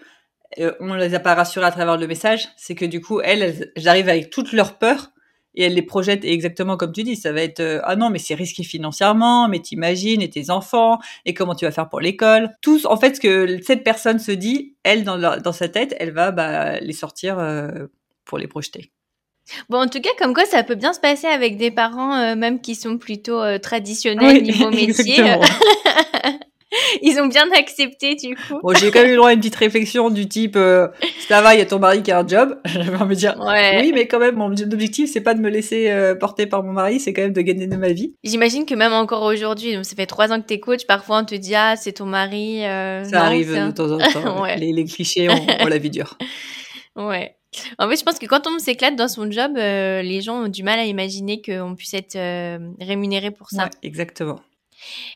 euh, 0.58 0.72
on 0.80 0.94
les 0.94 1.14
a 1.14 1.20
pas 1.20 1.34
rassurées 1.34 1.66
à 1.66 1.70
travers 1.70 1.96
le 1.96 2.06
message, 2.06 2.48
c'est 2.56 2.74
que 2.74 2.84
du 2.84 3.00
coup, 3.00 3.20
elles, 3.20 3.72
j'arrive 3.76 4.08
avec 4.08 4.30
toutes 4.30 4.52
leurs 4.52 4.78
peurs 4.78 5.12
et 5.54 5.64
elles 5.64 5.74
les 5.74 5.82
projettent 5.82 6.24
exactement 6.24 6.76
comme 6.76 6.92
tu 6.92 7.02
dis. 7.02 7.16
Ça 7.16 7.32
va 7.32 7.42
être 7.42 7.60
euh, 7.60 7.80
ah 7.84 7.96
non 7.96 8.10
mais 8.10 8.18
c'est 8.18 8.34
risqué 8.34 8.62
financièrement, 8.62 9.48
mais 9.48 9.60
t'imagines 9.60 10.22
et 10.22 10.30
tes 10.30 10.50
enfants 10.50 10.98
et 11.24 11.34
comment 11.34 11.54
tu 11.54 11.64
vas 11.64 11.70
faire 11.70 11.88
pour 11.88 12.00
l'école. 12.00 12.50
Tout 12.62 12.84
en 12.86 12.96
fait 12.96 13.16
ce 13.16 13.20
que 13.20 13.60
cette 13.62 13.84
personne 13.84 14.18
se 14.18 14.32
dit, 14.32 14.74
elle 14.82 15.04
dans, 15.04 15.40
dans 15.40 15.52
sa 15.52 15.68
tête, 15.68 15.94
elle 15.98 16.12
va 16.12 16.32
bah, 16.32 16.80
les 16.80 16.92
sortir 16.92 17.38
euh, 17.38 17.86
pour 18.24 18.38
les 18.38 18.48
projeter. 18.48 18.90
Bon, 19.68 19.78
en 19.78 19.88
tout 19.88 20.00
cas, 20.00 20.10
comme 20.18 20.32
quoi 20.32 20.44
ça 20.44 20.62
peut 20.62 20.76
bien 20.76 20.92
se 20.92 21.00
passer 21.00 21.26
avec 21.26 21.56
des 21.56 21.72
parents, 21.72 22.36
même 22.36 22.60
qui 22.60 22.76
sont 22.76 22.98
plutôt 22.98 23.58
traditionnels 23.58 24.42
niveau 24.42 24.70
métier. 24.70 25.24
Ils 27.02 27.20
ont 27.20 27.26
bien 27.26 27.48
accepté 27.52 28.14
du 28.14 28.34
coup. 28.34 28.60
Bon, 28.62 28.74
j'ai 28.74 28.90
quand 28.90 29.00
même 29.00 29.08
eu 29.08 29.12
le 29.12 29.16
droit 29.16 29.30
à 29.30 29.32
une 29.32 29.40
petite 29.40 29.56
réflexion 29.56 30.10
du 30.10 30.28
type 30.28 30.56
euh, 30.56 30.88
ça 31.28 31.40
va, 31.42 31.54
il 31.54 31.58
y 31.58 31.62
a 31.62 31.66
ton 31.66 31.78
mari 31.78 32.02
qui 32.02 32.10
a 32.10 32.18
un 32.18 32.26
job. 32.26 32.58
J'avais 32.64 32.96
envie 32.96 33.14
de 33.14 33.20
dire 33.20 33.36
oui, 33.38 33.92
mais 33.94 34.06
quand 34.06 34.18
même 34.18 34.36
mon 34.36 34.52
objectif 34.52 35.10
c'est 35.12 35.20
pas 35.20 35.34
de 35.34 35.40
me 35.40 35.50
laisser 35.50 35.90
euh, 35.90 36.14
porter 36.14 36.46
par 36.46 36.62
mon 36.62 36.72
mari, 36.72 37.00
c'est 37.00 37.12
quand 37.12 37.22
même 37.22 37.32
de 37.32 37.40
gagner 37.40 37.66
de 37.66 37.76
ma 37.76 37.92
vie. 37.92 38.14
J'imagine 38.24 38.66
que 38.66 38.74
même 38.74 38.92
encore 38.92 39.22
aujourd'hui, 39.22 39.74
donc 39.74 39.84
ça 39.84 39.96
fait 39.96 40.06
trois 40.06 40.32
ans 40.32 40.40
que 40.40 40.46
t'es 40.46 40.60
coach, 40.60 40.86
parfois 40.86 41.20
on 41.20 41.24
te 41.24 41.34
dit 41.34 41.54
ah 41.54 41.76
c'est 41.76 41.92
ton 41.92 42.06
mari. 42.06 42.64
Euh, 42.64 43.04
ça 43.04 43.24
arrive 43.24 43.54
de 43.54 43.70
temps 43.70 43.90
en 43.90 43.98
temps. 43.98 44.44
les, 44.56 44.84
clichés, 44.84 45.28
on, 45.28 45.66
la 45.66 45.78
vie 45.78 45.90
dure. 45.90 46.16
Ouais. 46.96 47.36
En 47.78 47.88
fait, 47.88 47.96
je 47.96 48.04
pense 48.04 48.18
que 48.20 48.26
quand 48.26 48.46
on 48.46 48.60
s'éclate 48.60 48.94
dans 48.94 49.08
son 49.08 49.28
job, 49.30 49.52
les 49.56 50.20
gens 50.20 50.44
ont 50.44 50.48
du 50.48 50.62
mal 50.62 50.78
à 50.78 50.84
imaginer 50.84 51.42
qu'on 51.42 51.74
puisse 51.74 51.94
être 51.94 52.16
rémunéré 52.80 53.32
pour 53.32 53.50
ça. 53.50 53.64
Ouais, 53.64 53.70
exactement. 53.82 54.40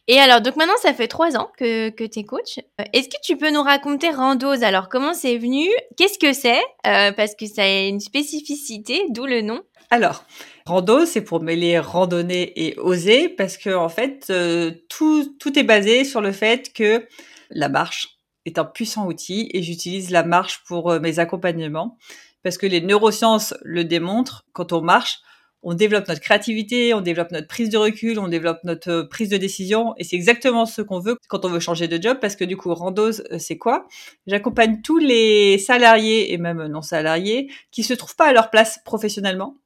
Et 0.08 0.18
alors, 0.18 0.40
donc 0.40 0.56
maintenant, 0.56 0.76
ça 0.80 0.92
fait 0.94 1.08
trois 1.08 1.36
ans 1.36 1.50
que, 1.56 1.90
que 1.90 2.04
tu 2.04 2.20
es 2.20 2.24
coach. 2.24 2.58
Euh, 2.80 2.84
est-ce 2.92 3.08
que 3.08 3.20
tu 3.22 3.36
peux 3.36 3.50
nous 3.50 3.62
raconter 3.62 4.10
Randos 4.10 4.62
Alors, 4.62 4.88
comment 4.88 5.14
c'est 5.14 5.38
venu? 5.38 5.68
Qu'est-ce 5.96 6.18
que 6.18 6.32
c'est? 6.32 6.60
Euh, 6.86 7.12
Parce 7.12 7.34
que 7.34 7.46
ça 7.46 7.62
a 7.62 7.86
une 7.86 8.00
spécificité, 8.00 9.02
d'où 9.10 9.26
le 9.26 9.40
nom. 9.40 9.62
Alors, 9.90 10.24
Rando, 10.66 11.06
c'est 11.06 11.22
pour 11.22 11.40
mêler 11.42 11.78
randonnée 11.78 12.52
et 12.56 12.78
oser, 12.78 13.28
parce 13.28 13.56
que 13.56 13.74
en 13.74 13.88
fait, 13.88 14.26
euh, 14.30 14.72
tout, 14.88 15.36
tout 15.38 15.58
est 15.58 15.62
basé 15.62 16.04
sur 16.04 16.20
le 16.20 16.32
fait 16.32 16.72
que 16.72 17.06
la 17.50 17.68
marche 17.68 18.18
est 18.46 18.58
un 18.58 18.64
puissant 18.64 19.06
outil 19.06 19.50
et 19.52 19.62
j'utilise 19.62 20.10
la 20.10 20.24
marche 20.24 20.62
pour 20.66 20.92
mes 21.00 21.18
accompagnements, 21.18 21.96
parce 22.42 22.58
que 22.58 22.66
les 22.66 22.80
neurosciences 22.80 23.54
le 23.62 23.84
démontrent. 23.84 24.42
Quand 24.52 24.72
on 24.72 24.80
marche, 24.80 25.20
on 25.64 25.74
développe 25.74 26.06
notre 26.08 26.20
créativité, 26.20 26.94
on 26.94 27.00
développe 27.00 27.32
notre 27.32 27.48
prise 27.48 27.70
de 27.70 27.78
recul, 27.78 28.18
on 28.18 28.28
développe 28.28 28.58
notre 28.64 28.90
euh, 28.90 29.08
prise 29.08 29.30
de 29.30 29.38
décision. 29.38 29.94
Et 29.96 30.04
c'est 30.04 30.14
exactement 30.14 30.66
ce 30.66 30.82
qu'on 30.82 31.00
veut 31.00 31.16
quand 31.28 31.44
on 31.44 31.48
veut 31.48 31.60
changer 31.60 31.88
de 31.88 32.00
job, 32.00 32.18
parce 32.20 32.36
que 32.36 32.44
du 32.44 32.56
coup, 32.56 32.72
Randos, 32.74 33.20
euh, 33.32 33.38
c'est 33.38 33.56
quoi? 33.56 33.88
J'accompagne 34.26 34.82
tous 34.82 34.98
les 34.98 35.58
salariés 35.58 36.32
et 36.32 36.38
même 36.38 36.66
non 36.66 36.82
salariés 36.82 37.50
qui 37.70 37.82
se 37.82 37.94
trouvent 37.94 38.16
pas 38.16 38.28
à 38.28 38.32
leur 38.32 38.50
place 38.50 38.78
professionnellement 38.84 39.56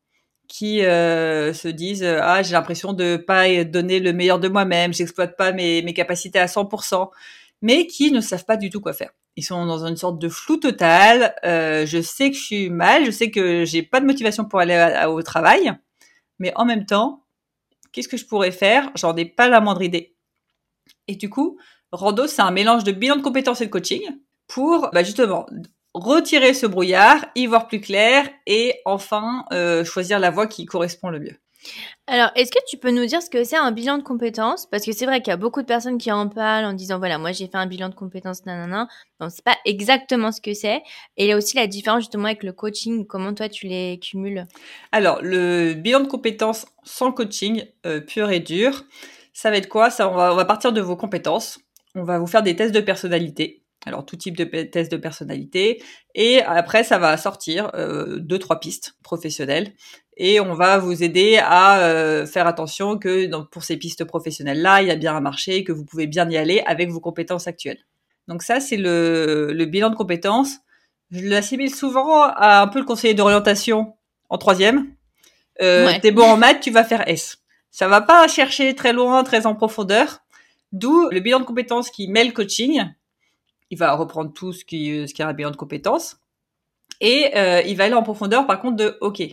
qui 0.46 0.82
euh, 0.82 1.52
se 1.52 1.68
disent 1.68 2.04
ah 2.04 2.42
j'ai 2.42 2.52
l'impression 2.52 2.94
de 2.94 3.16
pas 3.18 3.64
donner 3.64 4.00
le 4.00 4.14
meilleur 4.14 4.38
de 4.38 4.48
moi-même, 4.48 4.94
j'exploite 4.94 5.36
pas 5.36 5.52
mes, 5.52 5.82
mes 5.82 5.92
capacités 5.92 6.38
à 6.38 6.46
100%, 6.46 7.10
mais 7.60 7.86
qui 7.86 8.12
ne 8.12 8.22
savent 8.22 8.46
pas 8.46 8.56
du 8.56 8.70
tout 8.70 8.80
quoi 8.80 8.94
faire. 8.94 9.10
Ils 9.38 9.44
sont 9.44 9.66
dans 9.66 9.86
une 9.86 9.96
sorte 9.96 10.18
de 10.18 10.28
flou 10.28 10.56
total. 10.56 11.32
Euh, 11.44 11.86
je 11.86 12.02
sais 12.02 12.28
que 12.30 12.36
je 12.36 12.42
suis 12.42 12.70
mal, 12.70 13.04
je 13.04 13.12
sais 13.12 13.30
que 13.30 13.64
j'ai 13.64 13.84
pas 13.84 14.00
de 14.00 14.04
motivation 14.04 14.44
pour 14.44 14.58
aller 14.58 15.04
au 15.06 15.22
travail, 15.22 15.72
mais 16.38 16.52
en 16.56 16.64
même 16.64 16.86
temps, 16.86 17.24
qu'est-ce 17.92 18.08
que 18.08 18.16
je 18.16 18.26
pourrais 18.26 18.50
faire? 18.50 18.90
J'en 18.94 19.16
ai 19.16 19.24
pas 19.24 19.48
la 19.48 19.60
moindre 19.60 19.82
idée. 19.82 20.16
Et 21.06 21.16
du 21.16 21.30
coup, 21.30 21.58
Rando, 21.92 22.26
c'est 22.26 22.42
un 22.42 22.50
mélange 22.50 22.84
de 22.84 22.92
bilan 22.92 23.16
de 23.16 23.22
compétences 23.22 23.60
et 23.60 23.66
de 23.66 23.70
coaching 23.70 24.02
pour 24.46 24.90
bah, 24.92 25.02
justement 25.02 25.46
retirer 25.94 26.54
ce 26.54 26.66
brouillard, 26.66 27.24
y 27.34 27.46
voir 27.46 27.66
plus 27.66 27.80
clair 27.80 28.28
et 28.46 28.80
enfin 28.84 29.44
euh, 29.52 29.84
choisir 29.84 30.18
la 30.18 30.30
voie 30.30 30.46
qui 30.46 30.66
correspond 30.66 31.08
le 31.08 31.20
mieux. 31.20 31.36
Alors, 32.06 32.30
est-ce 32.36 32.50
que 32.50 32.58
tu 32.68 32.78
peux 32.78 32.90
nous 32.90 33.04
dire 33.04 33.22
ce 33.22 33.28
que 33.28 33.44
c'est 33.44 33.56
un 33.56 33.70
bilan 33.70 33.98
de 33.98 34.02
compétences? 34.02 34.66
Parce 34.66 34.84
que 34.84 34.92
c'est 34.92 35.04
vrai 35.04 35.20
qu'il 35.20 35.30
y 35.30 35.34
a 35.34 35.36
beaucoup 35.36 35.60
de 35.60 35.66
personnes 35.66 35.98
qui 35.98 36.10
en 36.10 36.28
parlent 36.28 36.64
en 36.64 36.72
disant 36.72 36.98
voilà, 36.98 37.18
moi 37.18 37.32
j'ai 37.32 37.46
fait 37.46 37.56
un 37.56 37.66
bilan 37.66 37.88
de 37.88 37.94
compétences, 37.94 38.46
nanana. 38.46 38.88
Non, 39.20 39.28
c'est 39.28 39.44
pas 39.44 39.56
exactement 39.64 40.32
ce 40.32 40.40
que 40.40 40.54
c'est. 40.54 40.82
Et 41.16 41.24
il 41.24 41.26
y 41.26 41.32
a 41.32 41.36
aussi 41.36 41.56
la 41.56 41.66
différence 41.66 42.00
justement 42.00 42.26
avec 42.26 42.42
le 42.42 42.52
coaching. 42.52 43.06
Comment 43.06 43.34
toi 43.34 43.48
tu 43.48 43.66
les 43.66 43.98
cumules? 43.98 44.46
Alors, 44.92 45.20
le 45.22 45.74
bilan 45.74 46.00
de 46.00 46.08
compétences 46.08 46.66
sans 46.84 47.12
coaching 47.12 47.64
euh, 47.84 48.00
pur 48.00 48.30
et 48.30 48.40
dur, 48.40 48.84
ça 49.32 49.50
va 49.50 49.56
être 49.56 49.68
quoi? 49.68 49.90
Ça, 49.90 50.10
on 50.10 50.14
va, 50.14 50.44
partir 50.44 50.72
de 50.72 50.80
vos 50.80 50.96
compétences. 50.96 51.60
On 51.94 52.04
va 52.04 52.18
vous 52.18 52.26
faire 52.26 52.42
des 52.42 52.56
tests 52.56 52.74
de 52.74 52.80
personnalité 52.80 53.62
alors 53.86 54.04
tout 54.04 54.16
type 54.16 54.36
de 54.36 54.44
tests 54.44 54.90
de 54.90 54.96
personnalité. 54.96 55.82
Et 56.14 56.42
après, 56.42 56.84
ça 56.84 56.98
va 56.98 57.16
sortir 57.16 57.70
euh, 57.74 58.18
deux, 58.18 58.38
trois 58.38 58.60
pistes 58.60 58.96
professionnelles. 59.02 59.72
Et 60.18 60.40
on 60.40 60.54
va 60.54 60.78
vous 60.78 61.02
aider 61.02 61.38
à 61.40 61.80
euh, 61.80 62.26
faire 62.26 62.46
attention 62.46 62.98
que 62.98 63.30
pour 63.46 63.62
ces 63.62 63.76
pistes 63.76 64.04
professionnelles-là, 64.04 64.82
il 64.82 64.88
y 64.88 64.90
a 64.90 64.96
bien 64.96 65.14
un 65.16 65.20
marché, 65.20 65.64
que 65.64 65.72
vous 65.72 65.84
pouvez 65.84 66.06
bien 66.06 66.28
y 66.28 66.36
aller 66.36 66.62
avec 66.66 66.90
vos 66.90 67.00
compétences 67.00 67.46
actuelles. 67.46 67.78
Donc 68.26 68.42
ça, 68.42 68.60
c'est 68.60 68.76
le, 68.76 69.52
le 69.52 69.64
bilan 69.64 69.90
de 69.90 69.94
compétences. 69.94 70.56
Je 71.10 71.24
l'assimile 71.24 71.74
souvent 71.74 72.24
à 72.24 72.60
un 72.60 72.66
peu 72.66 72.80
le 72.80 72.84
conseiller 72.84 73.14
d'orientation 73.14 73.94
en 74.28 74.36
troisième. 74.38 74.92
Euh, 75.62 75.90
T'es 76.02 76.10
bon 76.10 76.24
en 76.24 76.36
maths, 76.36 76.60
tu 76.60 76.70
vas 76.70 76.84
faire 76.84 77.08
S. 77.08 77.38
Ça 77.70 77.88
va 77.88 78.00
pas 78.00 78.28
chercher 78.28 78.74
très 78.74 78.92
loin, 78.92 79.22
très 79.24 79.46
en 79.46 79.54
profondeur. 79.54 80.20
D'où 80.72 81.08
le 81.10 81.20
bilan 81.20 81.40
de 81.40 81.44
compétences 81.44 81.90
qui 81.90 82.08
met 82.08 82.24
le 82.24 82.32
coaching 82.32 82.84
il 83.70 83.78
va 83.78 83.94
reprendre 83.94 84.32
tout 84.32 84.52
ce 84.52 84.64
qui, 84.64 85.06
ce 85.06 85.14
qui 85.14 85.22
est 85.22 85.24
un 85.24 85.32
bilan 85.32 85.50
de 85.50 85.56
compétences. 85.56 86.16
Et 87.00 87.36
euh, 87.36 87.62
il 87.62 87.76
va 87.76 87.84
aller 87.84 87.94
en 87.94 88.02
profondeur, 88.02 88.46
par 88.46 88.60
contre, 88.60 88.76
de 88.76 88.96
OK, 89.00 89.20
euh, 89.20 89.26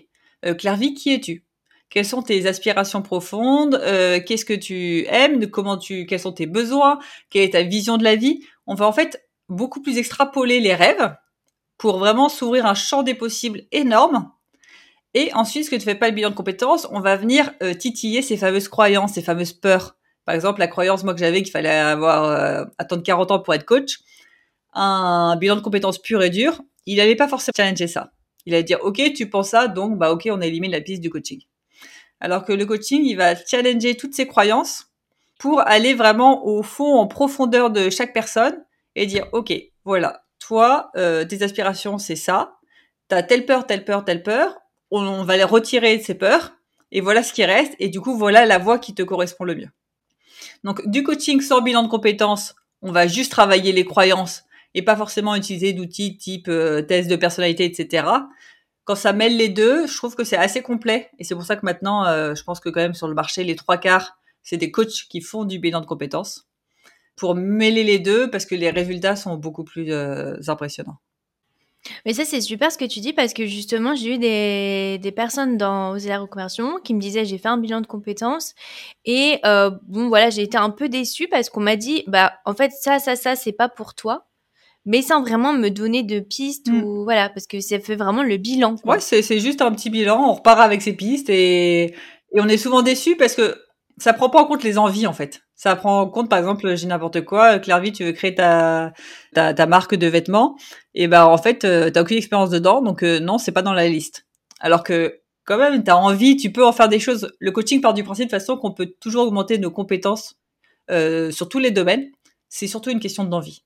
Clairvy, 0.54 0.94
qui 0.94 1.14
es-tu? 1.14 1.46
Quelles 1.90 2.06
sont 2.06 2.22
tes 2.22 2.48
aspirations 2.48 3.02
profondes? 3.02 3.76
Euh, 3.84 4.20
Qu'est-ce 4.26 4.46
que 4.46 4.54
tu 4.54 5.06
aimes? 5.08 5.50
Comment 5.50 5.78
tu 5.78 6.06
Quels 6.06 6.20
sont 6.20 6.34
tes 6.34 6.46
besoins? 6.46 7.00
Quelle 7.30 7.44
est 7.44 7.54
ta 7.54 7.64
vision 7.64 7.98
de 7.98 8.04
la 8.04 8.16
vie? 8.16 8.42
On 8.68 8.76
va 8.76 8.88
en 8.88 8.92
fait 8.92 9.24
beaucoup 9.50 9.82
plus 9.82 9.98
extrapoler 9.98 10.60
les 10.60 10.74
rêves 10.74 11.16
pour 11.78 12.00
vraiment 12.00 12.30
s'ouvrir 12.30 12.66
un 12.66 12.74
champ 12.74 13.04
des 13.04 13.14
possibles 13.14 13.62
énorme. 13.72 14.32
Et 15.14 15.32
ensuite, 15.34 15.66
ce 15.66 15.70
que 15.70 15.76
tu 15.76 15.84
fais 15.84 15.96
pas 15.96 16.10
le 16.10 16.16
bilan 16.16 16.32
de 16.32 16.36
compétences, 16.36 16.88
on 16.92 17.00
va 17.00 17.16
venir 17.16 17.52
euh, 17.64 17.74
titiller 17.74 18.22
ces 18.22 18.36
fameuses 18.36 18.68
croyances, 18.68 19.14
ces 19.14 19.22
fameuses 19.22 19.54
peurs. 19.54 19.96
Par 20.26 20.36
exemple, 20.36 20.60
la 20.60 20.68
croyance 20.68 21.04
moi 21.04 21.14
que 21.14 21.20
j'avais 21.20 21.44
qu'il 21.44 21.52
fallait 21.52 21.70
avoir 21.70 22.24
euh, 22.26 22.66
attendre 22.78 23.04
40 23.04 23.32
ans 23.32 23.40
pour 23.40 23.54
être 23.54 23.66
coach 23.66 24.00
un 24.76 25.38
bilan 25.38 25.56
de 25.56 25.62
compétences 25.62 26.00
pur 26.00 26.22
et 26.22 26.30
dur, 26.30 26.62
il 26.86 26.98
n'allait 26.98 27.16
pas 27.16 27.28
forcément 27.28 27.54
challenger 27.56 27.88
ça. 27.88 28.12
Il 28.46 28.54
allait 28.54 28.64
dire, 28.64 28.80
OK, 28.84 29.02
tu 29.14 29.30
penses 29.30 29.50
ça, 29.50 29.68
donc, 29.68 29.98
bah, 29.98 30.12
OK, 30.12 30.28
on 30.32 30.42
élimine 30.42 30.72
la 30.72 30.82
piste 30.82 31.02
du 31.02 31.10
coaching. 31.10 31.42
Alors 32.20 32.46
que 32.46 32.54
le 32.54 32.66
coaching, 32.66 33.04
il 33.04 33.16
va 33.16 33.36
challenger 33.36 33.96
toutes 33.96 34.14
ses 34.14 34.28
croyances 34.28 34.88
pour 35.40 35.62
aller 35.62 35.94
vraiment 35.94 36.46
au 36.46 36.64
fond, 36.64 36.96
en 36.96 37.08
profondeur 37.08 37.70
de 37.70 37.90
chaque 37.90 38.14
personne 38.14 38.64
et 38.96 39.06
dire, 39.06 39.28
OK, 39.34 39.54
voilà, 39.84 40.24
toi, 40.40 40.92
euh, 40.96 41.26
tes 41.26 41.44
aspirations, 41.44 41.98
c'est 41.98 42.16
ça. 42.16 42.58
T'as 43.08 43.24
telle 43.24 43.46
peur, 43.46 43.68
telle 43.68 43.84
peur, 43.86 44.06
telle 44.06 44.24
peur. 44.24 44.58
On, 44.92 45.24
va 45.24 45.38
les 45.38 45.44
retirer 45.44 45.98
de 45.98 46.04
ces 46.04 46.16
peurs. 46.16 46.54
Et 46.92 47.02
voilà 47.02 47.24
ce 47.24 47.34
qui 47.34 47.44
reste. 47.44 47.76
Et 47.80 47.90
du 47.90 48.00
coup, 48.00 48.18
voilà 48.18 48.46
la 48.46 48.58
voie 48.58 48.80
qui 48.80 48.96
te 48.96 49.04
correspond 49.04 49.44
le 49.44 49.56
mieux. 49.56 49.70
Donc, 50.64 50.88
du 50.88 51.04
coaching 51.04 51.42
sans 51.42 51.62
bilan 51.62 51.84
de 51.84 51.90
compétences, 51.90 52.56
on 52.82 52.92
va 52.92 53.08
juste 53.08 53.32
travailler 53.32 53.72
les 53.72 53.86
croyances 53.86 54.44
et 54.76 54.82
pas 54.84 54.98
forcément 54.98 55.36
utiliser 55.36 55.74
d'outils 55.74 56.18
type 56.18 56.50
euh, 56.50 56.82
test 56.82 57.10
de 57.10 57.16
personnalité, 57.16 57.64
etc. 57.66 58.08
Quand 58.84 58.96
ça 58.96 59.14
mêle 59.14 59.38
les 59.38 59.50
deux, 59.50 59.88
je 59.88 59.96
trouve 59.96 60.16
que 60.16 60.26
c'est 60.26 60.38
assez 60.38 60.62
complet. 60.62 61.10
Et 61.18 61.24
c'est 61.24 61.34
pour 61.34 61.46
ça 61.46 61.56
que 61.56 61.66
maintenant, 61.66 62.06
euh, 62.06 62.36
je 62.36 62.44
pense 62.44 62.60
que 62.60 62.70
quand 62.70 62.82
même 62.82 62.94
sur 62.94 63.08
le 63.08 63.16
marché, 63.16 63.44
les 63.44 63.56
trois 63.56 63.78
quarts, 63.78 64.18
c'est 64.44 64.58
des 64.58 64.70
coachs 64.70 65.08
qui 65.10 65.22
font 65.22 65.46
du 65.46 65.58
bilan 65.58 65.80
de 65.80 65.86
compétences 65.86 66.48
pour 67.16 67.34
mêler 67.34 67.86
les 67.86 68.00
deux 68.00 68.30
parce 68.30 68.46
que 68.46 68.54
les 68.54 68.70
résultats 68.70 69.16
sont 69.16 69.38
beaucoup 69.38 69.64
plus 69.64 69.92
euh, 69.92 70.36
impressionnants. 70.48 70.98
Mais 72.06 72.14
ça, 72.14 72.26
c'est 72.26 72.42
super 72.42 72.72
ce 72.72 72.78
que 72.78 72.86
tu 72.86 73.00
dis 73.00 73.14
parce 73.14 73.34
que 73.34 73.46
justement, 73.46 73.96
j'ai 73.96 74.16
eu 74.16 74.18
des, 74.18 75.12
personnes 75.16 75.56
dans 75.56 75.92
Oser 75.92 76.10
la 76.10 76.20
reconversion 76.20 76.80
qui 76.84 76.96
me 76.96 77.00
disaient 77.00 77.26
j'ai 77.26 77.38
fait 77.38 77.48
un 77.48 77.60
bilan 77.60 77.80
de 77.80 77.88
compétences 77.88 78.56
et 79.06 79.40
bon, 79.44 80.10
voilà, 80.10 80.32
j'ai 80.32 80.42
été 80.42 80.58
un 80.58 80.72
peu 80.72 80.90
déçue 80.90 81.28
parce 81.28 81.52
qu'on 81.52 81.62
m'a 81.62 81.76
dit 81.76 82.04
bah 82.08 82.34
en 82.46 82.56
fait, 82.56 82.72
ça, 82.72 82.98
ça, 82.98 83.16
ça, 83.16 83.36
c'est 83.36 83.54
pas 83.54 83.70
pour 83.70 83.94
toi 83.94 84.28
mais 84.86 85.02
sans 85.02 85.22
vraiment 85.22 85.54
me 85.54 85.70
donner 85.70 86.04
de 86.04 86.20
pistes 86.20 86.70
mm. 86.70 86.84
ou 86.84 87.04
voilà 87.04 87.30
parce 87.30 87.48
que 87.48 87.60
ça 87.60 87.80
fait 87.80 87.96
vraiment 87.96 88.24
le 88.24 88.38
bilan. 88.38 88.76
Quoi. 88.78 88.96
Ouais, 88.96 89.00
c'est 89.00 89.22
c'est 89.22 89.40
juste 89.40 89.62
un 89.62 89.72
petit 89.72 89.90
bilan, 89.90 90.30
on 90.30 90.34
repart 90.34 90.60
avec 90.60 90.82
ses 90.82 90.94
pistes 90.94 91.30
et 91.30 91.96
et 92.34 92.42
on 92.42 92.48
est 92.48 92.58
souvent 92.58 92.82
déçu 92.82 93.16
parce 93.16 93.36
que 93.36 93.56
ça 93.98 94.14
prend 94.14 94.30
pas 94.30 94.42
en 94.42 94.46
compte 94.46 94.64
les 94.64 94.78
envies 94.78 95.08
en 95.08 95.14
fait. 95.14 95.42
Ça 95.56 95.76
prend 95.76 96.02
en 96.02 96.10
compte 96.10 96.30
par 96.30 96.40
exemple, 96.40 96.76
j'ai 96.76 96.88
n'importe 96.88 97.22
quoi, 97.22 97.60
Clairvy, 97.60 97.94
tu 97.94 98.04
veux 98.04 98.12
créer 98.12 98.36
ta, 98.36 98.94
ta 99.34 99.54
ta 99.54 99.66
marque 99.66 99.96
de 99.96 100.08
vêtements 100.08 100.56
et 100.94 101.08
ben 101.08 101.26
en 101.26 101.38
fait 101.38 101.64
euh, 101.64 101.90
t'as 101.90 102.02
aucune 102.02 102.18
expérience 102.18 102.50
dedans 102.50 102.82
donc 102.82 103.04
euh, 103.04 103.20
non, 103.20 103.38
c'est 103.38 103.52
pas 103.54 103.62
dans 103.62 103.74
la 103.74 103.88
liste. 103.88 104.26
Alors 104.60 104.84
que 104.84 105.22
quand 105.46 105.58
même, 105.58 105.84
tu 105.84 105.92
as 105.92 105.98
envie, 105.98 106.36
tu 106.36 106.52
peux 106.52 106.66
en 106.66 106.72
faire 106.72 106.90
des 106.90 107.00
choses. 107.00 107.32
Le 107.40 107.52
coaching 107.52 107.80
part 107.80 107.94
du 107.94 108.04
principe 108.04 108.26
de 108.26 108.32
façon 108.32 108.58
qu'on 108.58 108.72
peut 108.72 108.94
toujours 109.00 109.28
augmenter 109.28 109.58
nos 109.60 109.72
compétences 109.72 110.36
euh, 110.92 111.32
sur 111.32 111.48
tous 111.48 111.60
les 111.60 111.72
domaines. 111.72 112.10
C'est 112.50 112.68
surtout 112.68 112.90
une 112.90 113.00
question 113.00 113.24
d'envie. 113.24 113.64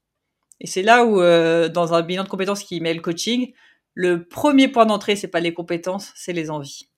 Et 0.61 0.67
c'est 0.67 0.81
là 0.81 1.05
où, 1.05 1.21
euh, 1.21 1.69
dans 1.69 1.93
un 1.93 2.01
bilan 2.01 2.23
de 2.23 2.29
compétences 2.29 2.63
qui 2.63 2.79
met 2.81 2.93
le 2.93 3.01
coaching, 3.01 3.53
le 3.93 4.25
premier 4.25 4.67
point 4.67 4.85
d'entrée, 4.85 5.15
c'est 5.15 5.27
pas 5.27 5.39
les 5.39 5.53
compétences, 5.53 6.11
c'est 6.15 6.33
les 6.33 6.49
envies. 6.49 6.89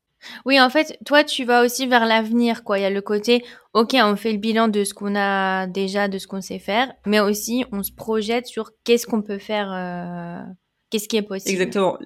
Oui, 0.46 0.60
en 0.60 0.70
fait, 0.70 0.98
toi, 1.06 1.24
tu 1.24 1.46
vas 1.46 1.64
aussi 1.64 1.88
vers 1.88 2.06
l'avenir, 2.06 2.64
quoi. 2.64 2.78
Il 2.78 2.84
y 2.84 2.86
a 2.86 2.90
le 2.90 3.02
côté, 3.02 3.44
ok, 3.74 3.96
on 3.96 4.16
fait 4.16 4.32
le 4.32 4.38
bilan 4.38 4.68
de 4.68 4.84
ce 4.84 4.94
qu'on 4.94 5.16
a 5.16 5.68
déjà, 5.68 6.08
de 6.08 6.18
ce 6.18 6.28
qu'on 6.28 6.42
sait 6.42 6.60
faire, 6.60 6.94
mais 7.06 7.20
aussi 7.20 7.66
on 7.72 7.82
se 7.82 7.92
projette 7.92 8.46
sur 8.46 8.72
qu'est-ce 8.84 9.08
qu'on 9.08 9.22
peut 9.22 9.40
faire, 9.40 9.72
euh, 9.74 10.44
qu'est-ce 10.90 11.08
qui 11.08 11.18
est 11.18 11.24
possible. 11.24 11.52
Exactement. 11.52 11.98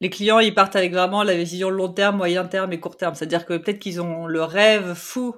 Les 0.00 0.08
clients, 0.08 0.38
ils 0.38 0.54
partent 0.54 0.76
avec 0.76 0.92
vraiment 0.92 1.22
la 1.22 1.34
vision 1.34 1.68
long 1.68 1.92
terme, 1.92 2.16
moyen 2.16 2.46
terme 2.46 2.72
et 2.72 2.80
court 2.80 2.96
terme. 2.96 3.14
C'est-à-dire 3.14 3.44
que 3.44 3.58
peut-être 3.58 3.78
qu'ils 3.78 4.00
ont 4.00 4.26
le 4.26 4.42
rêve 4.42 4.94
fou, 4.94 5.34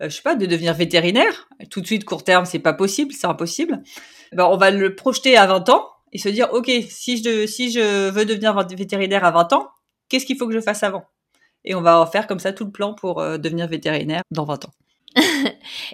je 0.00 0.08
sais 0.08 0.22
pas, 0.22 0.34
de 0.34 0.46
devenir 0.46 0.74
vétérinaire. 0.74 1.48
Tout 1.70 1.80
de 1.80 1.86
suite, 1.86 2.04
court 2.04 2.24
terme, 2.24 2.44
c'est 2.44 2.58
pas 2.58 2.72
possible, 2.72 3.12
c'est 3.12 3.26
impossible 3.26 3.82
ben, 4.32 4.46
on 4.46 4.56
va 4.56 4.70
le 4.70 4.94
projeter 4.94 5.36
à 5.36 5.46
20 5.46 5.68
ans 5.70 5.88
et 6.12 6.18
se 6.18 6.28
dire, 6.28 6.48
OK, 6.52 6.70
si 6.88 7.22
je, 7.22 7.46
si 7.46 7.70
je 7.70 8.10
veux 8.10 8.24
devenir 8.24 8.56
vétérinaire 8.68 9.24
à 9.24 9.30
20 9.30 9.52
ans, 9.52 9.68
qu'est-ce 10.08 10.26
qu'il 10.26 10.36
faut 10.36 10.46
que 10.46 10.54
je 10.54 10.60
fasse 10.60 10.82
avant? 10.82 11.04
Et 11.64 11.74
on 11.74 11.82
va 11.82 12.08
faire 12.10 12.26
comme 12.26 12.38
ça 12.38 12.52
tout 12.52 12.64
le 12.64 12.70
plan 12.70 12.94
pour 12.94 13.20
euh, 13.20 13.38
devenir 13.38 13.68
vétérinaire 13.68 14.22
dans 14.30 14.44
20 14.44 14.64
ans. 14.66 14.70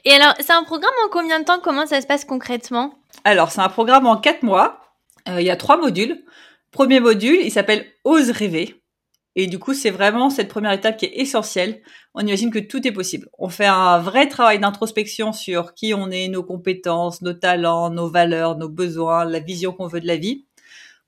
et 0.05 0.13
alors, 0.13 0.35
c'est 0.39 0.53
un 0.53 0.63
programme 0.63 0.93
en 1.05 1.09
combien 1.09 1.41
de 1.41 1.45
temps? 1.45 1.59
Comment 1.63 1.87
ça 1.87 2.01
se 2.01 2.07
passe 2.07 2.25
concrètement? 2.25 2.95
Alors, 3.25 3.51
c'est 3.51 3.61
un 3.61 3.69
programme 3.69 4.07
en 4.07 4.17
4 4.17 4.43
mois. 4.43 4.81
Euh, 5.29 5.41
il 5.41 5.47
y 5.47 5.51
a 5.51 5.57
trois 5.57 5.77
modules. 5.77 6.23
Premier 6.71 7.01
module, 7.01 7.39
il 7.43 7.51
s'appelle 7.51 7.87
Ose 8.05 8.31
rêver. 8.31 8.83
Et 9.39 9.47
du 9.47 9.59
coup, 9.59 9.75
c'est 9.75 9.91
vraiment 9.91 10.31
cette 10.31 10.49
première 10.49 10.73
étape 10.73 10.97
qui 10.97 11.05
est 11.05 11.21
essentielle. 11.21 11.83
On 12.15 12.21
imagine 12.21 12.51
que 12.51 12.59
tout 12.59 12.87
est 12.89 12.93
possible. 12.93 13.29
On 13.39 13.51
fait 13.51 13.67
un 13.67 13.99
vrai 13.99 14.29
travail 14.29 14.59
d'introspection 14.59 15.35
sur 15.35 15.75
qui 15.75 15.93
on 15.93 16.11
est, 16.11 16.29
nos 16.29 16.43
compétences, 16.43 17.21
nos 17.21 17.35
talents, 17.35 17.91
nos 17.91 18.09
valeurs, 18.09 18.57
nos 18.57 18.71
besoins, 18.71 19.27
la 19.27 19.41
vision 19.41 19.73
qu'on 19.73 19.89
veut 19.89 20.01
de 20.01 20.07
la 20.07 20.17
vie, 20.17 20.47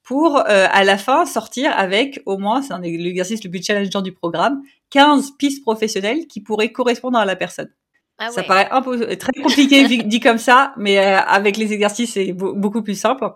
pour 0.02 0.36
euh, 0.36 0.66
à 0.70 0.84
la 0.84 0.98
fin 0.98 1.24
sortir 1.24 1.72
avec 1.74 2.22
au 2.26 2.36
moins, 2.36 2.60
c'est 2.60 2.78
l'exercice 2.78 3.42
le 3.44 3.50
plus 3.50 3.62
challengeant 3.62 4.02
du 4.02 4.12
programme, 4.12 4.60
15 4.90 5.32
pistes 5.38 5.62
professionnelles 5.62 6.26
qui 6.26 6.42
pourraient 6.42 6.70
correspondre 6.70 7.18
à 7.18 7.24
la 7.24 7.34
personne. 7.34 7.70
Ah 8.18 8.30
ça 8.30 8.42
paraît 8.42 8.68
un 8.70 8.82
peu 8.82 9.16
très 9.16 9.32
compliqué 9.40 9.86
dit 10.04 10.20
comme 10.20 10.38
ça, 10.38 10.74
mais 10.76 10.98
euh, 10.98 11.18
avec 11.18 11.56
les 11.56 11.72
exercices 11.72 12.12
c'est 12.12 12.32
beaucoup 12.32 12.82
plus 12.82 12.98
simple. 12.98 13.26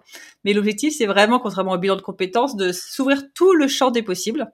Mais 0.44 0.52
l'objectif 0.52 0.94
c'est 0.96 1.07
vraiment, 1.07 1.38
contrairement 1.38 1.72
au 1.72 1.78
bilan 1.78 1.96
de 1.96 2.02
compétences, 2.02 2.57
de 2.57 2.72
s'ouvrir 2.72 3.22
tout 3.35 3.55
le 3.55 3.68
champ 3.68 3.90
des 3.90 4.02
possibles 4.02 4.52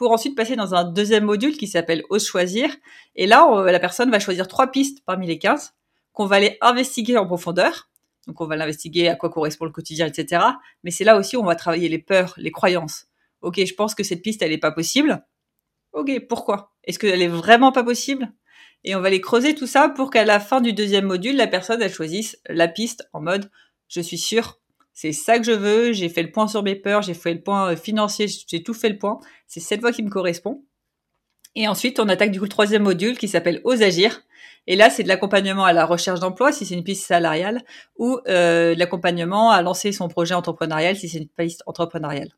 pour 0.00 0.12
ensuite 0.12 0.34
passer 0.34 0.56
dans 0.56 0.74
un 0.74 0.84
deuxième 0.84 1.24
module 1.24 1.58
qui 1.58 1.66
s'appelle 1.66 2.04
Ose 2.08 2.26
choisir. 2.26 2.74
Et 3.16 3.26
là, 3.26 3.46
la 3.66 3.78
personne 3.78 4.10
va 4.10 4.18
choisir 4.18 4.48
trois 4.48 4.68
pistes 4.68 5.04
parmi 5.04 5.26
les 5.26 5.38
15 5.38 5.74
qu'on 6.14 6.24
va 6.24 6.36
aller 6.36 6.56
investiguer 6.62 7.18
en 7.18 7.26
profondeur. 7.26 7.90
Donc 8.26 8.40
on 8.40 8.46
va 8.46 8.56
l'investiguer, 8.56 9.08
à 9.08 9.14
quoi 9.14 9.28
correspond 9.28 9.66
le 9.66 9.72
quotidien, 9.72 10.06
etc. 10.06 10.42
Mais 10.84 10.90
c'est 10.90 11.04
là 11.04 11.18
aussi 11.18 11.36
où 11.36 11.40
on 11.40 11.44
va 11.44 11.54
travailler 11.54 11.90
les 11.90 11.98
peurs, 11.98 12.32
les 12.38 12.50
croyances. 12.50 13.08
Ok, 13.42 13.62
je 13.62 13.74
pense 13.74 13.94
que 13.94 14.02
cette 14.02 14.22
piste, 14.22 14.40
elle 14.40 14.52
n'est 14.52 14.56
pas 14.56 14.72
possible. 14.72 15.22
Ok, 15.92 16.26
pourquoi? 16.30 16.72
Est-ce 16.84 16.98
qu'elle 16.98 17.20
est 17.20 17.28
vraiment 17.28 17.70
pas 17.70 17.84
possible? 17.84 18.32
Et 18.84 18.94
on 18.94 19.02
va 19.02 19.10
les 19.10 19.20
creuser 19.20 19.54
tout 19.54 19.66
ça 19.66 19.90
pour 19.90 20.08
qu'à 20.08 20.24
la 20.24 20.40
fin 20.40 20.62
du 20.62 20.72
deuxième 20.72 21.04
module, 21.04 21.36
la 21.36 21.46
personne, 21.46 21.82
elle 21.82 21.92
choisisse 21.92 22.40
la 22.48 22.68
piste 22.68 23.06
en 23.12 23.20
mode, 23.20 23.50
je 23.88 24.00
suis 24.00 24.16
sûre 24.16 24.59
c'est 25.00 25.12
ça 25.12 25.38
que 25.38 25.44
je 25.44 25.52
veux, 25.52 25.92
j'ai 25.94 26.10
fait 26.10 26.22
le 26.22 26.30
point 26.30 26.46
sur 26.46 26.62
mes 26.62 26.74
peurs, 26.74 27.00
j'ai 27.00 27.14
fait 27.14 27.32
le 27.32 27.40
point 27.40 27.72
euh, 27.72 27.76
financier, 27.76 28.26
j'ai 28.28 28.62
tout 28.62 28.74
fait 28.74 28.90
le 28.90 28.98
point, 28.98 29.18
c'est 29.46 29.58
cette 29.58 29.80
voie 29.80 29.92
qui 29.92 30.02
me 30.02 30.10
correspond. 30.10 30.62
Et 31.54 31.66
ensuite, 31.66 31.98
on 32.00 32.08
attaque 32.10 32.30
du 32.30 32.38
coup 32.38 32.44
le 32.44 32.50
troisième 32.50 32.82
module 32.82 33.16
qui 33.16 33.26
s'appelle 33.26 33.62
Ose 33.64 33.80
agir. 33.80 34.20
Et 34.66 34.76
là, 34.76 34.90
c'est 34.90 35.02
de 35.02 35.08
l'accompagnement 35.08 35.64
à 35.64 35.72
la 35.72 35.86
recherche 35.86 36.20
d'emploi 36.20 36.52
si 36.52 36.66
c'est 36.66 36.74
une 36.74 36.84
piste 36.84 37.06
salariale 37.06 37.62
ou 37.96 38.18
euh, 38.28 38.74
de 38.74 38.78
l'accompagnement 38.78 39.50
à 39.50 39.62
lancer 39.62 39.90
son 39.90 40.08
projet 40.08 40.34
entrepreneurial 40.34 40.94
si 40.94 41.08
c'est 41.08 41.16
une 41.16 41.28
piste 41.28 41.62
entrepreneuriale. 41.64 42.36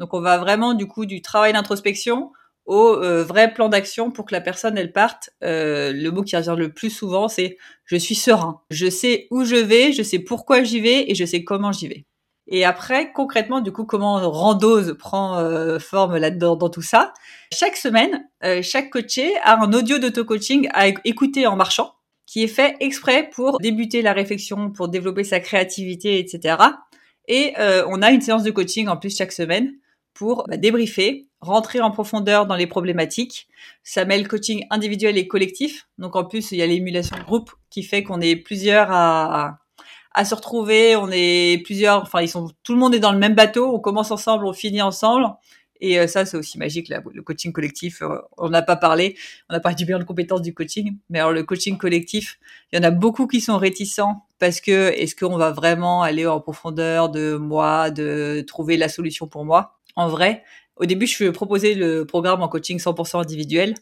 Donc, 0.00 0.12
on 0.12 0.20
va 0.20 0.38
vraiment 0.38 0.74
du 0.74 0.88
coup 0.88 1.06
du 1.06 1.22
travail 1.22 1.52
d'introspection 1.52 2.32
au 2.66 2.94
euh, 2.94 3.24
vrai 3.24 3.52
plan 3.52 3.68
d'action 3.68 4.10
pour 4.10 4.24
que 4.24 4.34
la 4.34 4.40
personne 4.40 4.78
elle 4.78 4.92
parte. 4.92 5.30
Euh, 5.42 5.92
le 5.92 6.10
mot 6.10 6.22
qui 6.22 6.36
revient 6.36 6.54
le 6.56 6.72
plus 6.72 6.90
souvent, 6.90 7.28
c'est 7.28 7.58
je 7.84 7.96
suis 7.96 8.14
serein. 8.14 8.62
Je 8.70 8.88
sais 8.88 9.26
où 9.30 9.44
je 9.44 9.56
vais, 9.56 9.92
je 9.92 10.02
sais 10.02 10.18
pourquoi 10.18 10.62
j'y 10.62 10.80
vais 10.80 11.10
et 11.10 11.14
je 11.14 11.24
sais 11.24 11.44
comment 11.44 11.72
j'y 11.72 11.88
vais. 11.88 12.04
Et 12.48 12.64
après, 12.64 13.12
concrètement, 13.12 13.60
du 13.60 13.72
coup, 13.72 13.84
comment 13.84 14.28
Randose 14.28 14.96
prend 14.98 15.38
euh, 15.38 15.78
forme 15.78 16.16
là-dedans 16.16 16.56
dans 16.56 16.70
tout 16.70 16.82
ça 16.82 17.12
Chaque 17.52 17.76
semaine, 17.76 18.28
chaque 18.62 18.90
coaché 18.90 19.36
a 19.44 19.62
un 19.62 19.72
audio 19.72 19.98
d'auto-coaching 19.98 20.68
à 20.72 20.88
écouter 21.04 21.46
en 21.46 21.54
marchant, 21.54 21.94
qui 22.26 22.42
est 22.42 22.48
fait 22.48 22.76
exprès 22.80 23.30
pour 23.32 23.58
débuter 23.58 24.02
la 24.02 24.12
réflexion, 24.12 24.70
pour 24.70 24.88
développer 24.88 25.22
sa 25.22 25.38
créativité, 25.38 26.18
etc. 26.18 26.56
Et 27.28 27.54
on 27.86 28.02
a 28.02 28.10
une 28.10 28.20
séance 28.20 28.42
de 28.42 28.50
coaching 28.50 28.88
en 28.88 28.96
plus 28.96 29.16
chaque 29.16 29.32
semaine 29.32 29.72
pour 30.14 30.44
bah, 30.48 30.56
débriefer, 30.56 31.26
rentrer 31.40 31.80
en 31.80 31.90
profondeur 31.90 32.46
dans 32.46 32.56
les 32.56 32.66
problématiques. 32.66 33.48
Ça 33.82 34.04
mêle 34.04 34.28
coaching 34.28 34.64
individuel 34.70 35.18
et 35.18 35.26
collectif. 35.26 35.88
Donc 35.98 36.16
en 36.16 36.24
plus, 36.24 36.52
il 36.52 36.58
y 36.58 36.62
a 36.62 36.66
l'émulation 36.66 37.16
de 37.16 37.22
groupe 37.22 37.52
qui 37.70 37.82
fait 37.82 38.02
qu'on 38.02 38.20
est 38.20 38.36
plusieurs 38.36 38.90
à, 38.90 39.58
à, 40.14 40.24
se 40.24 40.34
retrouver. 40.34 40.96
On 40.96 41.08
est 41.10 41.62
plusieurs, 41.64 42.02
enfin 42.02 42.20
ils 42.20 42.28
sont, 42.28 42.50
tout 42.62 42.72
le 42.72 42.78
monde 42.78 42.94
est 42.94 43.00
dans 43.00 43.12
le 43.12 43.18
même 43.18 43.34
bateau. 43.34 43.74
On 43.74 43.80
commence 43.80 44.10
ensemble, 44.10 44.46
on 44.46 44.52
finit 44.52 44.82
ensemble. 44.82 45.26
Et 45.82 45.98
euh, 45.98 46.06
ça, 46.06 46.24
c'est 46.24 46.36
aussi 46.36 46.58
magique, 46.58 46.88
le 46.88 47.22
coaching 47.22 47.52
collectif. 47.52 48.02
Euh, 48.02 48.18
on 48.38 48.48
n'a 48.48 48.62
pas 48.62 48.76
parlé, 48.76 49.16
on 49.50 49.54
n'a 49.54 49.58
pas 49.58 49.74
du 49.74 49.84
bien 49.84 49.98
de 49.98 50.04
compétences 50.04 50.40
du 50.40 50.54
coaching, 50.54 50.96
mais 51.10 51.18
alors 51.18 51.32
le 51.32 51.42
coaching 51.42 51.76
collectif, 51.76 52.38
il 52.72 52.76
y 52.76 52.78
en 52.78 52.84
a 52.84 52.92
beaucoup 52.92 53.26
qui 53.26 53.40
sont 53.40 53.58
réticents 53.58 54.24
parce 54.38 54.60
que 54.60 54.92
est-ce 54.92 55.16
qu'on 55.16 55.36
va 55.36 55.50
vraiment 55.50 56.02
aller 56.02 56.24
en 56.24 56.40
profondeur 56.40 57.08
de 57.08 57.34
moi, 57.34 57.90
de 57.90 58.44
trouver 58.46 58.76
la 58.76 58.88
solution 58.88 59.26
pour 59.26 59.44
moi? 59.44 59.80
En 59.96 60.08
vrai, 60.08 60.44
au 60.76 60.86
début, 60.86 61.06
je 61.06 61.30
proposais 61.30 61.74
le 61.74 62.04
programme 62.06 62.42
en 62.42 62.48
coaching 62.48 62.78
100% 62.78 63.20
individuel. 63.20 63.74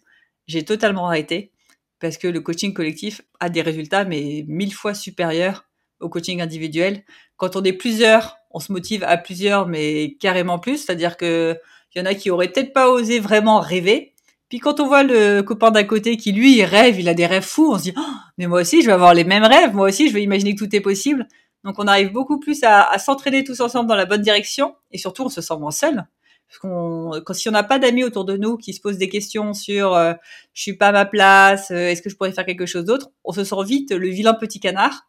J'ai 0.47 0.65
totalement 0.65 1.07
arrêté 1.07 1.53
parce 2.01 2.19
que 2.19 2.27
le 2.27 2.41
coaching 2.41 2.73
collectif 2.73 3.23
a 3.39 3.49
des 3.49 3.63
résultats, 3.63 4.05
mais 4.05 4.45
mille 4.49 4.75
fois 4.75 4.95
supérieurs 4.95 5.67
au 6.01 6.09
coaching 6.09 6.41
individuel. 6.41 7.05
Quand 7.37 7.57
on 7.57 7.63
est 7.63 7.73
plusieurs, 7.73 8.37
on 8.51 8.59
se 8.59 8.73
motive 8.73 9.05
à 9.05 9.17
plusieurs, 9.17 9.69
mais 9.69 10.17
carrément 10.19 10.59
plus. 10.59 10.79
C'est-à-dire 10.79 11.17
que 11.17 11.57
il 11.95 11.99
y 11.99 12.03
en 12.03 12.07
a 12.07 12.15
qui 12.15 12.31
auraient 12.31 12.49
peut-être 12.49 12.73
pas 12.73 12.89
osé 12.89 13.19
vraiment 13.19 13.61
rêver. 13.61 14.15
Puis 14.49 14.59
quand 14.59 14.81
on 14.81 14.87
voit 14.87 15.03
le 15.03 15.43
copain 15.43 15.71
d'à 15.71 15.85
côté 15.85 16.17
qui 16.17 16.33
lui 16.33 16.65
rêve, 16.65 16.99
il 16.99 17.09
a 17.09 17.15
des 17.15 17.27
rêves 17.27 17.45
fous, 17.45 17.73
on 17.73 17.79
se 17.79 17.85
dit 17.85 17.95
oh, 17.97 18.15
mais 18.39 18.47
moi 18.47 18.61
aussi 18.63 18.83
je 18.83 18.87
vais 18.87 18.93
avoir 18.93 19.15
les 19.15 19.25
mêmes 19.25 19.45
rêves, 19.45 19.75
moi 19.75 19.89
aussi 19.89 20.09
je 20.09 20.15
vais 20.15 20.23
imaginer 20.23 20.55
que 20.55 20.65
tout 20.65 20.75
est 20.75 20.81
possible. 20.81 21.27
Donc 21.65 21.79
on 21.79 21.87
arrive 21.87 22.13
beaucoup 22.13 22.41
plus 22.41 22.63
à, 22.63 22.83
à 22.83 22.99
s'entraîner 22.99 23.45
tous 23.45 23.61
ensemble 23.61 23.89
dans 23.89 23.97
la 23.97 24.07
bonne 24.07 24.23
direction 24.23 24.75
et 24.91 24.99
surtout 24.99 25.25
on 25.25 25.29
se 25.29 25.41
sent 25.41 25.57
moins 25.59 25.71
seul. 25.71 26.07
Parce 26.51 26.59
qu'on, 26.59 27.13
quand 27.25 27.33
si 27.33 27.49
on 27.49 27.53
n'a 27.53 27.63
pas 27.63 27.79
d'amis 27.79 28.03
autour 28.03 28.25
de 28.25 28.37
nous 28.37 28.57
qui 28.57 28.75
se 28.75 28.81
posent 28.81 28.99
des 28.99 29.09
questions 29.09 29.55
sur 29.55 29.95
euh, 29.95 30.15
je 30.53 30.63
suis 30.63 30.77
pas 30.77 30.89
à 30.89 30.93
ma 30.93 31.05
place, 31.05 31.71
euh, 31.71 31.89
est-ce 31.89 32.03
que 32.03 32.11
je 32.11 32.17
pourrais 32.17 32.33
faire 32.33 32.45
quelque 32.45 32.67
chose 32.67 32.85
d'autre, 32.85 33.11
on 33.23 33.33
se 33.33 33.45
sent 33.45 33.63
vite 33.65 33.93
le 33.93 34.09
vilain 34.09 34.35
petit 34.35 34.59
canard. 34.59 35.07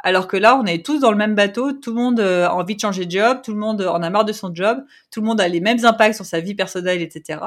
Alors 0.00 0.28
que 0.28 0.36
là, 0.36 0.60
on 0.62 0.66
est 0.66 0.84
tous 0.84 1.00
dans 1.00 1.10
le 1.10 1.16
même 1.16 1.34
bateau, 1.34 1.72
tout 1.72 1.90
le 1.90 1.96
monde 1.96 2.20
euh, 2.20 2.46
a 2.46 2.54
envie 2.54 2.76
de 2.76 2.80
changer 2.80 3.06
de 3.06 3.10
job, 3.10 3.40
tout 3.42 3.52
le 3.52 3.58
monde 3.58 3.80
en 3.80 4.02
a 4.02 4.10
marre 4.10 4.26
de 4.26 4.34
son 4.34 4.54
job, 4.54 4.78
tout 5.10 5.22
le 5.22 5.26
monde 5.26 5.40
a 5.40 5.48
les 5.48 5.60
mêmes 5.60 5.84
impacts 5.86 6.16
sur 6.16 6.26
sa 6.26 6.40
vie 6.40 6.54
personnelle, 6.54 7.00
etc. 7.00 7.40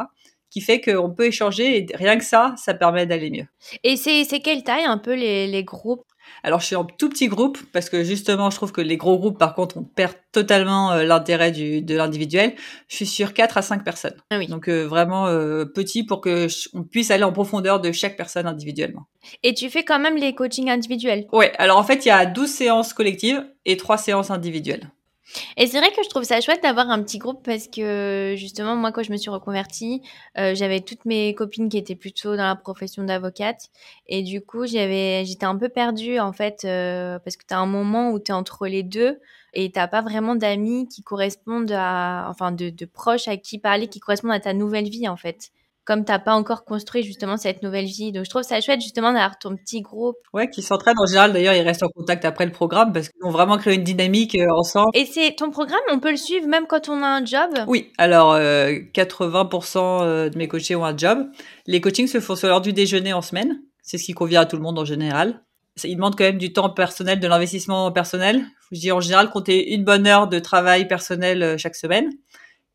Qui 0.50 0.60
fait 0.60 0.82
qu'on 0.82 1.12
peut 1.12 1.28
échanger 1.28 1.78
et 1.78 1.96
rien 1.96 2.18
que 2.18 2.26
ça, 2.26 2.56
ça 2.58 2.74
permet 2.74 3.06
d'aller 3.06 3.30
mieux. 3.30 3.46
Et 3.84 3.98
c'est, 3.98 4.24
c'est 4.24 4.40
quelle 4.40 4.64
taille 4.64 4.86
un 4.86 4.98
peu 4.98 5.14
les 5.14 5.64
groupes? 5.64 6.04
Alors 6.44 6.60
je 6.60 6.66
suis 6.66 6.76
en 6.76 6.86
tout 6.86 7.10
petit 7.10 7.28
groupe 7.28 7.60
parce 7.72 7.90
que 7.90 8.04
justement 8.04 8.50
je 8.50 8.56
trouve 8.56 8.72
que 8.72 8.82
les 8.82 8.98
gros 8.98 9.18
groupes 9.18 9.38
par 9.38 9.56
contre 9.56 9.78
on 9.78 9.84
perd 9.84 10.14
totalement 10.32 10.92
euh, 10.92 11.04
l'intérêt 11.04 11.52
du, 11.52 11.82
de 11.82 11.96
l'individuel. 11.96 12.56
Je 12.88 12.96
suis 12.96 13.06
sur 13.06 13.34
4 13.34 13.58
à 13.58 13.62
5 13.62 13.84
personnes. 13.84 14.16
Ah 14.30 14.38
oui. 14.38 14.48
Donc 14.48 14.68
euh, 14.68 14.86
vraiment 14.86 15.28
euh, 15.28 15.66
petit 15.66 16.04
pour 16.04 16.22
que 16.22 16.48
on 16.74 16.84
puisse 16.84 17.12
aller 17.12 17.24
en 17.24 17.34
profondeur 17.34 17.80
de 17.80 17.92
chaque 17.92 18.18
personne 18.18 18.48
individuellement. 18.48 19.08
Et 19.44 19.54
tu 19.54 19.70
fais 19.70 19.84
quand 19.84 20.00
même 20.00 20.18
les 20.18 20.34
coachings 20.34 20.70
individuels? 20.70 21.28
Ouais, 21.32 21.52
alors 21.58 21.78
en 21.78 21.84
fait 21.84 22.06
il 22.06 22.10
y 22.10 22.12
a 22.12 22.26
12 22.26 22.50
séances 22.50 22.94
collectives 22.94 23.46
et 23.66 23.78
3 23.78 23.98
séances 23.98 24.32
individuelles. 24.32 24.90
Et 25.58 25.68
c'est 25.68 25.80
vrai 25.80 25.92
que 25.92 26.04
je 26.04 26.10
trouve 26.10 26.24
ça 26.24 26.42
chouette 26.42 26.62
d'avoir 26.64 26.90
un 26.90 27.02
petit 27.04 27.18
groupe 27.18 27.44
parce 27.44 27.68
que 27.68 28.36
justement, 28.38 28.76
moi, 28.76 28.92
quand 28.92 29.04
je 29.04 29.12
me 29.12 29.18
suis 29.18 29.30
reconvertie, 29.30 30.02
euh, 30.38 30.56
j'avais 30.56 30.82
toutes 30.82 31.06
mes 31.06 31.34
copines 31.36 31.70
qui 31.70 31.78
étaient 31.78 31.96
plutôt 31.96 32.36
dans 32.36 32.46
la 32.46 32.56
profession 32.56 33.04
d'avocate. 33.04 33.70
Et 34.08 34.24
du 34.24 34.42
coup, 34.42 34.66
j'avais, 34.66 35.26
j'étais 35.26 35.46
un 35.46 35.58
peu 35.58 35.70
perdue 35.70 36.20
en 36.20 36.34
fait 36.34 36.66
euh, 36.66 37.20
parce 37.20 37.38
que 37.38 37.46
tu 37.48 37.54
as 37.54 37.60
un 37.60 37.66
moment 37.66 38.12
où 38.12 38.20
tu 38.20 38.32
es 38.32 38.34
entre 38.34 38.68
les 38.68 38.84
deux 38.84 39.20
et 39.54 39.72
t'as 39.72 39.88
pas 39.88 40.02
vraiment 40.02 40.36
d'amis 40.36 40.88
qui 40.88 41.04
correspondent 41.04 41.74
à, 41.74 42.28
enfin, 42.30 42.52
de, 42.52 42.70
de 42.70 42.86
proches 42.86 43.28
à 43.28 43.38
qui 43.38 43.60
parler, 43.60 43.88
qui 43.88 44.00
correspondent 44.00 44.32
à 44.32 44.40
ta 44.40 44.54
nouvelle 44.54 44.90
vie 44.90 45.08
en 45.08 45.18
fait 45.18 45.52
comme 45.86 46.06
t'as 46.06 46.20
pas 46.20 46.34
encore 46.34 46.64
construit 46.64 47.04
justement 47.04 47.38
cette 47.38 47.64
nouvelle 47.64 47.86
vie. 47.86 48.12
Donc 48.12 48.26
je 48.26 48.30
trouve 48.30 48.44
ça 48.44 48.62
chouette 48.62 48.82
justement 48.82 49.14
d'avoir 49.14 49.38
ton 49.40 49.56
petit 49.56 49.82
groupe. 49.82 50.18
Ouais, 50.34 50.50
qui 50.50 50.62
s'entraînent 50.62 51.00
en 51.00 51.06
général. 51.06 51.34
D'ailleurs, 51.34 51.54
ils 51.54 51.62
restent 51.62 51.84
en 51.84 51.90
contact 51.90 52.24
après 52.26 52.46
le 52.46 52.52
programme 52.52 52.94
parce 52.94 53.10
qu'ils 53.10 53.24
ont 53.24 53.32
vraiment 53.32 53.58
créé 53.58 53.76
une 53.76 53.84
dynamique 53.84 54.36
euh, 54.36 54.48
ensemble. 54.56 54.92
Et 54.94 55.06
c'est 55.06 55.36
ton 55.36 55.50
programme, 55.50 55.82
on 55.92 56.00
peut 56.00 56.12
le 56.12 56.18
suivre 56.18 56.48
même 56.48 56.68
quand 56.68 56.90
on 56.90 57.02
a 57.02 57.08
un 57.08 57.26
job? 57.26 57.50
Oui. 57.68 57.92
Alors, 57.98 58.36
80% 58.36 59.78
euh, 59.78 60.02
euh, 60.02 60.30
de 60.30 60.38
mes 60.38 60.48
coachés 60.48 60.76
ont 60.76 60.86
un 60.86 60.96
job. 60.96 61.28
Les 61.66 61.82
coachings 61.82 62.08
se 62.08 62.20
font 62.20 62.36
sur 62.36 62.48
l'heure 62.48 62.62
du 62.62 62.74
déjeuner 62.74 63.14
en 63.14 63.22
semaine. 63.22 63.62
C'est 63.82 63.98
ce 63.98 64.06
qui 64.06 64.14
convient 64.14 64.42
à 64.42 64.46
tout 64.46 64.58
le 64.58 64.62
monde 64.62 64.78
en 64.78 64.86
général. 64.86 65.42
Ils 65.84 65.96
demandent 65.96 66.16
quand 66.16 66.26
même 66.26 66.38
du 66.38 66.54
temps 66.54 66.70
personnel, 66.70 67.20
de 67.20 67.28
l'investissement 67.28 67.92
personnel. 67.92 68.46
Je 68.72 68.80
dis 68.80 68.92
en 68.92 69.00
général 69.00 69.30
compter 69.32 69.74
une 69.74 69.84
bonne 69.84 70.06
heure 70.06 70.28
de 70.28 70.38
travail 70.38 70.88
personnel 70.88 71.58
chaque 71.58 71.76
semaine 71.76 72.10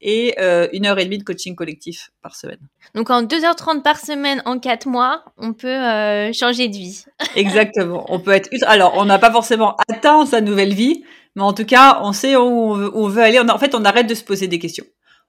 et 0.01 0.35
euh, 0.39 0.69
une 0.73 0.87
heure 0.87 0.99
et 0.99 1.05
demie 1.05 1.19
de 1.19 1.25
coaching 1.25 1.55
collectif 1.55 2.13
par 2.23 2.37
semaine. 2.37 2.59
Donc 2.95 3.11
en 3.11 3.23
2h30 3.23 3.83
par 3.83 3.99
semaine 3.99 4.43
en 4.45 4.59
4 4.59 4.87
mois, 4.87 5.25
on 5.37 5.53
peut 5.53 5.69
euh, 5.69 6.33
changer 6.33 6.69
de 6.69 6.75
vie. 6.77 7.05
Exactement. 7.37 8.05
On 8.09 8.21
peut 8.21 8.33
être 8.33 8.51
alors 8.67 8.95
on 8.97 9.05
n'a 9.05 9.19
pas 9.19 9.33
forcément 9.33 9.77
atteint 9.89 10.27
sa 10.27 10.41
nouvelle 10.41 10.75
vie, 10.75 11.05
mais 11.35 11.43
en 11.43 11.53
tout 11.53 11.65
cas, 11.65 12.01
on 12.03 12.13
sait 12.13 12.37
où 12.37 12.43
on 12.43 13.09
veut, 13.09 13.23
aller. 13.23 13.39
en 13.39 13.59
fait, 13.59 13.75
on 13.75 13.85
arrête 13.85 14.07
de 14.07 14.15
se 14.15 14.25
poser 14.25 14.49
des 14.49 14.59
questions. 14.59 14.85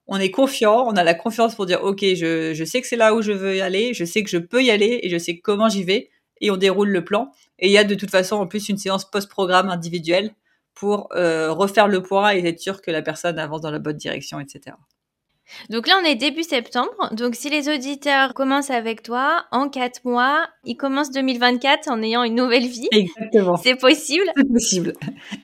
On 0.07 0.19
est 0.19 0.31
confiant, 0.31 0.85
on 0.87 0.95
a 0.95 1.03
la 1.03 1.13
confiance 1.13 1.55
pour 1.55 1.65
dire 1.65 1.83
OK, 1.83 2.01
je, 2.01 2.53
je 2.53 2.63
sais 2.63 2.81
que 2.81 2.87
c'est 2.87 2.95
là 2.95 3.13
où 3.13 3.21
je 3.21 3.33
veux 3.33 3.57
y 3.57 3.61
aller, 3.61 3.93
je 3.93 4.05
sais 4.05 4.23
que 4.23 4.29
je 4.29 4.37
peux 4.37 4.63
y 4.63 4.71
aller 4.71 4.99
et 5.03 5.09
je 5.09 5.17
sais 5.17 5.37
comment 5.39 5.67
j'y 5.67 5.83
vais 5.83 6.09
et 6.39 6.51
on 6.51 6.57
déroule 6.57 6.89
le 6.89 7.03
plan. 7.03 7.31
Et 7.59 7.67
il 7.67 7.71
y 7.71 7.77
a 7.77 7.83
de 7.83 7.95
toute 7.95 8.11
façon 8.11 8.37
en 8.37 8.47
plus 8.47 8.69
une 8.69 8.77
séance 8.77 9.09
post-programme 9.09 9.69
individuelle 9.69 10.33
pour 10.79 11.09
euh, 11.15 11.51
refaire 11.51 11.87
le 11.87 12.01
point 12.03 12.33
et 12.33 12.45
être 12.47 12.59
sûr 12.59 12.81
que 12.81 12.91
la 12.91 13.01
personne 13.01 13.39
avance 13.39 13.61
dans 13.61 13.71
la 13.71 13.79
bonne 13.79 13.97
direction, 13.97 14.39
etc. 14.39 14.75
Donc 15.69 15.87
là, 15.87 15.99
on 16.01 16.05
est 16.05 16.15
début 16.15 16.43
septembre. 16.43 17.09
Donc 17.13 17.35
si 17.35 17.49
les 17.49 17.69
auditeurs 17.69 18.33
commencent 18.33 18.69
avec 18.69 19.01
toi, 19.01 19.45
en 19.51 19.69
quatre 19.69 20.01
mois, 20.03 20.47
ils 20.65 20.75
commencent 20.75 21.11
2024 21.11 21.89
en 21.89 22.01
ayant 22.03 22.23
une 22.23 22.35
nouvelle 22.35 22.67
vie. 22.67 22.89
Exactement. 22.91 23.55
C'est 23.57 23.75
possible 23.75 24.25
C'est 24.35 24.51
possible. 24.51 24.93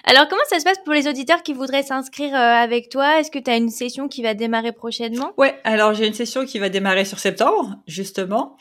Alors 0.03 0.27
comment 0.27 0.41
ça 0.49 0.59
se 0.59 0.65
passe 0.65 0.79
pour 0.83 0.93
les 0.93 1.07
auditeurs 1.07 1.41
qui 1.41 1.53
voudraient 1.53 1.83
s'inscrire 1.83 2.35
euh, 2.35 2.37
avec 2.37 2.89
toi? 2.89 3.19
Est-ce 3.19 3.31
que 3.31 3.39
tu 3.39 3.49
as 3.49 3.55
une 3.55 3.69
session 3.69 4.07
qui 4.07 4.21
va 4.21 4.33
démarrer 4.33 4.73
prochainement? 4.73 5.31
Ouais, 5.37 5.55
alors 5.63 5.93
j'ai 5.93 6.05
une 6.05 6.13
session 6.13 6.45
qui 6.45 6.59
va 6.59 6.69
démarrer 6.69 7.05
sur 7.05 7.19
septembre, 7.19 7.77
justement. 7.87 8.57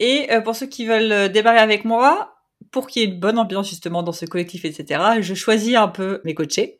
Et 0.00 0.32
euh, 0.32 0.40
pour 0.40 0.56
ceux 0.56 0.66
qui 0.66 0.86
veulent 0.86 1.30
démarrer 1.30 1.58
avec 1.58 1.84
moi, 1.84 2.35
pour 2.70 2.86
qu'il 2.86 3.02
y 3.02 3.04
ait 3.04 3.08
une 3.08 3.20
bonne 3.20 3.38
ambiance 3.38 3.68
justement 3.68 4.02
dans 4.02 4.12
ce 4.12 4.26
collectif, 4.26 4.64
etc., 4.64 5.00
je 5.20 5.34
choisis 5.34 5.76
un 5.76 5.88
peu 5.88 6.20
mes 6.24 6.34
coachés. 6.34 6.78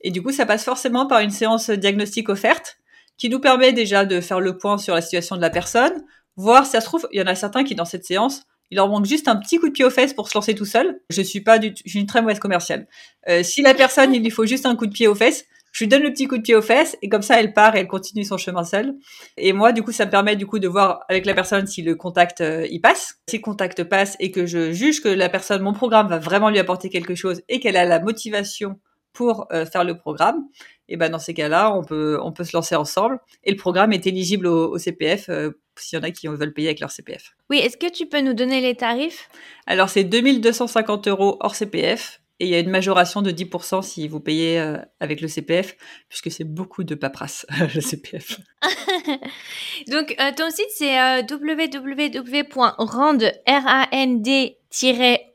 Et 0.00 0.10
du 0.10 0.22
coup, 0.22 0.32
ça 0.32 0.46
passe 0.46 0.64
forcément 0.64 1.06
par 1.06 1.20
une 1.20 1.30
séance 1.30 1.70
diagnostique 1.70 2.28
offerte 2.28 2.76
qui 3.16 3.28
nous 3.28 3.40
permet 3.40 3.72
déjà 3.72 4.04
de 4.04 4.20
faire 4.20 4.40
le 4.40 4.58
point 4.58 4.78
sur 4.78 4.94
la 4.94 5.00
situation 5.00 5.36
de 5.36 5.40
la 5.40 5.50
personne, 5.50 6.04
voir 6.36 6.64
si 6.66 6.72
ça 6.72 6.80
se 6.80 6.86
trouve, 6.86 7.08
il 7.12 7.20
y 7.20 7.22
en 7.22 7.26
a 7.26 7.34
certains 7.34 7.64
qui 7.64 7.74
dans 7.74 7.84
cette 7.84 8.04
séance, 8.04 8.42
il 8.70 8.76
leur 8.76 8.88
manque 8.88 9.06
juste 9.06 9.28
un 9.28 9.36
petit 9.36 9.58
coup 9.58 9.68
de 9.68 9.72
pied 9.72 9.84
aux 9.84 9.90
fesses 9.90 10.14
pour 10.14 10.28
se 10.28 10.34
lancer 10.34 10.54
tout 10.54 10.64
seul. 10.64 11.00
Je 11.10 11.22
suis 11.22 11.40
pas 11.40 11.58
du 11.58 11.74
je 11.84 11.90
suis 11.90 12.00
une 12.00 12.06
très 12.06 12.22
mauvaise 12.22 12.38
commerciale. 12.38 12.88
Euh, 13.28 13.42
si 13.42 13.62
la 13.62 13.74
personne, 13.74 14.14
il 14.14 14.22
lui 14.22 14.30
faut 14.30 14.46
juste 14.46 14.66
un 14.66 14.74
coup 14.74 14.86
de 14.86 14.92
pied 14.92 15.06
aux 15.06 15.14
fesses, 15.14 15.44
Je 15.74 15.82
lui 15.82 15.88
donne 15.88 16.04
le 16.04 16.12
petit 16.12 16.28
coup 16.28 16.36
de 16.36 16.42
pied 16.42 16.54
aux 16.54 16.62
fesses 16.62 16.96
et 17.02 17.08
comme 17.08 17.22
ça, 17.22 17.40
elle 17.40 17.52
part 17.52 17.74
et 17.74 17.80
elle 17.80 17.88
continue 17.88 18.24
son 18.24 18.38
chemin 18.38 18.62
seule. 18.62 18.94
Et 19.36 19.52
moi, 19.52 19.72
du 19.72 19.82
coup, 19.82 19.90
ça 19.90 20.06
me 20.06 20.10
permet 20.10 20.36
du 20.36 20.46
coup 20.46 20.60
de 20.60 20.68
voir 20.68 21.00
avec 21.08 21.26
la 21.26 21.34
personne 21.34 21.66
si 21.66 21.82
le 21.82 21.96
contact 21.96 22.40
euh, 22.40 22.64
y 22.70 22.78
passe. 22.78 23.16
Si 23.28 23.38
le 23.38 23.42
contact 23.42 23.82
passe 23.82 24.16
et 24.20 24.30
que 24.30 24.46
je 24.46 24.70
juge 24.70 25.02
que 25.02 25.08
la 25.08 25.28
personne, 25.28 25.62
mon 25.62 25.72
programme 25.72 26.06
va 26.06 26.20
vraiment 26.20 26.48
lui 26.48 26.60
apporter 26.60 26.90
quelque 26.90 27.16
chose 27.16 27.42
et 27.48 27.58
qu'elle 27.58 27.76
a 27.76 27.84
la 27.84 27.98
motivation 27.98 28.78
pour 29.12 29.48
euh, 29.52 29.66
faire 29.66 29.84
le 29.84 29.96
programme, 29.96 30.44
et 30.88 30.96
ben 30.96 31.08
dans 31.08 31.18
ces 31.18 31.34
cas-là, 31.34 31.74
on 31.74 31.82
peut 31.82 32.18
on 32.20 32.32
peut 32.32 32.44
se 32.44 32.54
lancer 32.54 32.74
ensemble 32.74 33.18
et 33.44 33.50
le 33.52 33.56
programme 33.56 33.92
est 33.92 34.06
éligible 34.06 34.46
au, 34.46 34.76
CPF 34.76 35.28
euh, 35.28 35.52
s'il 35.76 35.98
y 35.98 36.02
en 36.02 36.04
a 36.04 36.10
qui 36.10 36.26
veulent 36.26 36.52
payer 36.52 36.68
avec 36.68 36.80
leur 36.80 36.90
CPF. 36.90 37.34
Oui, 37.48 37.58
est-ce 37.58 37.76
que 37.76 37.90
tu 37.90 38.06
peux 38.06 38.20
nous 38.20 38.34
donner 38.34 38.60
les 38.60 38.74
tarifs? 38.74 39.28
Alors 39.66 39.88
c'est 39.88 40.04
2250 40.04 41.08
euros 41.08 41.36
hors 41.40 41.54
CPF 41.54 42.20
et 42.40 42.46
il 42.46 42.50
y 42.50 42.54
a 42.56 42.58
une 42.58 42.70
majoration 42.70 43.22
de 43.22 43.30
10% 43.30 43.82
si 43.82 44.08
vous 44.08 44.18
payez 44.18 44.58
euh, 44.58 44.76
avec 44.98 45.20
le 45.20 45.28
CPF, 45.28 45.76
puisque 46.08 46.32
c'est 46.32 46.44
beaucoup 46.44 46.82
de 46.82 46.96
paperasse, 46.96 47.46
le 47.74 47.80
CPF. 47.80 48.40
Donc, 49.88 50.16
euh, 50.18 50.32
ton 50.36 50.50
site, 50.50 50.66
c'est 50.74 50.98
euh, 50.98 51.22
www.rand, 51.30 53.18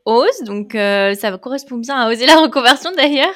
ose 0.06 0.42
donc 0.44 0.72
ça 0.74 1.38
correspond 1.38 1.78
bien 1.78 1.96
à 1.96 2.10
oser 2.10 2.26
la 2.26 2.36
reconversion 2.36 2.92
d'ailleurs, 2.92 3.34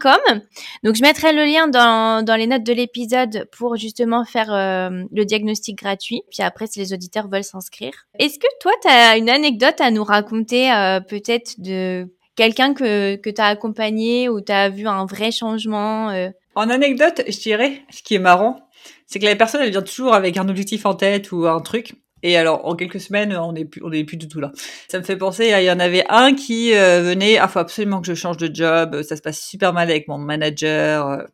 .com. 0.00 0.40
Donc, 0.84 0.94
je 0.94 1.02
mettrai 1.02 1.34
le 1.34 1.44
lien 1.44 1.68
dans, 1.68 2.24
dans 2.24 2.36
les 2.36 2.46
notes 2.46 2.62
de 2.62 2.72
l'épisode 2.72 3.46
pour 3.50 3.76
justement 3.76 4.24
faire 4.24 4.48
le 4.50 5.24
diagnostic 5.24 5.76
gratuit. 5.76 6.22
Puis 6.30 6.42
après, 6.42 6.66
si 6.66 6.78
les 6.78 6.94
auditeurs 6.94 7.28
veulent 7.28 7.44
s'inscrire. 7.44 7.92
Est-ce 8.18 8.38
que 8.38 8.46
toi, 8.60 8.72
tu 8.80 8.88
as 8.88 9.18
une 9.18 9.28
anecdote 9.28 9.80
à 9.80 9.90
nous 9.90 10.04
raconter 10.04 10.70
peut-être 11.08 11.60
de 11.60 12.08
quelqu'un 12.36 12.74
que, 12.74 13.16
que 13.16 13.30
tu 13.30 13.40
as 13.40 13.46
accompagné 13.46 14.28
ou 14.28 14.40
tu 14.40 14.52
as 14.52 14.68
vu 14.68 14.86
un 14.86 15.06
vrai 15.06 15.32
changement 15.32 16.10
euh? 16.10 16.28
En 16.54 16.70
anecdote, 16.70 17.22
je 17.26 17.38
dirais, 17.38 17.82
ce 17.90 18.02
qui 18.02 18.14
est 18.14 18.20
marrant, 18.20 18.68
c'est 19.06 19.18
que 19.18 19.24
la 19.24 19.36
personne, 19.36 19.62
elle 19.62 19.70
vient 19.70 19.82
toujours 19.82 20.14
avec 20.14 20.36
un 20.36 20.48
objectif 20.48 20.86
en 20.86 20.94
tête 20.94 21.32
ou 21.32 21.46
un 21.46 21.60
truc. 21.60 21.94
Et 22.22 22.36
alors, 22.36 22.66
en 22.66 22.74
quelques 22.74 23.00
semaines, 23.00 23.36
on 23.36 23.52
n'est 23.52 23.66
plus, 23.66 23.82
on 23.84 23.92
est 23.92 24.04
plus 24.04 24.16
du 24.16 24.26
tout 24.26 24.40
là. 24.40 24.50
Ça 24.88 24.98
me 24.98 25.04
fait 25.04 25.16
penser, 25.16 25.52
il 25.54 25.64
y 25.64 25.70
en 25.70 25.78
avait 25.78 26.04
un 26.08 26.34
qui 26.34 26.74
euh, 26.74 27.02
venait, 27.02 27.36
ah, 27.36 27.46
faut 27.46 27.58
absolument 27.58 28.00
que 28.00 28.06
je 28.06 28.14
change 28.14 28.38
de 28.38 28.52
job, 28.52 29.02
ça 29.02 29.16
se 29.16 29.22
passe 29.22 29.40
super 29.40 29.72
mal 29.72 29.90
avec 29.90 30.08
mon 30.08 30.16
manager, 30.16 31.08
euh, 31.08 31.24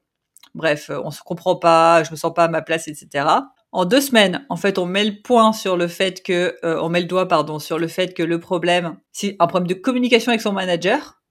bref, 0.54 0.90
on 1.04 1.10
se 1.10 1.22
comprend 1.22 1.56
pas, 1.56 2.02
je 2.02 2.10
me 2.10 2.16
sens 2.16 2.34
pas 2.34 2.44
à 2.44 2.48
ma 2.48 2.62
place, 2.62 2.88
etc 2.88 3.26
en 3.72 3.86
deux 3.86 4.02
semaines, 4.02 4.44
en 4.50 4.56
fait, 4.56 4.78
on 4.78 4.84
met 4.84 5.04
le 5.04 5.22
point 5.22 5.54
sur 5.54 5.78
le 5.78 5.88
fait 5.88 6.22
que, 6.22 6.56
euh, 6.62 6.78
on 6.82 6.90
met 6.90 7.00
le 7.00 7.06
doigt, 7.06 7.26
pardon, 7.26 7.58
sur 7.58 7.78
le 7.78 7.88
fait 7.88 8.12
que 8.12 8.22
le 8.22 8.38
problème, 8.38 8.98
c'est 9.12 9.34
un 9.38 9.46
problème 9.46 9.66
de 9.66 9.74
communication 9.74 10.28
avec 10.28 10.42
son 10.42 10.52
manager. 10.52 11.22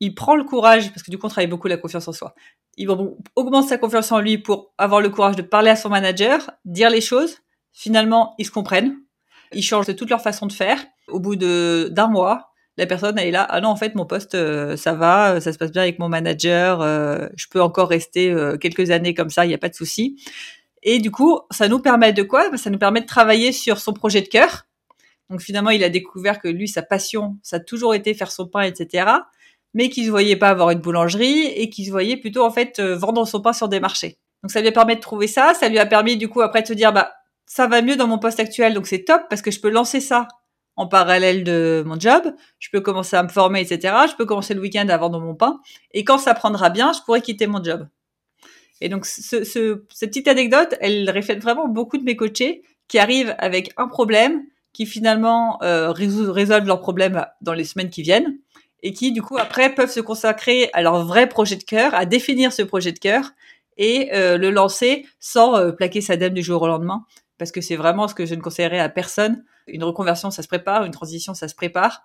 Il 0.00 0.14
prend 0.14 0.34
le 0.34 0.42
courage, 0.42 0.88
parce 0.90 1.02
que 1.02 1.10
du 1.10 1.18
coup, 1.18 1.26
on 1.26 1.28
travaille 1.28 1.50
beaucoup 1.50 1.68
la 1.68 1.76
confiance 1.76 2.08
en 2.08 2.12
soi. 2.12 2.34
Il 2.78 2.88
augmente 3.36 3.68
sa 3.68 3.76
confiance 3.76 4.10
en 4.10 4.20
lui 4.20 4.38
pour 4.38 4.72
avoir 4.78 5.02
le 5.02 5.10
courage 5.10 5.36
de 5.36 5.42
parler 5.42 5.68
à 5.68 5.76
son 5.76 5.90
manager, 5.90 6.50
dire 6.64 6.88
les 6.88 7.02
choses. 7.02 7.36
Finalement, 7.74 8.34
ils 8.38 8.46
se 8.46 8.50
comprennent. 8.50 8.96
Ils 9.52 9.62
changent 9.62 9.86
de 9.86 9.92
toute 9.92 10.08
leur 10.08 10.22
façon 10.22 10.46
de 10.46 10.52
faire. 10.52 10.82
Au 11.08 11.20
bout 11.20 11.36
de 11.36 11.90
d'un 11.92 12.06
mois, 12.08 12.52
la 12.78 12.86
personne 12.86 13.18
elle 13.18 13.28
est 13.28 13.32
là. 13.32 13.46
Ah 13.50 13.60
non, 13.60 13.68
en 13.68 13.76
fait, 13.76 13.94
mon 13.94 14.06
poste, 14.06 14.34
euh, 14.34 14.76
ça 14.78 14.94
va, 14.94 15.42
ça 15.42 15.52
se 15.52 15.58
passe 15.58 15.72
bien 15.72 15.82
avec 15.82 15.98
mon 15.98 16.08
manager. 16.08 16.80
Euh, 16.80 17.28
je 17.36 17.46
peux 17.50 17.60
encore 17.60 17.90
rester 17.90 18.34
quelques 18.60 18.90
années 18.90 19.12
comme 19.12 19.30
ça, 19.30 19.44
il 19.44 19.48
n'y 19.48 19.54
a 19.54 19.58
pas 19.58 19.68
de 19.68 19.74
souci. 19.74 20.16
Et 20.82 20.98
du 20.98 21.10
coup, 21.10 21.40
ça 21.50 21.68
nous 21.68 21.78
permet 21.78 22.12
de 22.12 22.22
quoi? 22.22 22.56
Ça 22.56 22.70
nous 22.70 22.78
permet 22.78 23.00
de 23.00 23.06
travailler 23.06 23.52
sur 23.52 23.78
son 23.78 23.92
projet 23.92 24.20
de 24.20 24.28
cœur. 24.28 24.66
Donc 25.30 25.40
finalement, 25.40 25.70
il 25.70 25.84
a 25.84 25.88
découvert 25.88 26.40
que 26.40 26.48
lui, 26.48 26.68
sa 26.68 26.82
passion, 26.82 27.36
ça 27.42 27.56
a 27.56 27.60
toujours 27.60 27.94
été 27.94 28.14
faire 28.14 28.30
son 28.30 28.46
pain, 28.48 28.62
etc. 28.62 29.10
Mais 29.74 29.88
qu'il 29.88 30.04
ne 30.06 30.10
voyait 30.10 30.36
pas 30.36 30.50
avoir 30.50 30.70
une 30.70 30.80
boulangerie 30.80 31.46
et 31.46 31.70
qu'il 31.70 31.86
se 31.86 31.90
voyait 31.90 32.16
plutôt 32.16 32.44
en 32.44 32.50
fait 32.50 32.78
euh, 32.78 32.96
vendre 32.96 33.26
son 33.26 33.40
pain 33.40 33.52
sur 33.52 33.68
des 33.68 33.80
marchés. 33.80 34.18
Donc 34.42 34.50
ça 34.50 34.60
lui 34.60 34.68
a 34.68 34.72
permis 34.72 34.96
de 34.96 35.00
trouver 35.00 35.28
ça. 35.28 35.54
Ça 35.54 35.68
lui 35.68 35.78
a 35.78 35.86
permis 35.86 36.16
du 36.16 36.28
coup 36.28 36.42
après 36.42 36.62
de 36.62 36.66
se 36.66 36.74
dire 36.74 36.92
bah 36.92 37.12
ça 37.46 37.66
va 37.66 37.80
mieux 37.80 37.96
dans 37.96 38.06
mon 38.06 38.18
poste 38.18 38.40
actuel, 38.40 38.74
donc 38.74 38.86
c'est 38.86 39.04
top 39.04 39.22
parce 39.28 39.42
que 39.42 39.50
je 39.50 39.60
peux 39.60 39.70
lancer 39.70 40.00
ça 40.00 40.28
en 40.76 40.86
parallèle 40.86 41.44
de 41.44 41.82
mon 41.86 41.98
job. 41.98 42.34
Je 42.58 42.68
peux 42.70 42.80
commencer 42.80 43.16
à 43.16 43.22
me 43.22 43.28
former, 43.28 43.60
etc. 43.60 43.94
Je 44.10 44.16
peux 44.16 44.24
commencer 44.26 44.54
le 44.54 44.60
week-end 44.60 44.88
à 44.88 44.96
vendre 44.96 45.20
mon 45.20 45.34
pain. 45.34 45.60
Et 45.92 46.04
quand 46.04 46.18
ça 46.18 46.34
prendra 46.34 46.70
bien, 46.70 46.92
je 46.92 47.00
pourrais 47.04 47.20
quitter 47.20 47.46
mon 47.46 47.62
job. 47.62 47.86
Et 48.80 48.88
donc, 48.88 49.06
ce, 49.06 49.44
ce, 49.44 49.84
cette 49.92 50.10
petite 50.10 50.28
anecdote, 50.28 50.74
elle 50.80 51.10
reflète 51.10 51.40
vraiment 51.40 51.68
beaucoup 51.68 51.98
de 51.98 52.04
mes 52.04 52.16
coachés 52.16 52.62
qui 52.88 52.98
arrivent 52.98 53.34
avec 53.38 53.72
un 53.76 53.88
problème, 53.88 54.42
qui 54.72 54.86
finalement 54.86 55.62
euh, 55.62 55.92
résolvent 55.92 56.66
leur 56.66 56.80
problème 56.80 57.24
dans 57.40 57.52
les 57.52 57.64
semaines 57.64 57.90
qui 57.90 58.02
viennent, 58.02 58.38
et 58.82 58.92
qui 58.92 59.12
du 59.12 59.22
coup 59.22 59.38
après 59.38 59.74
peuvent 59.74 59.90
se 59.90 60.00
consacrer 60.00 60.70
à 60.72 60.82
leur 60.82 61.04
vrai 61.04 61.28
projet 61.28 61.56
de 61.56 61.62
cœur, 61.62 61.94
à 61.94 62.04
définir 62.04 62.52
ce 62.52 62.62
projet 62.62 62.92
de 62.92 62.98
cœur 62.98 63.30
et 63.76 64.10
euh, 64.12 64.36
le 64.36 64.50
lancer 64.50 65.06
sans 65.20 65.56
euh, 65.56 65.72
plaquer 65.72 66.00
sa 66.00 66.16
dème 66.16 66.34
du 66.34 66.42
jour 66.42 66.62
au 66.62 66.66
lendemain, 66.66 67.04
parce 67.38 67.52
que 67.52 67.60
c'est 67.60 67.76
vraiment 67.76 68.08
ce 68.08 68.14
que 68.14 68.26
je 68.26 68.34
ne 68.34 68.40
conseillerais 68.40 68.80
à 68.80 68.88
personne. 68.88 69.44
Une 69.66 69.84
reconversion, 69.84 70.30
ça 70.30 70.42
se 70.42 70.48
prépare, 70.48 70.84
une 70.84 70.92
transition, 70.92 71.34
ça 71.34 71.48
se 71.48 71.54
prépare 71.54 72.02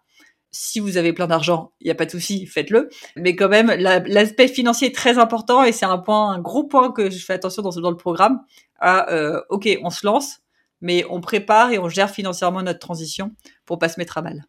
si 0.52 0.80
vous 0.80 0.98
avez 0.98 1.14
plein 1.14 1.28
d'argent, 1.28 1.74
il 1.80 1.86
n'y 1.86 1.92
a 1.92 1.96
pas 1.96 2.06
de 2.06 2.12
souci, 2.12 2.46
faites-le. 2.46 2.90
Mais 3.16 3.36
quand 3.36 3.50
même, 3.50 3.68
l'aspect 3.68 4.48
financier 4.48 4.88
est 4.88 4.96
très 4.96 5.18
important 5.18 5.64
et 5.64 5.72
c'est 5.72 5.86
un 5.86 5.98
point, 5.98 6.32
un 6.32 6.40
gros 6.40 6.64
point 6.64 6.92
que 6.92 7.10
je 7.10 7.24
fais 7.24 7.34
attention 7.34 7.62
dans, 7.62 7.92
le 7.92 7.98
programme. 7.98 8.40
À, 8.80 9.12
euh, 9.12 9.42
ok, 9.50 9.68
on 9.84 9.90
se 9.90 10.06
lance, 10.06 10.40
mais 10.82 11.06
on 11.10 11.22
prépare 11.22 11.72
et 11.72 11.80
on 11.80 11.90
gère 11.90 12.10
financièrement 12.10 12.62
notre 12.62 12.80
transition 12.80 13.32
pour 13.66 13.80
pas 13.80 13.90
se 13.90 14.00
mettre 14.00 14.18
à 14.18 14.22
mal. 14.22 14.46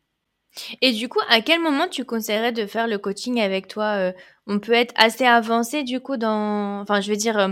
Et 0.80 0.92
du 0.92 1.08
coup, 1.08 1.20
à 1.28 1.40
quel 1.40 1.60
moment 1.60 1.88
tu 1.88 2.04
conseillerais 2.04 2.52
de 2.52 2.66
faire 2.66 2.88
le 2.88 2.98
coaching 2.98 3.40
avec 3.40 3.68
toi? 3.68 3.96
Euh, 3.96 4.12
On 4.46 4.58
peut 4.58 4.72
être 4.72 4.94
assez 4.96 5.24
avancé 5.24 5.82
du 5.82 6.00
coup 6.00 6.16
dans, 6.16 6.80
enfin, 6.80 7.00
je 7.00 7.10
veux 7.10 7.16
dire, 7.16 7.38
euh, 7.38 7.48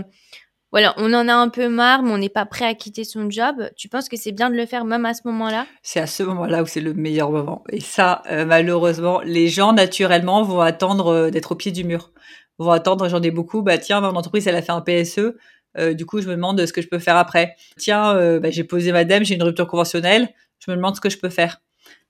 voilà, 0.71 0.93
on 0.97 1.13
en 1.13 1.29
a 1.29 1.33
un 1.33 1.47
peu 1.47 1.69
marre, 1.69 2.03
mais 2.03 2.11
on 2.11 2.17
n'est 2.17 2.29
pas 2.29 2.45
prêt 2.45 2.65
à 2.65 2.73
quitter 2.73 3.05
son 3.05 3.29
job. 3.29 3.69
Tu 3.77 3.87
penses 3.87 4.09
que 4.09 4.17
c'est 4.17 4.33
bien 4.33 4.49
de 4.49 4.55
le 4.55 4.65
faire 4.65 4.83
même 4.83 5.05
à 5.05 5.13
ce 5.13 5.21
moment-là? 5.25 5.65
C'est 5.81 6.01
à 6.01 6.07
ce 6.07 6.23
moment-là 6.23 6.61
où 6.61 6.65
c'est 6.65 6.81
le 6.81 6.93
meilleur 6.93 7.31
moment. 7.31 7.63
Et 7.69 7.79
ça, 7.79 8.21
euh, 8.29 8.45
malheureusement, 8.45 9.21
les 9.21 9.47
gens 9.47 9.71
naturellement 9.71 10.43
vont 10.43 10.59
attendre 10.59 11.07
euh, 11.07 11.29
d'être 11.29 11.53
au 11.53 11.55
pied 11.55 11.71
du 11.71 11.85
mur. 11.85 12.11
Vont 12.59 12.71
attendre, 12.71 13.07
j'en 13.07 13.21
ai 13.21 13.31
beaucoup, 13.31 13.61
bah 13.61 13.77
tiens, 13.77 14.01
mon 14.01 14.15
entreprise, 14.15 14.45
elle 14.47 14.55
a 14.55 14.61
fait 14.61 14.73
un 14.73 14.81
PSE. 14.81 15.35
Euh, 15.77 15.93
du 15.93 16.05
coup, 16.05 16.19
je 16.21 16.27
me 16.27 16.35
demande 16.35 16.65
ce 16.65 16.73
que 16.73 16.81
je 16.81 16.89
peux 16.89 16.99
faire 16.99 17.15
après. 17.15 17.55
Tiens, 17.77 18.39
bah, 18.39 18.49
j'ai 18.49 18.63
posé 18.63 18.91
madame, 18.91 19.23
j'ai 19.23 19.35
une 19.35 19.43
rupture 19.43 19.67
conventionnelle. 19.67 20.29
Je 20.59 20.71
me 20.71 20.75
demande 20.75 20.95
ce 20.95 21.01
que 21.01 21.09
je 21.09 21.17
peux 21.17 21.29
faire. 21.29 21.61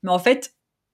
Mais 0.02 0.10
en 0.10 0.20
fait, 0.20 0.54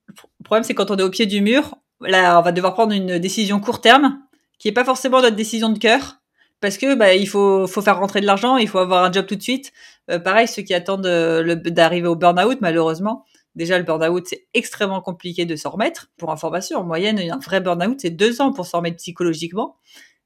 le 0.10 0.44
problème, 0.44 0.64
c'est 0.64 0.74
quand 0.74 0.92
on 0.92 0.98
est 0.98 1.04
au 1.04 1.10
pied 1.10 1.28
du 1.28 1.40
mur, 1.40 1.76
là, 2.02 2.40
on 2.40 2.42
va 2.42 2.52
devoir 2.52 2.74
prendre 2.74 2.94
une 2.94 3.20
décision 3.20 3.60
court 3.60 3.80
terme, 3.80 4.20
qui 4.60 4.68
n'est 4.68 4.74
pas 4.74 4.84
forcément 4.84 5.22
notre 5.22 5.36
décision 5.36 5.70
de 5.70 5.78
cœur 5.78 6.23
parce 6.64 6.78
que 6.78 6.96
bah, 6.96 7.14
il 7.14 7.28
faut, 7.28 7.68
faut 7.68 7.82
faire 7.82 8.00
rentrer 8.00 8.22
de 8.22 8.26
l'argent, 8.26 8.56
il 8.56 8.70
faut 8.70 8.78
avoir 8.80 9.04
un 9.04 9.12
job 9.12 9.26
tout 9.26 9.36
de 9.36 9.42
suite. 9.42 9.74
Euh, 10.10 10.18
pareil, 10.18 10.48
ceux 10.48 10.62
qui 10.62 10.74
attendent 10.74 11.06
euh, 11.06 11.56
d'arriver 11.56 12.08
au 12.08 12.16
burn-out, 12.16 12.60
malheureusement, 12.62 13.26
déjà 13.54 13.78
le 13.78 13.84
burn-out, 13.84 14.26
c'est 14.26 14.48
extrêmement 14.54 15.02
compliqué 15.02 15.46
de 15.46 15.58
s'en 15.58 15.72
remettre. 15.72 16.10
Pour 16.16 16.32
information, 16.32 16.80
en 16.80 16.86
moyenne, 16.86 17.20
un 17.20 17.38
vrai 17.40 17.60
burn-out, 17.60 17.98
c'est 18.00 18.12
deux 18.12 18.40
ans 18.40 18.54
pour 18.54 18.66
s'en 18.66 18.78
remettre 18.78 18.96
psychologiquement. 18.96 19.76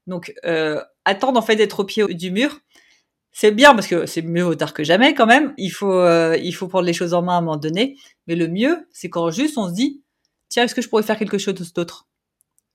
Donc, 0.06 0.32
euh, 0.44 0.80
attendre 1.04 1.40
en 1.40 1.42
fait 1.42 1.56
d'être 1.56 1.80
au 1.80 1.84
pied 1.84 2.06
du 2.14 2.30
mur, 2.30 2.60
c'est 3.32 3.50
bien 3.50 3.74
parce 3.74 3.88
que 3.88 4.06
c'est 4.06 4.22
mieux 4.22 4.46
au 4.46 4.54
tard 4.54 4.74
que 4.74 4.84
jamais 4.84 5.14
quand 5.14 5.26
même. 5.26 5.54
Il 5.58 5.70
faut, 5.70 6.06
il 6.36 6.52
faut 6.52 6.68
prendre 6.68 6.86
les 6.86 6.92
choses 6.92 7.14
en 7.14 7.22
main 7.22 7.34
à 7.34 7.38
un 7.38 7.40
moment 7.40 7.56
donné. 7.56 7.96
Mais 8.28 8.36
le 8.36 8.46
mieux, 8.46 8.86
c'est 8.92 9.10
quand 9.10 9.32
juste 9.32 9.58
on 9.58 9.68
se 9.68 9.74
dit, 9.74 10.04
tiens, 10.48 10.62
est-ce 10.62 10.76
que 10.76 10.82
je 10.82 10.88
pourrais 10.88 11.02
faire 11.02 11.18
quelque 11.18 11.38
chose 11.38 11.54
d'autre? 11.74 12.07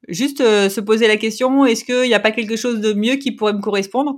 Juste 0.07 0.41
euh, 0.41 0.69
se 0.69 0.81
poser 0.81 1.07
la 1.07 1.17
question, 1.17 1.65
est-ce 1.65 1.85
qu'il 1.85 2.07
n'y 2.07 2.13
a 2.13 2.19
pas 2.19 2.31
quelque 2.31 2.55
chose 2.55 2.79
de 2.79 2.93
mieux 2.93 3.15
qui 3.15 3.31
pourrait 3.31 3.53
me 3.53 3.61
correspondre? 3.61 4.17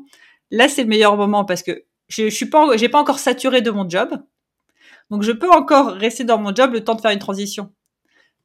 Là, 0.52 0.68
c'est 0.68 0.84
le 0.84 0.90
meilleur 0.90 1.16
moment 1.18 1.46
parce 1.46 1.64
que 1.64 1.84
je, 2.08 2.26
je 2.26 2.36
suis 2.36 2.48
pas, 2.48 2.68
pas 2.92 3.00
encore 3.00 3.20
saturé 3.20 3.62
de 3.62 3.72
mon 3.72 3.88
job, 3.88 4.18
donc 5.10 5.24
je 5.24 5.32
peux 5.32 5.50
encore 5.50 5.92
rester 5.92 6.24
dans 6.24 6.38
mon 6.38 6.54
job 6.54 6.74
le 6.74 6.84
temps 6.84 6.96
de 6.96 7.02
faire 7.02 7.12
une 7.12 7.20
transition. 7.20 7.72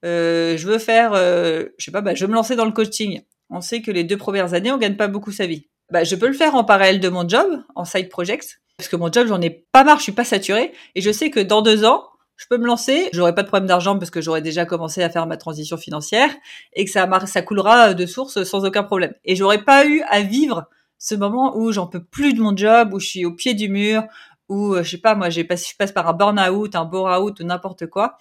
Euh, 0.04 0.56
je 0.56 0.66
veux 0.66 0.78
faire, 0.78 1.12
euh, 1.14 1.66
je 1.78 1.86
sais 1.86 1.90
pas, 1.90 2.00
bah, 2.00 2.14
je 2.14 2.24
veux 2.24 2.30
me 2.30 2.34
lancer 2.34 2.56
dans 2.56 2.64
le 2.64 2.72
coaching. 2.72 3.22
On 3.50 3.60
sait 3.60 3.82
que 3.82 3.90
les 3.90 4.04
deux 4.04 4.16
premières 4.16 4.54
années, 4.54 4.72
on 4.72 4.78
gagne 4.78 4.96
pas 4.96 5.08
beaucoup 5.08 5.32
sa 5.32 5.46
vie. 5.46 5.68
Bah, 5.90 6.04
je 6.04 6.14
peux 6.16 6.28
le 6.28 6.34
faire 6.34 6.54
en 6.54 6.64
parallèle 6.64 7.00
de 7.00 7.08
mon 7.08 7.28
job, 7.28 7.62
en 7.74 7.84
side 7.84 8.08
project, 8.08 8.60
parce 8.76 8.88
que 8.88 8.96
mon 8.96 9.10
job, 9.10 9.26
j'en 9.26 9.40
ai 9.40 9.50
pas 9.72 9.84
marre, 9.84 9.98
je 9.98 10.04
suis 10.04 10.12
pas 10.12 10.24
saturé, 10.24 10.72
et 10.94 11.00
je 11.00 11.10
sais 11.10 11.30
que 11.30 11.40
dans 11.40 11.62
deux 11.62 11.84
ans, 11.84 12.04
je 12.40 12.46
peux 12.48 12.56
me 12.56 12.66
lancer, 12.66 13.10
j'aurai 13.12 13.34
pas 13.34 13.42
de 13.42 13.48
problème 13.48 13.68
d'argent 13.68 13.98
parce 13.98 14.10
que 14.10 14.22
j'aurai 14.22 14.40
déjà 14.40 14.64
commencé 14.64 15.02
à 15.02 15.10
faire 15.10 15.26
ma 15.26 15.36
transition 15.36 15.76
financière 15.76 16.30
et 16.72 16.86
que 16.86 16.90
ça, 16.90 17.06
ça 17.26 17.42
coulera 17.42 17.92
de 17.92 18.06
source 18.06 18.42
sans 18.44 18.64
aucun 18.64 18.82
problème. 18.82 19.12
Et 19.26 19.36
j'aurais 19.36 19.62
pas 19.62 19.84
eu 19.86 20.00
à 20.08 20.22
vivre 20.22 20.66
ce 20.96 21.14
moment 21.14 21.54
où 21.58 21.70
j'en 21.70 21.86
peux 21.86 22.02
plus 22.02 22.32
de 22.32 22.40
mon 22.40 22.56
job, 22.56 22.94
où 22.94 22.98
je 22.98 23.06
suis 23.06 23.24
au 23.26 23.34
pied 23.34 23.52
du 23.52 23.68
mur, 23.68 24.04
où 24.48 24.72
euh, 24.72 24.82
je 24.82 24.90
sais 24.92 24.98
pas, 24.98 25.14
moi, 25.14 25.28
j'ai 25.28 25.42
je 25.42 25.76
passe 25.76 25.92
par 25.92 26.08
un 26.08 26.14
burn-out, 26.14 26.74
un 26.74 26.86
bore-out 26.86 27.38
ou 27.40 27.44
n'importe 27.44 27.86
quoi. 27.88 28.16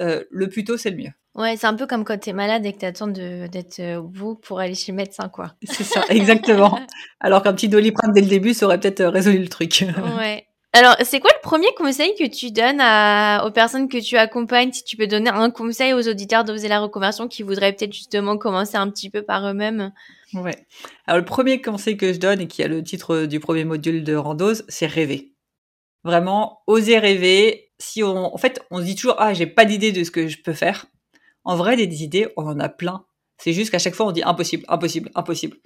Euh, 0.00 0.22
le 0.30 0.50
plus 0.50 0.64
tôt, 0.64 0.76
c'est 0.76 0.90
le 0.90 0.96
mieux. 0.98 1.12
Ouais, 1.34 1.56
c'est 1.56 1.66
un 1.66 1.74
peu 1.74 1.86
comme 1.86 2.04
quand 2.04 2.18
tu 2.18 2.28
es 2.28 2.34
malade 2.34 2.66
et 2.66 2.74
que 2.74 2.78
tu 2.78 2.84
attends 2.84 3.06
d'être 3.06 3.80
euh, 3.80 4.00
au 4.00 4.08
bout 4.08 4.34
pour 4.34 4.60
aller 4.60 4.74
chez 4.74 4.92
le 4.92 4.96
médecin, 4.96 5.30
quoi. 5.30 5.54
C'est 5.62 5.84
ça, 5.84 6.02
exactement. 6.10 6.78
Alors 7.20 7.42
qu'un 7.42 7.54
petit 7.54 7.70
doliprane 7.70 8.12
dès 8.12 8.20
le 8.20 8.26
début, 8.26 8.52
ça 8.52 8.66
aurait 8.66 8.78
peut-être 8.78 9.02
résolu 9.02 9.38
le 9.38 9.48
truc. 9.48 9.86
ouais. 10.18 10.46
Alors, 10.74 10.96
c'est 11.04 11.20
quoi 11.20 11.30
le 11.34 11.42
premier 11.42 11.72
conseil 11.74 12.14
que 12.18 12.26
tu 12.26 12.50
donnes 12.50 12.80
à, 12.80 13.44
aux 13.46 13.50
personnes 13.50 13.88
que 13.90 13.98
tu 13.98 14.16
accompagnes? 14.16 14.72
Si 14.72 14.82
tu 14.84 14.96
peux 14.96 15.06
donner 15.06 15.28
un 15.28 15.50
conseil 15.50 15.92
aux 15.92 16.08
auditeurs 16.08 16.44
d'oser 16.44 16.66
la 16.66 16.80
reconversion 16.80 17.28
qui 17.28 17.42
voudraient 17.42 17.74
peut-être 17.74 17.92
justement 17.92 18.38
commencer 18.38 18.76
un 18.76 18.88
petit 18.88 19.10
peu 19.10 19.20
par 19.20 19.46
eux-mêmes? 19.46 19.92
Ouais. 20.32 20.66
Alors, 21.06 21.18
le 21.18 21.26
premier 21.26 21.60
conseil 21.60 21.98
que 21.98 22.14
je 22.14 22.18
donne 22.18 22.40
et 22.40 22.46
qui 22.46 22.62
a 22.62 22.68
le 22.68 22.82
titre 22.82 23.26
du 23.26 23.38
premier 23.38 23.64
module 23.64 24.02
de 24.02 24.14
Randose, 24.14 24.64
c'est 24.68 24.86
rêver. 24.86 25.34
Vraiment, 26.04 26.62
oser 26.66 26.98
rêver. 26.98 27.70
Si 27.78 28.02
on, 28.02 28.34
en 28.34 28.38
fait, 28.38 28.64
on 28.70 28.78
se 28.78 28.84
dit 28.84 28.94
toujours, 28.94 29.16
ah, 29.18 29.34
j'ai 29.34 29.46
pas 29.46 29.66
d'idée 29.66 29.92
de 29.92 30.04
ce 30.04 30.10
que 30.10 30.26
je 30.26 30.40
peux 30.40 30.54
faire. 30.54 30.86
En 31.44 31.54
vrai, 31.54 31.76
des 31.76 32.02
idées, 32.02 32.28
on 32.38 32.46
en 32.46 32.58
a 32.60 32.70
plein. 32.70 33.04
C'est 33.36 33.52
juste 33.52 33.70
qu'à 33.70 33.78
chaque 33.78 33.94
fois, 33.94 34.06
on 34.06 34.12
dit 34.12 34.22
impossible, 34.22 34.64
impossible, 34.68 35.10
impossible. 35.14 35.58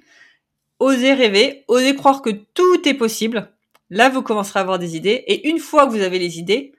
Osez 0.80 1.14
rêver, 1.14 1.64
osez 1.68 1.94
croire 1.94 2.22
que 2.22 2.30
tout 2.30 2.88
est 2.88 2.94
possible 2.94 3.55
Là, 3.91 4.09
vous 4.09 4.22
commencerez 4.22 4.59
à 4.59 4.62
avoir 4.62 4.78
des 4.78 4.97
idées. 4.97 5.22
Et 5.26 5.49
une 5.49 5.59
fois 5.59 5.87
que 5.87 5.93
vous 5.93 6.03
avez 6.03 6.18
les 6.18 6.39
idées, 6.39 6.72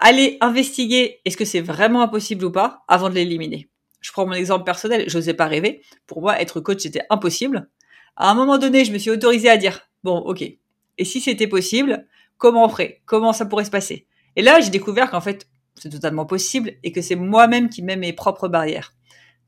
allez 0.00 0.38
investiguer 0.40 1.20
est-ce 1.24 1.36
que 1.36 1.44
c'est 1.44 1.60
vraiment 1.60 2.02
impossible 2.02 2.44
ou 2.44 2.50
pas 2.50 2.82
avant 2.88 3.10
de 3.10 3.14
l'éliminer. 3.14 3.68
Je 4.00 4.12
prends 4.12 4.26
mon 4.26 4.32
exemple 4.32 4.64
personnel, 4.64 5.04
je 5.08 5.18
n'osais 5.18 5.34
pas 5.34 5.46
rêver. 5.46 5.82
Pour 6.06 6.22
moi, 6.22 6.40
être 6.40 6.60
coach, 6.60 6.80
c'était 6.80 7.04
impossible. 7.10 7.68
À 8.16 8.30
un 8.30 8.34
moment 8.34 8.56
donné, 8.56 8.84
je 8.84 8.92
me 8.92 8.98
suis 8.98 9.10
autorisée 9.10 9.50
à 9.50 9.58
dire, 9.58 9.88
bon, 10.02 10.16
ok. 10.18 10.42
Et 10.42 11.04
si 11.04 11.20
c'était 11.20 11.46
possible, 11.46 12.06
comment 12.38 12.64
on 12.64 12.68
ferait? 12.68 13.02
Comment 13.04 13.34
ça 13.34 13.44
pourrait 13.44 13.66
se 13.66 13.70
passer? 13.70 14.06
Et 14.36 14.42
là, 14.42 14.60
j'ai 14.60 14.70
découvert 14.70 15.10
qu'en 15.10 15.20
fait, 15.20 15.46
c'est 15.74 15.90
totalement 15.90 16.24
possible 16.24 16.72
et 16.82 16.92
que 16.92 17.02
c'est 17.02 17.16
moi-même 17.16 17.68
qui 17.68 17.82
mets 17.82 17.96
mes 17.96 18.12
propres 18.14 18.48
barrières. 18.48 18.94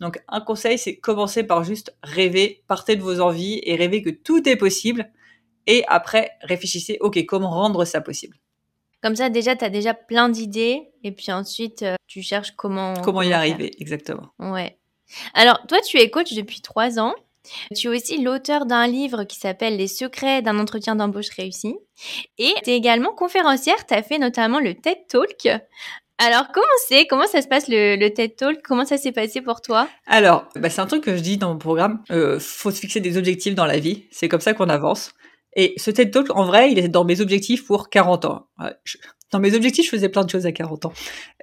Donc, 0.00 0.22
un 0.28 0.40
conseil, 0.40 0.78
c'est 0.78 0.96
commencer 0.96 1.44
par 1.44 1.64
juste 1.64 1.96
rêver, 2.02 2.62
partez 2.66 2.96
de 2.96 3.02
vos 3.02 3.20
envies 3.20 3.60
et 3.64 3.76
rêver 3.76 4.02
que 4.02 4.10
tout 4.10 4.46
est 4.48 4.56
possible 4.56 5.10
et 5.66 5.84
après, 5.88 6.32
réfléchissez, 6.42 6.98
OK, 7.00 7.24
comment 7.26 7.50
rendre 7.50 7.84
ça 7.84 8.00
possible? 8.00 8.36
Comme 9.02 9.16
ça, 9.16 9.28
déjà, 9.30 9.56
tu 9.56 9.64
as 9.64 9.70
déjà 9.70 9.94
plein 9.94 10.28
d'idées. 10.28 10.82
Et 11.02 11.10
puis 11.10 11.32
ensuite, 11.32 11.82
euh, 11.82 11.96
tu 12.06 12.22
cherches 12.22 12.52
comment... 12.52 12.94
Comment 13.02 13.22
y 13.22 13.32
arriver, 13.32 13.72
exactement. 13.80 14.28
Ouais. 14.38 14.78
Alors, 15.34 15.60
toi, 15.66 15.80
tu 15.80 15.98
es 15.98 16.08
coach 16.08 16.32
depuis 16.34 16.60
trois 16.60 17.00
ans. 17.00 17.14
Tu 17.74 17.88
es 17.88 17.90
aussi 17.90 18.22
l'auteur 18.22 18.66
d'un 18.66 18.86
livre 18.86 19.24
qui 19.24 19.36
s'appelle 19.36 19.76
Les 19.76 19.88
secrets 19.88 20.42
d'un 20.42 20.60
entretien 20.60 20.94
d'embauche 20.94 21.30
réussi. 21.30 21.74
Et 22.38 22.54
tu 22.62 22.70
es 22.70 22.76
également 22.76 23.12
conférencière. 23.12 23.84
Tu 23.86 23.94
as 23.94 24.04
fait 24.04 24.18
notamment 24.18 24.60
le 24.60 24.74
TED 24.74 24.98
Talk. 25.08 25.48
Alors, 26.18 26.52
comment 26.54 26.66
c'est? 26.86 27.06
Comment 27.06 27.26
ça 27.26 27.42
se 27.42 27.48
passe 27.48 27.66
le, 27.66 27.96
le, 27.96 28.10
TED 28.10 28.36
Talk? 28.36 28.62
Comment 28.62 28.84
ça 28.84 28.96
s'est 28.96 29.10
passé 29.10 29.40
pour 29.40 29.60
toi? 29.60 29.88
Alors, 30.06 30.46
bah, 30.54 30.70
c'est 30.70 30.80
un 30.80 30.86
truc 30.86 31.02
que 31.02 31.16
je 31.16 31.20
dis 31.22 31.36
dans 31.36 31.48
mon 31.48 31.58
programme. 31.58 32.04
Euh, 32.12 32.38
faut 32.38 32.70
se 32.70 32.78
fixer 32.78 33.00
des 33.00 33.18
objectifs 33.18 33.56
dans 33.56 33.66
la 33.66 33.80
vie. 33.80 34.04
C'est 34.12 34.28
comme 34.28 34.40
ça 34.40 34.54
qu'on 34.54 34.68
avance. 34.68 35.12
Et 35.54 35.74
ce 35.76 35.90
TED 35.90 36.10
Talk, 36.10 36.28
en 36.30 36.44
vrai, 36.44 36.72
il 36.72 36.78
est 36.78 36.88
dans 36.88 37.04
mes 37.04 37.20
objectifs 37.20 37.66
pour 37.66 37.90
40 37.90 38.24
ans. 38.24 38.46
Dans 39.30 39.38
mes 39.38 39.54
objectifs, 39.54 39.86
je 39.86 39.90
faisais 39.90 40.08
plein 40.08 40.24
de 40.24 40.30
choses 40.30 40.46
à 40.46 40.52
40 40.52 40.86
ans. 40.86 40.92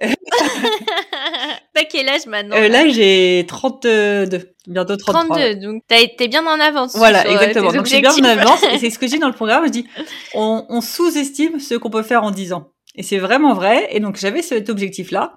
T'as 1.74 1.84
quel 1.88 2.08
âge 2.08 2.26
maintenant 2.26 2.56
euh, 2.56 2.68
Là, 2.68 2.88
j'ai 2.88 3.44
32, 3.46 4.54
bientôt 4.66 4.96
33. 4.96 5.36
32, 5.36 5.54
donc 5.60 5.82
t'es 5.86 6.28
bien 6.28 6.44
en 6.46 6.58
avance. 6.58 6.96
Voilà, 6.96 7.24
euh, 7.26 7.30
exactement. 7.30 7.72
Donc, 7.72 7.86
suis 7.86 8.00
bien 8.00 8.12
en 8.12 8.24
avance. 8.24 8.62
et 8.72 8.78
c'est 8.80 8.90
ce 8.90 8.98
que 8.98 9.06
dis 9.06 9.18
dans 9.18 9.28
le 9.28 9.34
programme. 9.34 9.66
Je 9.66 9.70
dis, 9.70 9.86
on, 10.34 10.66
on 10.68 10.80
sous-estime 10.80 11.60
ce 11.60 11.74
qu'on 11.74 11.90
peut 11.90 12.02
faire 12.02 12.24
en 12.24 12.32
10 12.32 12.52
ans. 12.52 12.72
Et 12.96 13.02
c'est 13.02 13.18
vraiment 13.18 13.54
vrai. 13.54 13.88
Et 13.90 14.00
donc, 14.00 14.16
j'avais 14.16 14.42
cet 14.42 14.68
objectif-là. 14.68 15.36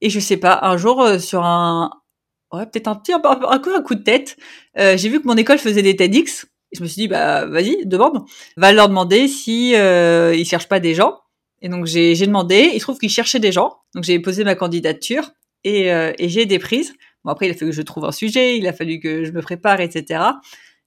Et 0.00 0.10
je 0.10 0.18
sais 0.18 0.38
pas, 0.38 0.58
un 0.62 0.76
jour, 0.76 1.02
euh, 1.02 1.18
sur 1.18 1.44
un, 1.44 1.90
ouais, 2.52 2.66
peut-être 2.66 2.88
un 2.88 2.94
petit, 2.94 3.12
un, 3.12 3.20
un, 3.22 3.58
coup, 3.58 3.70
un 3.70 3.82
coup 3.82 3.94
de 3.94 4.02
tête, 4.02 4.36
euh, 4.78 4.96
j'ai 4.96 5.08
vu 5.08 5.20
que 5.20 5.26
mon 5.26 5.36
école 5.36 5.58
faisait 5.58 5.82
des 5.82 5.96
TEDx 5.96 6.46
je 6.72 6.82
me 6.82 6.86
suis 6.86 7.02
dit, 7.02 7.08
bah 7.08 7.46
vas-y, 7.46 7.86
demande. 7.86 8.24
Va 8.56 8.72
leur 8.72 8.88
demander 8.88 9.28
si 9.28 9.74
euh, 9.74 10.34
ils 10.34 10.44
cherchent 10.44 10.68
pas 10.68 10.80
des 10.80 10.94
gens. 10.94 11.18
Et 11.62 11.68
donc 11.68 11.86
j'ai 11.86 12.14
demandé. 12.14 12.70
Il 12.72 12.78
se 12.78 12.84
trouve 12.84 12.98
qu'ils 12.98 13.10
cherchaient 13.10 13.40
des 13.40 13.52
gens. 13.52 13.76
Donc 13.94 14.04
j'ai 14.04 14.18
posé 14.18 14.44
ma 14.44 14.54
candidature 14.54 15.30
et, 15.64 15.92
euh, 15.92 16.12
et 16.18 16.28
j'ai 16.28 16.46
des 16.46 16.58
prises. 16.58 16.94
Bon 17.24 17.32
après 17.32 17.48
il 17.48 17.50
a 17.50 17.54
fallu 17.54 17.70
que 17.70 17.76
je 17.76 17.82
trouve 17.82 18.04
un 18.04 18.12
sujet, 18.12 18.56
il 18.56 18.66
a 18.66 18.72
fallu 18.72 18.98
que 19.00 19.24
je 19.24 19.32
me 19.32 19.42
prépare, 19.42 19.80
etc. 19.80 20.22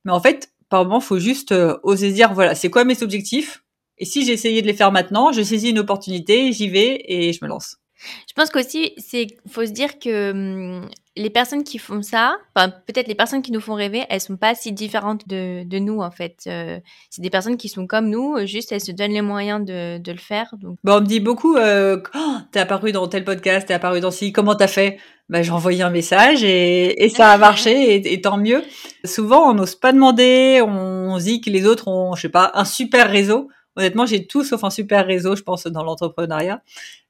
Mais 0.05 0.11
en 0.11 0.19
fait, 0.19 0.49
par 0.69 0.83
moment, 0.85 0.99
faut 0.99 1.19
juste 1.19 1.51
euh, 1.51 1.77
oser 1.83 2.11
dire 2.11 2.33
voilà, 2.33 2.55
c'est 2.55 2.69
quoi 2.69 2.83
mes 2.83 3.03
objectifs? 3.03 3.63
Et 3.99 4.05
si 4.05 4.25
j'ai 4.25 4.33
essayé 4.33 4.61
de 4.61 4.67
les 4.67 4.73
faire 4.73 4.91
maintenant, 4.91 5.31
je 5.31 5.43
saisis 5.43 5.69
une 5.69 5.79
opportunité, 5.79 6.51
j'y 6.51 6.67
vais 6.67 7.03
et 7.05 7.31
je 7.31 7.39
me 7.43 7.47
lance. 7.47 7.77
Je 8.27 8.33
pense 8.33 8.49
qu'aussi, 8.49 8.93
c'est 8.97 9.27
faut 9.47 9.65
se 9.65 9.71
dire 9.71 9.99
que 9.99 10.31
hum, 10.31 10.89
les 11.15 11.29
personnes 11.29 11.63
qui 11.63 11.77
font 11.77 12.01
ça, 12.01 12.37
enfin 12.55 12.69
peut-être 12.87 13.07
les 13.07 13.15
personnes 13.15 13.41
qui 13.41 13.51
nous 13.51 13.59
font 13.59 13.75
rêver, 13.75 14.03
elles 14.09 14.21
sont 14.21 14.37
pas 14.37 14.55
si 14.55 14.71
différentes 14.71 15.27
de, 15.27 15.63
de 15.63 15.79
nous 15.79 15.99
en 15.99 16.11
fait. 16.11 16.37
Euh, 16.47 16.79
c'est 17.09 17.21
des 17.21 17.29
personnes 17.29 17.57
qui 17.57 17.69
sont 17.69 17.85
comme 17.85 18.09
nous, 18.09 18.45
juste 18.47 18.71
elles 18.71 18.81
se 18.81 18.91
donnent 18.91 19.11
les 19.11 19.21
moyens 19.21 19.63
de, 19.63 19.99
de 19.99 20.11
le 20.11 20.17
faire. 20.17 20.53
Donc. 20.59 20.77
Bon, 20.83 20.97
on 20.97 21.01
me 21.01 21.05
dit 21.05 21.19
beaucoup, 21.19 21.55
euh, 21.55 22.01
oh, 22.15 22.35
t'es 22.51 22.59
apparu 22.59 22.91
dans 22.91 23.07
tel 23.07 23.23
podcast, 23.23 23.67
t'es 23.67 23.73
apparu 23.73 23.99
dans 23.99 24.11
ci, 24.11 24.31
comment 24.31 24.55
t'as 24.55 24.67
fait? 24.67 24.97
Bah, 25.29 25.41
J'ai 25.41 25.51
envoyé 25.51 25.83
un 25.83 25.89
message 25.89 26.43
et, 26.43 27.03
et 27.03 27.09
ça 27.09 27.31
a 27.31 27.37
marché 27.37 27.71
et, 27.95 28.13
et, 28.13 28.21
tant 28.21 28.37
mieux. 28.37 28.63
Souvent, 29.05 29.49
on 29.49 29.53
n'ose 29.53 29.75
pas 29.75 29.91
demander, 29.91 30.61
on, 30.65 31.19
se 31.19 31.25
dit 31.25 31.41
que 31.41 31.49
les 31.49 31.65
autres 31.65 31.87
ont, 31.87 32.15
je 32.15 32.23
sais 32.23 32.29
pas, 32.29 32.51
un 32.55 32.65
super 32.65 33.09
réseau. 33.09 33.49
Honnêtement, 33.75 34.05
j'ai 34.05 34.27
tout 34.27 34.43
sauf 34.43 34.63
un 34.63 34.69
super 34.69 35.05
réseau, 35.05 35.35
je 35.35 35.43
pense, 35.43 35.65
dans 35.65 35.83
l'entrepreneuriat. 35.83 36.61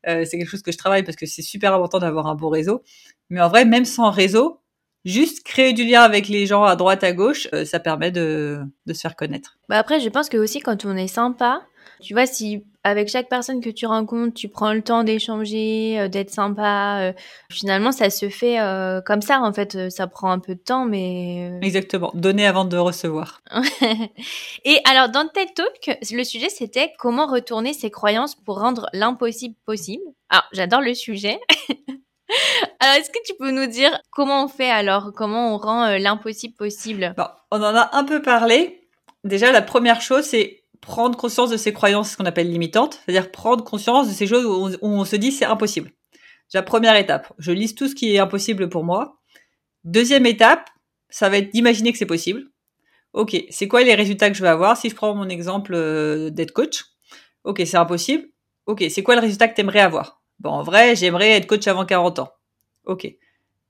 Euh, 0.08 0.26
c'est 0.26 0.38
quelque 0.38 0.50
chose 0.50 0.62
que 0.62 0.72
je 0.72 0.78
travaille 0.78 1.04
parce 1.04 1.18
que 1.18 1.26
c'est 1.26 1.42
super 1.42 1.74
important 1.74 2.00
d'avoir 2.00 2.28
un 2.28 2.36
bon 2.36 2.50
réseau. 2.50 2.84
Mais 3.30 3.42
en 3.42 3.50
vrai, 3.50 3.66
même 3.66 3.86
sans 3.86 4.12
réseau, 4.12 4.62
juste 5.06 5.44
créer 5.44 5.74
du 5.74 5.84
lien 5.84 6.02
avec 6.02 6.28
les 6.28 6.46
gens 6.46 6.64
à 6.64 6.76
droite, 6.76 7.04
à 7.04 7.12
gauche, 7.12 7.48
euh, 7.54 7.66
ça 7.66 7.80
permet 7.80 8.12
de, 8.12 8.62
de 8.86 8.94
se 8.94 9.02
faire 9.02 9.16
connaître. 9.16 9.58
Bah 9.70 9.78
après, 9.78 10.00
je 10.00 10.10
pense 10.10 10.30
que 10.30 10.38
aussi 10.38 10.60
quand 10.60 10.86
on 10.86 10.96
est 10.96 11.08
sympa, 11.08 11.62
tu 12.04 12.14
vois, 12.14 12.26
si 12.26 12.64
avec 12.84 13.08
chaque 13.08 13.30
personne 13.30 13.62
que 13.62 13.70
tu 13.70 13.86
rencontres, 13.86 14.34
tu 14.34 14.50
prends 14.50 14.74
le 14.74 14.82
temps 14.82 15.04
d'échanger, 15.04 16.00
euh, 16.00 16.08
d'être 16.10 16.30
sympa, 16.30 17.00
euh, 17.00 17.14
finalement, 17.50 17.92
ça 17.92 18.10
se 18.10 18.30
fait 18.30 18.60
euh, 18.60 19.02
comme 19.02 19.22
ça. 19.22 19.42
En 19.42 19.54
fait, 19.54 19.90
ça 19.90 20.08
prend 20.08 20.32
un 20.32 20.40
peu 20.40 20.56
de 20.56 20.60
temps, 20.60 20.86
mais 20.86 21.58
exactement. 21.62 22.12
Donner 22.14 22.46
avant 22.46 22.66
de 22.66 22.78
recevoir. 22.78 23.42
Et 24.66 24.80
alors, 24.90 25.10
dans 25.10 25.28
TED 25.28 25.54
Talk, 25.56 25.98
le 26.12 26.24
sujet 26.24 26.50
c'était 26.50 26.92
comment 27.00 27.26
retourner 27.26 27.74
ses 27.74 27.90
croyances 27.90 28.36
pour 28.36 28.60
rendre 28.60 28.88
l'impossible 28.94 29.56
possible. 29.66 30.04
Alors, 30.30 30.46
j'adore 30.52 30.82
le 30.82 30.94
sujet. 30.94 31.40
Alors, 32.80 32.96
est-ce 32.96 33.12
que 33.12 33.24
tu 33.26 33.34
peux 33.38 33.52
nous 33.52 33.68
dire 33.68 33.98
comment 34.12 34.46
on 34.46 34.48
fait 34.48 34.70
alors? 34.70 35.12
Comment 35.16 35.54
on 35.54 35.58
rend 35.58 35.98
l'impossible 35.98 36.56
possible? 36.56 37.14
Bon, 37.16 37.28
On 37.52 37.58
en 37.58 37.76
a 37.76 37.90
un 37.94 38.04
peu 38.04 38.22
parlé. 38.22 38.88
Déjà, 39.24 39.52
la 39.52 39.62
première 39.62 40.02
chose, 40.02 40.26
c'est 40.26 40.63
prendre 40.84 41.18
conscience 41.18 41.50
de 41.50 41.58
ces 41.58 41.72
croyances, 41.72 42.12
ce 42.12 42.18
qu'on 42.18 42.26
appelle 42.26 42.52
limitantes, 42.52 43.02
c'est-à-dire 43.06 43.32
prendre 43.32 43.64
conscience 43.64 44.08
de 44.08 44.14
ces 44.14 44.28
choses 44.28 44.46
où 44.46 44.88
on, 44.88 45.06
se 45.06 45.16
dit 45.16 45.32
c'est 45.32 45.46
impossible. 45.46 45.92
La 46.54 46.62
première 46.62 46.96
étape, 46.96 47.34
je 47.40 47.52
lise 47.52 47.74
tout 47.74 47.88
ce 47.88 47.96
qui 47.96 48.14
est 48.14 48.20
impossible 48.20 48.70
pour 48.70 48.84
moi. 48.84 49.18
Deuxième 49.86 50.26
étape, 50.26 50.70
ça 51.10 51.30
va 51.30 51.38
être 51.38 51.52
d'imaginer 51.52 51.92
que 51.92 51.98
c'est 51.98 52.06
possible. 52.06 52.44
Ok, 53.14 53.36
c'est 53.50 53.68
quoi 53.68 53.84
les 53.84 53.96
résultats 53.96 54.30
que 54.30 54.36
je 54.36 54.44
vais 54.44 54.50
avoir 54.50 54.78
Si 54.78 54.90
je 54.90 54.96
prends 54.96 55.16
mon 55.16 55.30
exemple 55.30 55.74
euh, 55.74 56.30
d'être 56.30 56.52
coach, 56.52 56.84
ok, 57.44 57.62
c'est 57.66 57.78
impossible. 57.78 58.28
Ok, 58.66 58.84
c'est 58.90 59.04
quoi 59.04 59.16
le 59.16 59.22
résultat 59.22 59.48
que 59.48 59.56
tu 59.56 59.62
aimerais 59.62 59.80
avoir? 59.80 60.22
Bon, 60.40 60.50
en 60.50 60.64
vrai, 60.64 60.96
j'aimerais 60.96 61.32
être 61.32 61.48
coach 61.48 61.66
avant 61.68 61.86
40 61.86 62.20
ans. 62.20 62.32
Ok. 62.86 63.08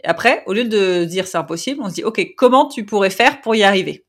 Après, 0.03 0.43
au 0.47 0.53
lieu 0.53 0.65
de 0.65 1.05
dire 1.05 1.27
c'est 1.27 1.37
impossible, 1.37 1.81
on 1.81 1.89
se 1.89 1.95
dit 1.95 2.03
ok, 2.03 2.33
comment 2.35 2.67
tu 2.67 2.85
pourrais 2.85 3.09
faire 3.09 3.39
pour 3.41 3.55
y 3.55 3.63
arriver? 3.63 4.05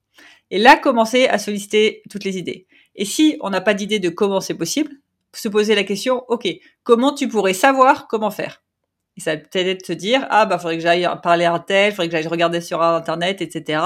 Et 0.51 0.59
là, 0.59 0.77
commencer 0.77 1.27
à 1.27 1.39
solliciter 1.39 2.03
toutes 2.11 2.25
les 2.25 2.39
idées. 2.39 2.67
Et 2.97 3.05
si 3.05 3.37
on 3.41 3.51
n'a 3.51 3.61
pas 3.61 3.75
d'idée 3.75 3.99
de 3.99 4.09
comment 4.09 4.41
c'est 4.41 4.55
possible, 4.55 4.91
se 5.33 5.49
poser 5.49 5.75
la 5.75 5.85
question, 5.85 6.25
OK, 6.29 6.49
comment 6.83 7.13
tu 7.13 7.29
pourrais 7.29 7.55
savoir 7.55 8.07
comment 8.09 8.31
faire? 8.31 8.63
Et 9.17 9.21
ça 9.21 9.37
peut 9.37 9.59
être 9.59 9.81
de 9.81 9.87
se 9.87 9.93
dire, 9.93 10.27
ah, 10.31 10.47
bah, 10.47 10.59
faudrait 10.59 10.77
que 10.77 10.83
j'aille 10.83 11.09
parler 11.23 11.45
à 11.45 11.55
un 11.55 11.61
tel, 11.61 11.93
faudrait 11.93 12.09
que 12.09 12.13
j'aille 12.13 12.27
regarder 12.27 12.61
sur 12.61 12.83
Internet, 12.83 13.41
etc. 13.41 13.83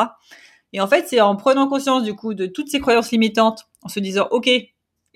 Et 0.73 0.81
en 0.81 0.87
fait, 0.87 1.07
c'est 1.09 1.21
en 1.21 1.37
prenant 1.37 1.69
conscience, 1.69 2.03
du 2.03 2.15
coup, 2.15 2.35
de 2.35 2.47
toutes 2.47 2.69
ces 2.69 2.81
croyances 2.81 3.11
limitantes, 3.11 3.67
en 3.83 3.89
se 3.89 4.01
disant, 4.01 4.29
OK, 4.31 4.49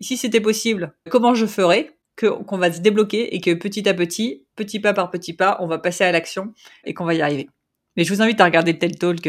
si 0.00 0.16
c'était 0.16 0.40
possible, 0.40 0.94
comment 1.10 1.34
je 1.34 1.46
ferais 1.46 1.96
qu'on 2.18 2.58
va 2.58 2.72
se 2.72 2.80
débloquer 2.80 3.34
et 3.34 3.40
que 3.40 3.54
petit 3.54 3.88
à 3.88 3.94
petit, 3.94 4.44
petit 4.54 4.80
pas 4.80 4.92
par 4.92 5.10
petit 5.10 5.32
pas, 5.32 5.56
on 5.60 5.66
va 5.66 5.78
passer 5.78 6.04
à 6.04 6.12
l'action 6.12 6.52
et 6.84 6.94
qu'on 6.94 7.04
va 7.04 7.14
y 7.14 7.22
arriver? 7.22 7.48
Mais 7.96 8.04
je 8.04 8.14
vous 8.14 8.22
invite 8.22 8.40
à 8.40 8.44
regarder 8.44 8.78
tel 8.78 8.96
talk. 8.96 9.20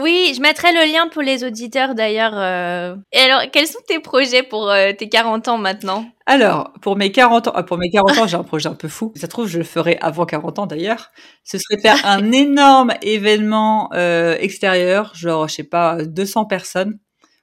oui, 0.00 0.32
je 0.34 0.40
mettrai 0.40 0.72
le 0.72 0.90
lien 0.90 1.08
pour 1.08 1.20
les 1.20 1.44
auditeurs 1.44 1.94
d'ailleurs. 1.94 2.32
Euh. 2.34 2.96
Et 3.12 3.18
alors, 3.18 3.42
quels 3.52 3.66
sont 3.66 3.80
tes 3.86 4.00
projets 4.00 4.42
pour 4.42 4.70
euh, 4.70 4.92
tes 4.92 5.10
40 5.10 5.48
ans 5.48 5.58
maintenant? 5.58 6.06
Alors, 6.24 6.72
pour 6.80 6.96
mes 6.96 7.12
40 7.12 7.48
ans, 7.48 7.62
pour 7.64 7.76
mes 7.76 7.90
40 7.90 8.18
ans, 8.18 8.26
j'ai 8.26 8.36
un 8.36 8.44
projet 8.44 8.68
un 8.68 8.74
peu 8.74 8.88
fou. 8.88 9.12
Ça 9.14 9.22
se 9.22 9.26
trouve, 9.26 9.46
je 9.46 9.58
le 9.58 9.64
ferai 9.64 9.98
avant 10.00 10.24
40 10.24 10.58
ans 10.58 10.66
d'ailleurs. 10.66 11.10
Ce 11.44 11.58
serait 11.58 11.78
faire 11.78 12.00
un 12.06 12.32
énorme 12.32 12.94
événement 13.02 13.90
euh, 13.92 14.36
extérieur, 14.40 15.14
genre, 15.14 15.46
je 15.46 15.56
sais 15.56 15.64
pas, 15.64 16.02
200 16.02 16.46
personnes 16.46 16.98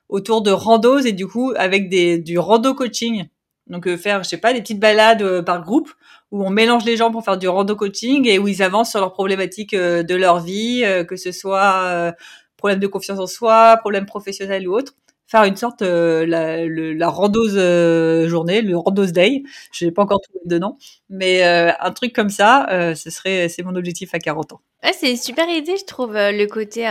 autour 0.10 0.42
de 0.42 0.52
randos 0.52 1.00
et 1.00 1.12
du 1.12 1.26
coup 1.26 1.54
avec 1.58 1.90
des 1.90 2.18
du 2.18 2.38
rando 2.38 2.74
coaching. 2.74 3.26
Donc 3.68 3.88
faire, 3.96 4.24
je 4.24 4.30
sais 4.30 4.38
pas, 4.38 4.54
des 4.54 4.62
petites 4.62 4.80
balades 4.80 5.42
par 5.42 5.62
groupe 5.64 5.90
où 6.32 6.44
on 6.44 6.50
mélange 6.50 6.84
les 6.86 6.98
gens 6.98 7.12
pour 7.12 7.24
faire 7.24 7.38
du 7.38 7.48
rando 7.48 7.76
coaching 7.76 8.28
et 8.28 8.40
où 8.40 8.48
ils 8.48 8.64
avancent 8.64 8.90
sur 8.92 9.00
leurs 9.00 9.14
problématiques 9.14 9.74
euh, 9.76 10.02
de 10.04 10.16
leur 10.16 10.40
vie, 10.40 10.82
euh, 10.84 11.04
que 11.04 11.16
ce 11.16 11.32
soit 11.32 11.84
euh, 11.84 12.12
problème 12.58 12.80
de 12.80 12.88
confiance 12.88 13.20
en 13.20 13.28
soi, 13.28 13.78
problème 13.78 14.06
professionnel 14.06 14.68
ou 14.68 14.76
autre. 14.76 14.94
faire 15.28 15.44
une 15.44 15.56
sorte 15.56 15.82
euh, 15.84 16.26
la, 16.26 16.66
le, 16.66 16.94
la 16.94 17.08
randouse 17.10 17.54
euh, 17.56 18.28
journée, 18.28 18.62
le 18.62 18.76
randouse 18.78 19.14
day. 19.14 19.44
Je 19.72 19.86
n'ai 19.86 19.92
pas 19.92 20.02
encore 20.04 20.22
trouvé 20.22 20.40
de 20.46 20.58
nom, 20.58 20.78
mais 21.10 21.46
euh, 21.46 21.72
un 21.80 21.92
truc 21.92 22.14
comme 22.14 22.30
ça, 22.30 22.68
ce 22.96 23.10
serait 23.10 23.48
c'est 23.48 23.64
mon 23.64 23.76
objectif 23.76 24.14
à 24.14 24.20
40 24.20 24.54
ans. 24.54 24.62
Ouais, 24.84 24.92
c'est 24.94 25.10
une 25.12 25.18
super 25.18 25.48
idée, 25.50 25.78
je 25.78 25.86
trouve 25.86 26.14
le 26.16 26.46
côté 26.48 26.82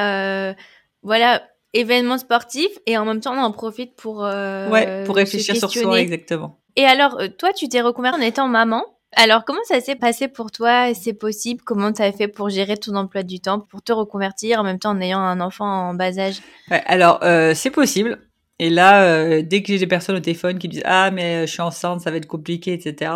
voilà 1.02 1.42
événement 1.74 2.18
sportif 2.18 2.68
et 2.86 2.96
en 2.98 3.04
même 3.04 3.20
temps 3.20 3.34
on 3.34 3.42
en 3.42 3.50
profite 3.50 3.96
pour 3.96 4.18
ouais 4.20 5.02
pour 5.04 5.16
réfléchir 5.16 5.56
sur 5.56 5.70
soi 5.70 6.00
exactement. 6.00 6.58
Et 6.76 6.84
alors 6.84 7.18
toi 7.38 7.52
tu 7.52 7.68
t'es 7.68 7.80
reconvertie 7.80 8.18
en 8.18 8.22
étant 8.22 8.48
maman. 8.48 8.84
Alors, 9.14 9.44
comment 9.44 9.60
ça 9.64 9.80
s'est 9.80 9.94
passé 9.94 10.26
pour 10.26 10.50
toi? 10.50 10.94
C'est 10.94 11.12
possible? 11.12 11.60
Comment 11.64 11.92
tu 11.92 12.00
as 12.00 12.12
fait 12.12 12.28
pour 12.28 12.48
gérer 12.48 12.78
ton 12.78 12.96
emploi 12.96 13.22
du 13.22 13.40
temps, 13.40 13.60
pour 13.60 13.82
te 13.82 13.92
reconvertir 13.92 14.58
en 14.60 14.62
même 14.62 14.78
temps 14.78 14.92
en 14.92 15.00
ayant 15.00 15.18
un 15.18 15.40
enfant 15.40 15.66
en 15.66 15.94
bas 15.94 16.18
âge? 16.18 16.40
Ouais, 16.70 16.82
Alors, 16.86 17.20
euh, 17.22 17.52
c'est 17.54 17.70
possible. 17.70 18.18
Et 18.58 18.70
là, 18.70 19.04
euh, 19.04 19.42
dès 19.42 19.62
que 19.62 19.68
j'ai 19.68 19.78
des 19.78 19.86
personnes 19.86 20.16
au 20.16 20.20
téléphone 20.20 20.58
qui 20.58 20.68
disent 20.68 20.82
Ah, 20.86 21.10
mais 21.10 21.46
je 21.46 21.52
suis 21.52 21.60
enceinte, 21.60 22.00
ça 22.00 22.10
va 22.10 22.16
être 22.16 22.26
compliqué, 22.26 22.72
etc. 22.72 23.12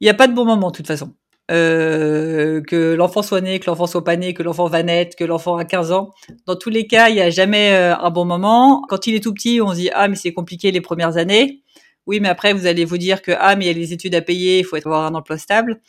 Il 0.00 0.04
n'y 0.04 0.10
a 0.10 0.14
pas 0.14 0.28
de 0.28 0.34
bon 0.34 0.44
moment, 0.44 0.70
de 0.70 0.76
toute 0.76 0.86
façon. 0.86 1.12
Euh, 1.50 2.62
que 2.62 2.94
l'enfant 2.94 3.22
soit 3.22 3.40
né, 3.40 3.58
que 3.58 3.66
l'enfant 3.66 3.86
soit 3.86 4.04
pas 4.04 4.16
né, 4.16 4.32
que 4.32 4.42
l'enfant 4.42 4.68
va 4.68 4.82
naître, 4.82 5.16
que 5.16 5.24
l'enfant 5.24 5.56
a 5.56 5.64
15 5.64 5.90
ans. 5.90 6.10
Dans 6.46 6.54
tous 6.54 6.70
les 6.70 6.86
cas, 6.86 7.08
il 7.08 7.16
n'y 7.16 7.20
a 7.20 7.30
jamais 7.30 7.72
euh, 7.72 7.96
un 7.96 8.10
bon 8.10 8.24
moment. 8.24 8.82
Quand 8.88 9.06
il 9.08 9.14
est 9.16 9.20
tout 9.20 9.34
petit, 9.34 9.60
on 9.60 9.70
se 9.70 9.76
dit 9.76 9.90
Ah, 9.92 10.06
mais 10.06 10.16
c'est 10.16 10.32
compliqué 10.32 10.70
les 10.70 10.80
premières 10.80 11.16
années. 11.16 11.61
Oui, 12.06 12.20
mais 12.20 12.28
après, 12.28 12.52
vous 12.52 12.66
allez 12.66 12.84
vous 12.84 12.98
dire 12.98 13.22
que, 13.22 13.32
ah, 13.38 13.56
mais 13.56 13.66
il 13.66 13.68
y 13.68 13.70
a 13.70 13.74
les 13.74 13.92
études 13.92 14.14
à 14.14 14.22
payer, 14.22 14.60
il 14.60 14.64
faut 14.64 14.76
avoir 14.76 15.04
un 15.04 15.14
emploi 15.14 15.38
stable. 15.38 15.80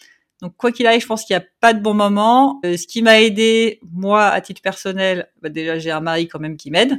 Donc, 0.41 0.55
quoi 0.57 0.71
qu'il 0.71 0.85
arrive, 0.85 1.01
je 1.01 1.07
pense 1.07 1.23
qu'il 1.25 1.35
n'y 1.35 1.41
a 1.41 1.45
pas 1.59 1.73
de 1.73 1.81
bon 1.81 1.93
moment. 1.93 2.59
Euh, 2.65 2.77
ce 2.77 2.85
qui 2.85 3.01
m'a 3.01 3.21
aidé, 3.21 3.79
moi, 3.91 4.25
à 4.25 4.41
titre 4.41 4.61
personnel, 4.61 5.29
bah, 5.41 5.49
déjà, 5.49 5.79
j'ai 5.79 5.91
un 5.91 6.01
mari 6.01 6.27
quand 6.27 6.39
même 6.39 6.57
qui 6.57 6.69
m'aide. 6.69 6.97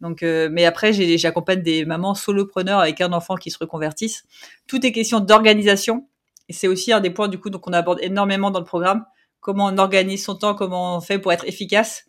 Donc, 0.00 0.22
euh, 0.22 0.48
mais 0.50 0.64
après, 0.64 0.92
j'accompagne 0.92 1.62
des 1.62 1.84
mamans 1.84 2.14
solopreneurs 2.14 2.80
avec 2.80 3.00
un 3.00 3.12
enfant 3.12 3.36
qui 3.36 3.50
se 3.50 3.58
reconvertissent. 3.58 4.24
Tout 4.66 4.84
est 4.84 4.92
question 4.92 5.20
d'organisation. 5.20 6.08
Et 6.48 6.52
c'est 6.52 6.66
aussi 6.66 6.92
un 6.92 7.00
des 7.00 7.10
points, 7.10 7.28
du 7.28 7.38
coup, 7.38 7.50
donc 7.50 7.66
on 7.68 7.72
aborde 7.72 8.00
énormément 8.02 8.50
dans 8.50 8.58
le 8.58 8.64
programme. 8.64 9.04
Comment 9.40 9.66
on 9.66 9.78
organise 9.78 10.24
son 10.24 10.34
temps, 10.34 10.54
comment 10.54 10.96
on 10.96 11.00
fait 11.00 11.20
pour 11.20 11.32
être 11.32 11.46
efficace. 11.46 12.04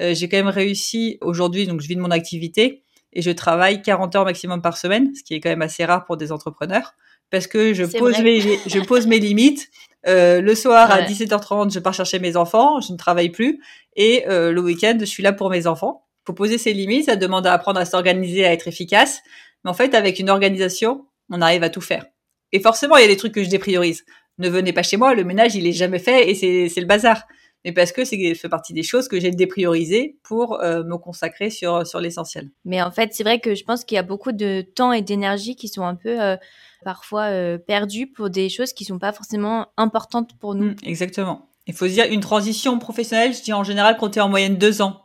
Euh, 0.00 0.12
j'ai 0.12 0.28
quand 0.28 0.36
même 0.36 0.48
réussi 0.48 1.18
aujourd'hui, 1.20 1.66
donc 1.66 1.80
je 1.80 1.88
vis 1.88 1.96
de 1.96 2.00
mon 2.00 2.10
activité 2.10 2.82
et 3.16 3.22
je 3.22 3.30
travaille 3.30 3.80
40 3.80 4.14
heures 4.14 4.24
maximum 4.26 4.60
par 4.60 4.76
semaine, 4.76 5.12
ce 5.14 5.22
qui 5.22 5.34
est 5.34 5.40
quand 5.40 5.48
même 5.48 5.62
assez 5.62 5.86
rare 5.86 6.04
pour 6.04 6.18
des 6.18 6.32
entrepreneurs, 6.32 6.94
parce 7.30 7.46
que 7.46 7.72
je 7.72 7.84
pose 7.84 8.20
mes 8.20 8.40
je 8.40 8.78
pose 8.80 9.06
mes 9.06 9.18
limites. 9.18 9.70
Euh, 10.06 10.42
le 10.42 10.54
soir 10.54 10.90
à 10.92 11.00
17h30, 11.00 11.72
je 11.72 11.80
pars 11.80 11.94
chercher 11.94 12.18
mes 12.18 12.36
enfants, 12.36 12.80
je 12.80 12.92
ne 12.92 12.98
travaille 12.98 13.30
plus, 13.30 13.60
et 13.96 14.28
euh, 14.28 14.52
le 14.52 14.60
week-end, 14.60 14.98
je 15.00 15.06
suis 15.06 15.22
là 15.22 15.32
pour 15.32 15.48
mes 15.48 15.66
enfants. 15.66 16.04
Faut 16.26 16.34
poser 16.34 16.58
ses 16.58 16.74
limites, 16.74 17.06
ça 17.06 17.16
demande 17.16 17.46
à 17.46 17.54
apprendre 17.54 17.80
à 17.80 17.86
s'organiser, 17.86 18.44
à 18.44 18.52
être 18.52 18.68
efficace. 18.68 19.20
Mais 19.64 19.70
en 19.70 19.74
fait, 19.74 19.94
avec 19.94 20.18
une 20.18 20.28
organisation, 20.28 21.06
on 21.30 21.40
arrive 21.40 21.62
à 21.62 21.70
tout 21.70 21.80
faire. 21.80 22.04
Et 22.52 22.60
forcément, 22.60 22.98
il 22.98 23.02
y 23.02 23.04
a 23.04 23.08
des 23.08 23.16
trucs 23.16 23.32
que 23.32 23.42
je 23.42 23.48
dépriorise. 23.48 24.04
Ne 24.38 24.50
venez 24.50 24.74
pas 24.74 24.82
chez 24.82 24.98
moi, 24.98 25.14
le 25.14 25.24
ménage, 25.24 25.54
il 25.54 25.66
est 25.66 25.72
jamais 25.72 25.98
fait 25.98 26.30
et 26.30 26.34
c'est 26.68 26.80
le 26.80 26.86
bazar 26.86 27.22
mais 27.66 27.72
parce 27.72 27.90
que 27.90 28.04
c'est 28.04 28.34
fait 28.36 28.48
partie 28.48 28.72
des 28.72 28.84
choses 28.84 29.08
que 29.08 29.18
j'ai 29.18 29.32
dépriorisées 29.32 30.18
pour 30.22 30.62
euh, 30.62 30.84
me 30.84 30.96
consacrer 30.98 31.50
sur 31.50 31.84
sur 31.84 32.00
l'essentiel. 32.00 32.48
Mais 32.64 32.80
en 32.80 32.92
fait, 32.92 33.12
c'est 33.12 33.24
vrai 33.24 33.40
que 33.40 33.56
je 33.56 33.64
pense 33.64 33.84
qu'il 33.84 33.96
y 33.96 33.98
a 33.98 34.04
beaucoup 34.04 34.30
de 34.30 34.60
temps 34.60 34.92
et 34.92 35.02
d'énergie 35.02 35.56
qui 35.56 35.66
sont 35.66 35.82
un 35.82 35.96
peu 35.96 36.22
euh, 36.22 36.36
parfois 36.84 37.24
euh, 37.24 37.58
perdus 37.58 38.06
pour 38.06 38.30
des 38.30 38.48
choses 38.48 38.72
qui 38.72 38.84
sont 38.84 39.00
pas 39.00 39.12
forcément 39.12 39.66
importantes 39.76 40.38
pour 40.38 40.54
nous. 40.54 40.70
Mmh, 40.70 40.76
exactement. 40.84 41.50
Il 41.66 41.74
faut 41.74 41.88
se 41.88 41.92
dire 41.92 42.04
une 42.08 42.20
transition 42.20 42.78
professionnelle, 42.78 43.34
je 43.34 43.42
dis 43.42 43.52
en 43.52 43.64
général 43.64 43.96
compter 43.96 44.20
en 44.20 44.28
moyenne 44.28 44.56
deux 44.56 44.80
ans. 44.80 45.02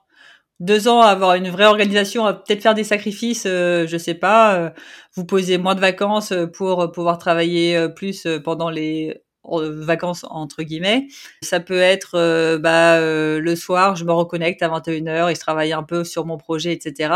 Deux 0.59 0.88
ans 0.88 1.01
à 1.01 1.07
avoir 1.07 1.34
une 1.34 1.49
vraie 1.49 1.66
organisation, 1.66 2.28
à 2.28 2.36
peut-être 2.36 2.62
faire 2.62 2.76
des 2.76 2.84
sacrifices, 2.84 3.45
je 3.45 3.97
sais 3.97 4.14
pas, 4.14 4.72
vous 5.16 5.26
posez 5.26 5.57
moins 5.57 5.74
de 5.74 5.80
vacances 5.80 6.34
pour 6.53 6.91
pouvoir 6.91 7.18
travailler 7.18 7.88
plus 7.95 8.28
pendant 8.43 8.70
les 8.70 9.24
vacances 9.44 10.26
entre 10.30 10.64
guillemets. 10.64 11.08
Ça 11.42 11.60
peut 11.60 11.80
être 11.80 12.16
euh, 12.16 12.58
bah, 12.58 12.98
euh, 12.98 13.39
le 13.39 13.56
soir, 13.56 13.96
je 13.96 14.06
me 14.06 14.12
reconnecte 14.12 14.62
à 14.62 14.70
21h 14.70 15.32
et 15.32 15.36
je 15.36 15.39
travaille 15.39 15.74
un 15.74 15.84
peu 15.84 16.04
sur 16.04 16.26
mon 16.26 16.38
projet, 16.38 16.74
etc. 16.74 17.14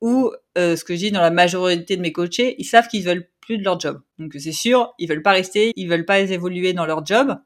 Ou 0.00 0.32
euh, 0.58 0.76
ce 0.76 0.84
que 0.84 0.94
je 0.94 0.98
dis 1.00 1.10
dans 1.10 1.20
la 1.20 1.30
majorité 1.30 1.96
de 1.96 2.02
mes 2.02 2.12
coachés, 2.12 2.54
ils 2.58 2.64
savent 2.64 2.88
qu'ils 2.88 3.04
veulent 3.04 3.28
plus 3.40 3.58
de 3.58 3.64
leur 3.64 3.78
job. 3.78 4.00
Donc 4.18 4.34
c'est 4.38 4.52
sûr, 4.52 4.94
ils 4.98 5.08
veulent 5.08 5.22
pas 5.22 5.32
rester, 5.32 5.72
ils 5.76 5.88
veulent 5.88 6.06
pas 6.06 6.20
évoluer 6.20 6.72
dans 6.72 6.86
leur 6.86 7.04
job. 7.04 7.36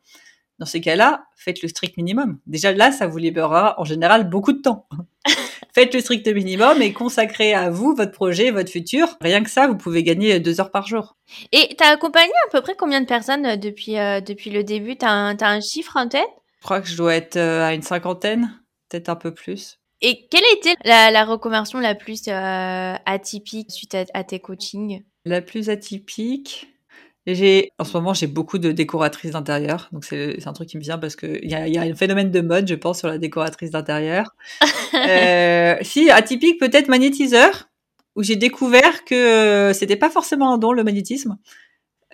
Dans 0.61 0.67
ces 0.67 0.81
cas-là, 0.81 1.25
faites 1.35 1.63
le 1.63 1.69
strict 1.69 1.97
minimum. 1.97 2.39
Déjà 2.47 2.73
là, 2.73 2.93
ça 2.93 3.09
vous 3.09 3.19
libérera 3.19 3.75
en 3.81 3.85
général 3.85 4.29
beaucoup 4.31 4.53
de 4.53 4.63
temps. 4.63 4.87
faites 5.75 5.93
le 5.93 6.01
strict 6.01 6.27
minimum 6.29 6.81
et 6.81 6.93
consacrez 6.93 7.53
à 7.53 7.69
vous, 7.69 7.95
votre 7.95 8.13
projet, 8.13 8.51
votre 8.51 8.71
futur. 8.71 9.17
Rien 9.21 9.43
que 9.43 9.51
ça, 9.51 9.67
vous 9.67 9.77
pouvez 9.77 10.03
gagner 10.03 10.39
deux 10.41 10.61
heures 10.61 10.71
par 10.71 10.87
jour. 10.87 11.17
Et 11.53 11.75
tu 11.77 11.85
as 11.85 11.89
accompagné 11.89 12.33
à 12.47 12.51
peu 12.51 12.63
près 12.63 12.75
combien 12.77 13.01
de 13.01 13.07
personnes 13.07 13.45
euh, 13.45 13.57
depuis, 13.57 13.99
euh, 13.99 14.21
depuis 14.21 14.51
le 14.51 14.63
début? 14.63 14.97
Tu 14.97 15.05
as, 15.05 15.11
un 15.11 15.61
chiffre 15.61 15.97
en 15.97 16.09
tête? 16.09 16.23
Je 16.61 16.65
crois 16.65 16.81
que 16.81 16.89
je 16.89 16.97
dois 16.97 17.15
être 17.15 17.37
euh, 17.37 17.67
à 17.67 17.75
une 17.75 17.83
cinquantaine, 17.83 18.59
peut-être 18.89 19.09
un 19.09 19.17
peu 19.17 19.35
plus. 19.35 19.79
Et 20.01 20.27
quelle 20.31 20.45
a 20.45 20.57
été 20.57 20.75
la, 20.85 21.25
reconversion 21.25 21.79
la 21.81 21.95
plus 21.95 22.29
atypique 22.29 23.71
suite 23.71 23.97
à, 24.13 24.25
tes 24.25 24.39
coachings? 24.39 25.03
La 25.25 25.41
plus 25.41 25.71
atypique? 25.71 26.74
J'ai, 27.27 27.73
en 27.79 27.85
ce 27.85 27.97
moment, 27.97 28.13
j'ai 28.13 28.27
beaucoup 28.27 28.59
de 28.59 28.73
décoratrices 28.73 29.33
d'intérieur. 29.33 29.89
Donc, 29.93 30.05
c'est, 30.05 30.47
un 30.47 30.53
truc 30.53 30.69
qui 30.69 30.77
me 30.77 30.83
vient 30.83 30.99
parce 30.99 31.17
qu'il 31.17 31.49
y 31.49 31.55
a, 31.55 31.67
y 31.67 31.79
a 31.79 31.83
un 31.83 31.95
phénomène 31.95 32.31
de 32.31 32.41
mode, 32.41 32.69
je 32.69 32.75
pense, 32.75 32.99
sur 32.99 33.09
la 33.09 33.19
décoratrice 33.19 33.71
d'intérieur. 33.71 34.35
euh, 34.95 35.77
si, 35.83 36.11
atypique, 36.11 36.61
peut-être 36.61 36.89
magnétiseur, 36.89 37.71
où 38.17 38.23
j'ai 38.23 38.37
découvert 38.37 39.05
que 39.05 39.73
c'était 39.75 39.97
pas 39.97 40.11
forcément 40.11 40.53
un 40.53 40.59
don, 40.59 40.73
le 40.73 40.85
magnétisme. 40.85 41.39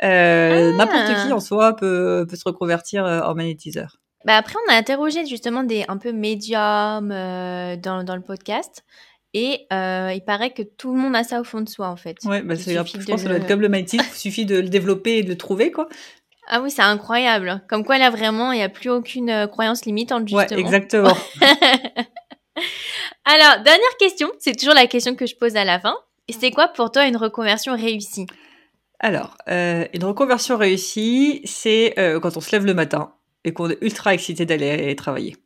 Euh, 0.03 0.73
N'importe 0.77 1.07
qui, 1.07 1.31
ah. 1.31 1.35
en 1.35 1.41
soi, 1.41 1.77
peut, 1.77 2.27
peut 2.29 2.37
se 2.37 2.45
reconvertir 2.45 3.05
euh, 3.05 3.21
en 3.21 3.35
magnétiseur. 3.35 3.97
Bah 4.25 4.37
après, 4.37 4.57
on 4.67 4.73
a 4.73 4.77
interrogé 4.77 5.25
justement 5.27 5.63
des 5.63 5.85
un 5.89 5.97
peu 5.97 6.13
médiums 6.13 7.11
euh, 7.11 7.77
dans, 7.77 8.05
dans 8.05 8.17
le 8.17 8.23
podcast. 8.23 8.85
Et 9.33 9.67
euh, 9.73 10.13
il 10.13 10.23
paraît 10.25 10.51
que 10.51 10.63
tout 10.63 10.93
le 10.93 11.01
monde 11.01 11.15
a 11.15 11.23
ça 11.23 11.41
au 11.41 11.45
fond 11.45 11.61
de 11.61 11.69
soi, 11.69 11.89
en 11.89 11.97
fait. 11.97 12.17
Ouais, 12.25 12.43
bah 12.43 12.57
c'est, 12.57 12.73
je 12.73 12.79
pense 12.79 12.93
que 12.93 13.17
ça 13.17 13.29
doit 13.29 13.37
être 13.37 13.47
comme 13.47 13.61
le 13.61 13.69
magnétisme, 13.69 14.05
il 14.13 14.17
suffit 14.17 14.45
de 14.45 14.57
le 14.57 14.69
développer 14.69 15.19
et 15.19 15.23
de 15.23 15.29
le 15.29 15.37
trouver, 15.37 15.71
quoi. 15.71 15.89
Ah 16.49 16.61
oui, 16.61 16.71
c'est 16.71 16.83
incroyable. 16.83 17.63
Comme 17.69 17.85
quoi, 17.85 17.99
là, 17.99 18.11
vraiment, 18.11 18.51
il 18.51 18.57
n'y 18.57 18.65
a 18.65 18.69
plus 18.69 18.91
aucune 18.91 19.31
euh, 19.31 19.47
croyance 19.47 19.85
limitante, 19.85 20.27
justement. 20.27 20.57
Ouais, 20.57 20.59
exactement. 20.61 21.17
Alors, 23.25 23.63
dernière 23.63 23.97
question, 24.01 24.29
c'est 24.41 24.59
toujours 24.59 24.75
la 24.75 24.89
question 24.89 25.15
que 25.15 25.27
je 25.27 25.37
pose 25.37 25.55
à 25.55 25.65
la 25.65 25.79
fin. 25.79 25.95
C'est 26.29 26.51
quoi 26.51 26.67
pour 26.69 26.91
toi 26.91 27.07
une 27.07 27.17
reconversion 27.17 27.77
réussie? 27.77 28.27
Alors, 28.99 29.37
euh, 29.49 29.87
une 29.95 30.05
reconversion 30.05 30.57
réussie, 30.57 31.43
c'est 31.45 31.95
quand 32.21 32.37
on 32.37 32.41
se 32.41 32.51
lève 32.53 32.67
le 32.67 32.75
matin 32.75 33.15
et 33.45 33.53
qu'on 33.53 33.71
est 33.71 33.79
ultra 33.81 34.13
excité 34.13 34.45
d'aller 34.45 34.95
travailler. 34.97 35.37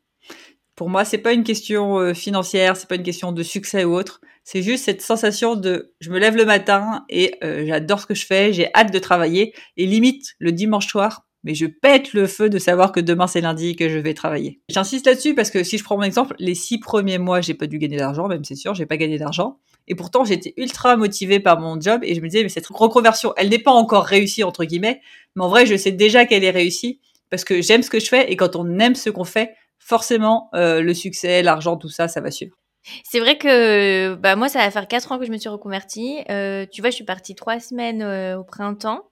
Pour 0.77 0.89
moi, 0.89 1.05
c'est 1.05 1.18
pas 1.18 1.33
une 1.33 1.45
question 1.45 1.99
euh, 1.99 2.14
financière, 2.14 2.77
c'est 2.77 2.89
pas 2.89 2.97
une 2.97 3.05
question 3.05 3.31
de 3.31 3.43
succès 3.43 3.85
ou 3.85 3.95
autre. 3.95 4.20
C'est 4.43 4.62
juste 4.62 4.85
cette 4.85 5.03
sensation 5.03 5.55
de 5.55 5.95
je 6.01 6.11
me 6.11 6.18
lève 6.18 6.37
le 6.37 6.45
matin 6.45 7.05
et 7.09 7.37
euh, 7.45 7.64
j'adore 7.66 8.01
ce 8.01 8.07
que 8.07 8.14
je 8.14 8.27
fais, 8.27 8.53
j'ai 8.53 8.68
hâte 8.75 8.93
de 8.93 8.99
travailler 8.99 9.55
et 9.77 9.87
limite 9.87 10.35
le 10.39 10.53
dimanche 10.53 10.89
soir, 10.89 11.27
mais 11.45 11.55
je 11.55 11.66
pète 11.66 12.12
le 12.12 12.27
feu 12.27 12.51
de 12.51 12.59
savoir 12.59 12.91
que 12.91 13.01
demain 13.01 13.27
c'est 13.27 13.41
lundi 13.41 13.70
et 13.70 13.77
que 13.77 13.89
je 13.89 13.99
vais 13.99 14.14
travailler. 14.14 14.61
J'insiste 14.68 15.07
là-dessus 15.07 15.35
parce 15.35 15.51
que 15.51 15.62
si 15.62 15.79
je 15.79 15.85
prends 15.85 15.97
mon 15.97 16.03
exemple, 16.03 16.35
les 16.41 16.55
six 16.55 16.79
premiers 16.79 17.18
mois, 17.18 17.41
j'ai 17.41 17.55
pas 17.55 17.66
dû 17.66 17.79
gagner 17.79 17.97
d'argent, 17.97 18.27
même 18.27 18.45
c'est 18.45 18.57
sûr, 18.57 18.75
j'ai 18.75 18.87
pas 18.87 18.97
gagné 18.97 19.16
d'argent. 19.16 19.59
Et 19.87 19.95
pourtant, 19.95 20.25
j'étais 20.25 20.55
ultra 20.57 20.97
motivée 20.97 21.41
par 21.41 21.61
mon 21.61 21.81
job 21.81 22.01
et 22.03 22.14
je 22.14 22.20
me 22.20 22.29
disais, 22.29 22.43
mais 22.43 22.49
cette 22.49 22.66
reconversion, 22.66 23.33
elle 23.37 23.51
n'est 23.51 23.59
pas 23.59 23.72
encore 23.72 24.05
réussie, 24.05 24.43
entre 24.43 24.64
guillemets, 24.64 25.01
mais 25.37 25.45
en 25.45 25.49
vrai, 25.49 25.66
je 25.66 25.77
sais 25.77 25.93
déjà 25.93 26.25
qu'elle 26.25 26.43
est 26.45 26.51
réussie 26.51 27.01
parce 27.31 27.45
que 27.45 27.62
j'aime 27.62 27.83
ce 27.83 27.91
que 27.91 28.01
je 28.01 28.07
fais 28.07 28.31
et 28.31 28.37
quand 28.37 28.57
on 28.57 28.79
aime 28.79 28.95
ce 28.95 29.11
qu'on 29.11 29.25
fait, 29.25 29.55
forcément, 29.85 30.49
euh, 30.55 30.80
le 30.80 30.95
succès, 30.95 31.43
l'argent, 31.43 31.76
tout 31.76 31.91
ça, 31.91 32.09
ça 32.09 32.20
va 32.20 32.30
suivre. 32.30 32.57
C'est 33.05 33.20
vrai 33.20 33.39
que 33.39 34.14
bah 34.14 34.37
moi, 34.37 34.49
ça 34.49 34.59
va 34.59 34.70
faire 34.70 34.89
quatre 34.89 35.12
ans 35.12 35.18
que 35.18 35.24
je 35.24 35.30
me 35.30 35.39
suis 35.39 35.49
reconvertie. 35.49 36.18
Euh, 36.30 36.66
tu 36.70 36.80
vois, 36.80 36.91
je 36.91 36.97
suis 36.97 37.05
partie 37.05 37.35
trois 37.35 37.61
semaines 37.61 38.03
euh, 38.03 38.39
au 38.39 38.45
printemps. 38.45 39.03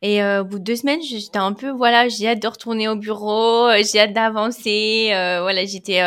Et 0.00 0.24
au 0.24 0.44
bout 0.44 0.58
de 0.58 0.64
deux 0.64 0.76
semaines, 0.76 1.02
j'étais 1.02 1.38
un 1.38 1.52
peu, 1.52 1.68
voilà, 1.68 2.08
j'ai 2.08 2.28
hâte 2.28 2.40
de 2.40 2.48
retourner 2.48 2.88
au 2.88 2.96
bureau, 2.96 3.68
j'ai 3.82 4.00
hâte 4.00 4.14
d'avancer. 4.14 5.08
voilà, 5.12 5.66
j'étais 5.66 6.00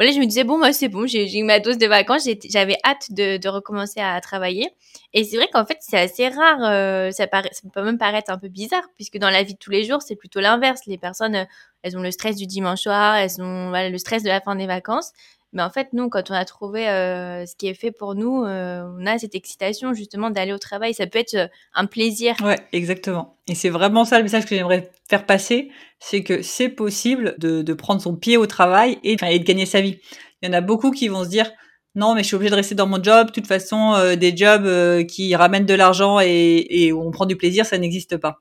voilà, 0.00 0.14
je 0.14 0.18
me 0.18 0.24
disais, 0.24 0.44
bon, 0.44 0.56
moi, 0.56 0.72
c'est 0.72 0.88
bon, 0.88 1.06
j'ai 1.06 1.38
eu 1.38 1.44
ma 1.44 1.60
dose 1.60 1.76
de 1.76 1.86
vacances, 1.86 2.26
j'avais 2.48 2.78
hâte 2.86 3.12
de, 3.12 3.48
recommencer 3.50 4.00
à 4.00 4.18
travailler. 4.22 4.70
Et 5.12 5.24
c'est 5.24 5.36
vrai 5.36 5.46
qu'en 5.52 5.66
fait, 5.66 5.76
c'est 5.80 5.98
assez 5.98 6.26
rare, 6.28 6.58
euh, 6.62 7.10
ça, 7.10 7.26
peut 7.26 7.82
même 7.84 7.98
paraître 7.98 8.32
un 8.32 8.38
peu 8.38 8.48
bizarre, 8.48 8.84
puisque 8.96 9.18
dans 9.18 9.28
la 9.28 9.42
vie 9.42 9.52
de 9.52 9.58
tous 9.58 9.70
les 9.70 9.84
jours, 9.84 10.00
c'est 10.00 10.16
plutôt 10.16 10.40
l'inverse. 10.40 10.80
Les 10.86 10.96
personnes, 10.96 11.34
euh, 11.36 11.44
elles 11.82 11.98
ont 11.98 12.00
le 12.00 12.10
stress 12.12 12.36
du 12.36 12.46
dimanche 12.46 12.80
soir, 12.80 13.16
elles 13.16 13.42
ont 13.42 13.72
le 13.72 13.98
stress 13.98 14.22
de 14.22 14.28
la 14.28 14.40
fin 14.40 14.56
des 14.56 14.66
vacances. 14.66 15.12
Mais 15.52 15.62
en 15.62 15.70
fait, 15.70 15.88
nous, 15.92 16.08
quand 16.08 16.30
on 16.30 16.34
a 16.34 16.44
trouvé 16.44 16.88
euh, 16.88 17.44
ce 17.44 17.56
qui 17.56 17.66
est 17.66 17.74
fait 17.74 17.90
pour 17.90 18.14
nous, 18.14 18.44
euh, 18.44 18.84
on 18.98 19.04
a 19.06 19.18
cette 19.18 19.34
excitation 19.34 19.94
justement 19.94 20.30
d'aller 20.30 20.52
au 20.52 20.58
travail. 20.58 20.94
Ça 20.94 21.06
peut 21.06 21.18
être 21.18 21.34
euh, 21.34 21.48
un 21.74 21.86
plaisir. 21.86 22.36
Ouais, 22.42 22.58
exactement. 22.72 23.36
Et 23.48 23.54
c'est 23.56 23.68
vraiment 23.68 24.04
ça 24.04 24.18
le 24.18 24.22
message 24.22 24.46
que 24.46 24.54
j'aimerais 24.54 24.90
faire 25.08 25.26
passer, 25.26 25.70
c'est 25.98 26.22
que 26.22 26.42
c'est 26.42 26.68
possible 26.68 27.34
de, 27.38 27.62
de, 27.62 27.74
prendre 27.74 28.00
son 28.00 28.14
pied 28.14 28.36
au 28.36 28.46
travail 28.46 28.98
et, 29.02 29.16
et, 29.20 29.38
de 29.40 29.44
gagner 29.44 29.66
sa 29.66 29.80
vie. 29.80 29.98
Il 30.40 30.48
y 30.48 30.50
en 30.50 30.54
a 30.54 30.60
beaucoup 30.60 30.92
qui 30.92 31.08
vont 31.08 31.24
se 31.24 31.28
dire, 31.28 31.50
non, 31.96 32.14
mais 32.14 32.22
je 32.22 32.28
suis 32.28 32.36
obligée 32.36 32.50
de 32.50 32.56
rester 32.56 32.74
dans 32.74 32.86
mon 32.86 33.02
job. 33.02 33.28
De 33.28 33.32
toute 33.32 33.46
façon, 33.46 33.94
euh, 33.94 34.14
des 34.14 34.36
jobs 34.36 34.64
euh, 34.64 35.02
qui 35.02 35.34
ramènent 35.34 35.66
de 35.66 35.74
l'argent 35.74 36.20
et, 36.20 36.66
et, 36.70 36.92
où 36.92 37.02
on 37.02 37.10
prend 37.10 37.26
du 37.26 37.36
plaisir, 37.36 37.66
ça 37.66 37.78
n'existe 37.78 38.16
pas. 38.16 38.40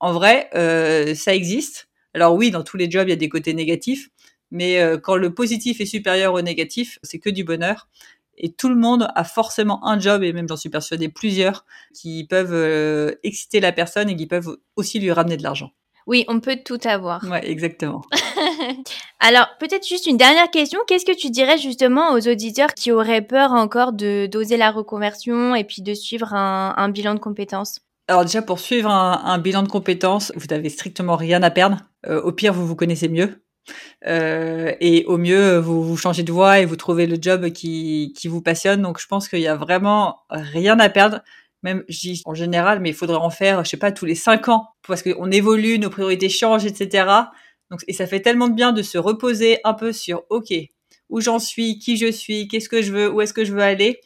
En 0.00 0.12
vrai, 0.12 0.50
euh, 0.54 1.14
ça 1.14 1.34
existe. 1.34 1.88
Alors 2.12 2.34
oui, 2.34 2.50
dans 2.50 2.62
tous 2.62 2.76
les 2.76 2.90
jobs, 2.90 3.08
il 3.08 3.10
y 3.10 3.14
a 3.14 3.16
des 3.16 3.28
côtés 3.28 3.54
négatifs, 3.54 4.08
mais 4.54 4.80
quand 5.02 5.16
le 5.16 5.34
positif 5.34 5.80
est 5.80 5.86
supérieur 5.86 6.32
au 6.32 6.40
négatif, 6.40 6.98
c'est 7.02 7.18
que 7.18 7.28
du 7.28 7.44
bonheur. 7.44 7.88
Et 8.38 8.52
tout 8.52 8.68
le 8.68 8.76
monde 8.76 9.08
a 9.14 9.24
forcément 9.24 9.86
un 9.86 9.98
job, 10.00 10.22
et 10.22 10.32
même 10.32 10.48
j'en 10.48 10.56
suis 10.56 10.70
persuadée 10.70 11.08
plusieurs, 11.08 11.66
qui 11.92 12.24
peuvent 12.24 13.16
exciter 13.22 13.60
la 13.60 13.72
personne 13.72 14.08
et 14.08 14.16
qui 14.16 14.26
peuvent 14.26 14.56
aussi 14.76 14.98
lui 14.98 15.12
ramener 15.12 15.36
de 15.36 15.42
l'argent. 15.42 15.72
Oui, 16.06 16.24
on 16.28 16.40
peut 16.40 16.58
tout 16.62 16.78
avoir. 16.84 17.24
Ouais, 17.24 17.48
exactement. 17.48 18.02
Alors, 19.20 19.48
peut-être 19.58 19.86
juste 19.86 20.06
une 20.06 20.18
dernière 20.18 20.50
question. 20.50 20.80
Qu'est-ce 20.86 21.06
que 21.06 21.16
tu 21.16 21.30
dirais 21.30 21.56
justement 21.56 22.12
aux 22.12 22.28
auditeurs 22.28 22.74
qui 22.74 22.92
auraient 22.92 23.22
peur 23.22 23.52
encore 23.52 23.92
de 23.92 24.26
d'oser 24.26 24.58
la 24.58 24.70
reconversion 24.70 25.54
et 25.54 25.64
puis 25.64 25.80
de 25.80 25.94
suivre 25.94 26.34
un, 26.34 26.88
bilan 26.90 27.14
de 27.14 27.20
compétences? 27.20 27.80
Alors 28.06 28.26
déjà 28.26 28.42
pour 28.42 28.58
suivre 28.60 28.90
un, 28.90 29.38
bilan 29.38 29.62
de 29.62 29.68
compétences, 29.68 30.30
vous 30.36 30.46
n'avez 30.50 30.68
strictement 30.68 31.16
rien 31.16 31.42
à 31.42 31.50
perdre. 31.50 31.78
Euh, 32.06 32.20
au 32.20 32.32
pire, 32.32 32.52
vous 32.52 32.66
vous 32.66 32.76
connaissez 32.76 33.08
mieux. 33.08 33.42
Euh, 34.06 34.72
et 34.80 35.04
au 35.06 35.18
mieux, 35.18 35.58
vous, 35.58 35.96
changez 35.96 36.22
de 36.22 36.32
voie 36.32 36.60
et 36.60 36.66
vous 36.66 36.76
trouvez 36.76 37.06
le 37.06 37.16
job 37.20 37.50
qui, 37.50 38.12
qui 38.16 38.28
vous 38.28 38.42
passionne. 38.42 38.82
Donc 38.82 39.00
je 39.00 39.06
pense 39.06 39.28
qu'il 39.28 39.40
y 39.40 39.48
a 39.48 39.56
vraiment 39.56 40.20
rien 40.30 40.78
à 40.80 40.88
perdre 40.88 41.20
même 41.64 41.82
je 41.88 42.12
en 42.26 42.34
général, 42.34 42.78
mais 42.78 42.90
il 42.90 42.94
faudrait 42.94 43.16
en 43.16 43.30
faire, 43.30 43.64
je 43.64 43.70
sais 43.70 43.76
pas, 43.78 43.90
tous 43.90 44.04
les 44.04 44.14
cinq 44.14 44.48
ans, 44.48 44.68
parce 44.86 45.02
qu'on 45.02 45.30
évolue, 45.30 45.78
nos 45.78 45.90
priorités 45.90 46.28
changent, 46.28 46.66
etc. 46.66 47.08
Donc, 47.70 47.80
et 47.88 47.94
ça 47.94 48.06
fait 48.06 48.20
tellement 48.20 48.48
de 48.48 48.54
bien 48.54 48.72
de 48.72 48.82
se 48.82 48.98
reposer 48.98 49.58
un 49.64 49.72
peu 49.72 49.92
sur, 49.92 50.24
ok, 50.28 50.52
où 51.08 51.20
j'en 51.20 51.38
suis, 51.38 51.78
qui 51.78 51.96
je 51.96 52.12
suis, 52.12 52.46
qu'est-ce 52.48 52.68
que 52.68 52.82
je 52.82 52.92
veux, 52.92 53.10
où 53.10 53.20
est-ce 53.22 53.32
que 53.32 53.44
je 53.44 53.52
veux 53.52 53.62
aller. 53.62 53.98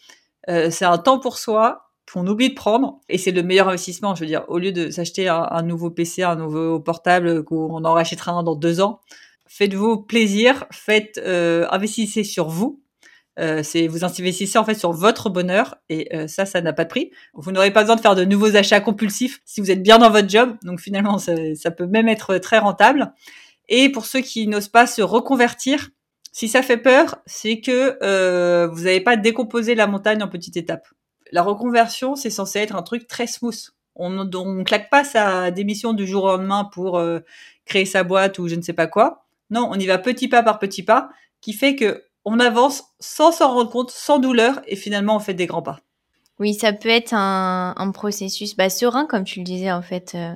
Euh, 0.49 0.71
c'est 0.71 0.85
un 0.85 0.99
temps 0.99 1.19
pour 1.19 1.37
soi 1.37 1.91
qu'on 2.11 2.27
oublie 2.27 2.51
de 2.51 2.55
prendre, 2.55 3.01
et 3.09 3.19
c'est 3.19 3.33
le 3.33 3.43
meilleur 3.43 3.69
investissement. 3.69 4.15
Je 4.15 4.21
veux 4.21 4.27
dire, 4.27 4.45
au 4.49 4.59
lieu 4.59 4.73
de 4.73 4.91
s'acheter 4.91 5.29
un, 5.29 5.63
nouveau 5.63 5.91
PC, 5.91 6.23
un 6.23 6.37
nouveau 6.37 6.79
portable, 6.81 7.43
qu'on 7.43 7.85
en 7.85 7.93
rachètera 7.93 8.33
un 8.33 8.45
dans 8.45 8.55
deux 8.55 8.81
ans, 8.81 9.01
faites-vous 9.49 10.03
plaisir, 10.03 10.67
faites, 10.71 11.19
euh, 11.19 11.67
investissez 11.71 12.25
sur 12.25 12.49
vous 12.49 12.83
euh, 13.39 13.63
c'est 13.63 13.87
vous 13.87 14.05
investissez 14.05 14.59
en 14.59 14.65
fait 14.65 14.75
sur 14.75 14.91
votre 14.91 15.31
bonheur 15.31 15.77
et 15.89 16.13
euh, 16.13 16.27
ça, 16.27 16.45
ça 16.45 16.61
n'a 16.61 16.73
pas 16.73 16.83
de 16.83 16.89
prix. 16.89 17.13
Vous 17.35 17.53
n'aurez 17.53 17.71
pas 17.71 17.83
besoin 17.83 17.95
de 17.95 18.01
faire 18.01 18.17
de 18.17 18.25
nouveaux 18.25 18.57
achats 18.57 18.81
compulsifs 18.81 19.41
si 19.45 19.61
vous 19.61 19.71
êtes 19.71 19.83
bien 19.83 19.99
dans 19.99 20.11
votre 20.11 20.29
job. 20.29 20.57
Donc 20.65 20.81
finalement, 20.81 21.19
ça, 21.19 21.35
ça 21.55 21.71
peut 21.71 21.87
même 21.87 22.09
être 22.09 22.39
très 22.39 22.59
rentable. 22.59 23.13
Et 23.69 23.91
pour 23.91 24.07
ceux 24.07 24.21
qui 24.23 24.49
n'osent 24.49 24.69
pas 24.69 24.87
se 24.89 25.03
reconvertir, 25.03 25.91
si 26.33 26.49
ça 26.49 26.63
fait 26.63 26.79
peur, 26.79 27.17
c'est 27.27 27.61
que 27.61 27.99
euh, 28.03 28.69
vous 28.69 28.85
n'avez 28.85 29.01
pas 29.01 29.17
décomposé 29.17 29.75
la 29.75 29.87
montagne 29.87 30.23
en 30.23 30.29
petites 30.29 30.57
étapes. 30.57 30.89
La 31.31 31.43
reconversion, 31.43 32.17
c'est 32.17 32.31
censé 32.31 32.59
être 32.59 32.75
un 32.75 32.83
truc 32.83 33.07
très 33.07 33.27
smooth. 33.27 33.71
On 33.95 34.11
ne 34.11 34.63
claque 34.63 34.91
pas 34.91 35.05
sa 35.05 35.51
démission 35.51 35.93
du 35.93 36.07
jour 36.07 36.25
au 36.25 36.29
lendemain 36.29 36.65
pour 36.73 36.99
euh, 36.99 37.21
créer 37.67 37.85
sa 37.85 38.05
boîte 38.05 38.39
ou 38.39 38.49
je 38.49 38.55
ne 38.55 38.63
sais 38.63 38.73
pas 38.73 38.87
quoi. 38.87 39.28
Non, 39.51 39.69
on 39.71 39.79
y 39.79 39.87
va 39.87 39.99
petit 39.99 40.29
pas 40.29 40.43
par 40.43 40.59
petit 40.59 40.83
pas, 40.83 41.11
qui 41.41 41.53
fait 41.53 41.77
que 41.77 42.05
on 42.25 42.41
avance 42.41 42.85
sans 43.01 43.33
s'en 43.33 43.53
rendre 43.55 43.71
compte, 43.71 43.91
sans 43.91 44.19
douleur, 44.19 44.61
et 44.67 44.77
finalement 44.77 45.17
on 45.17 45.21
fait 45.21 45.35
des 45.35 45.47
grands 45.47 45.63
pas. 45.63 45.81
Oui, 46.39 46.55
ça 46.55 46.73
peut 46.73 46.89
être 46.89 47.15
un, 47.15 47.91
processus 47.93 48.57
bah, 48.57 48.71
serein, 48.71 49.07
comme 49.07 49.25
tu 49.25 49.41
le 49.41 49.45
disais 49.45 49.73
en 49.73 49.83
fait. 49.83 50.13
Euh. 50.15 50.35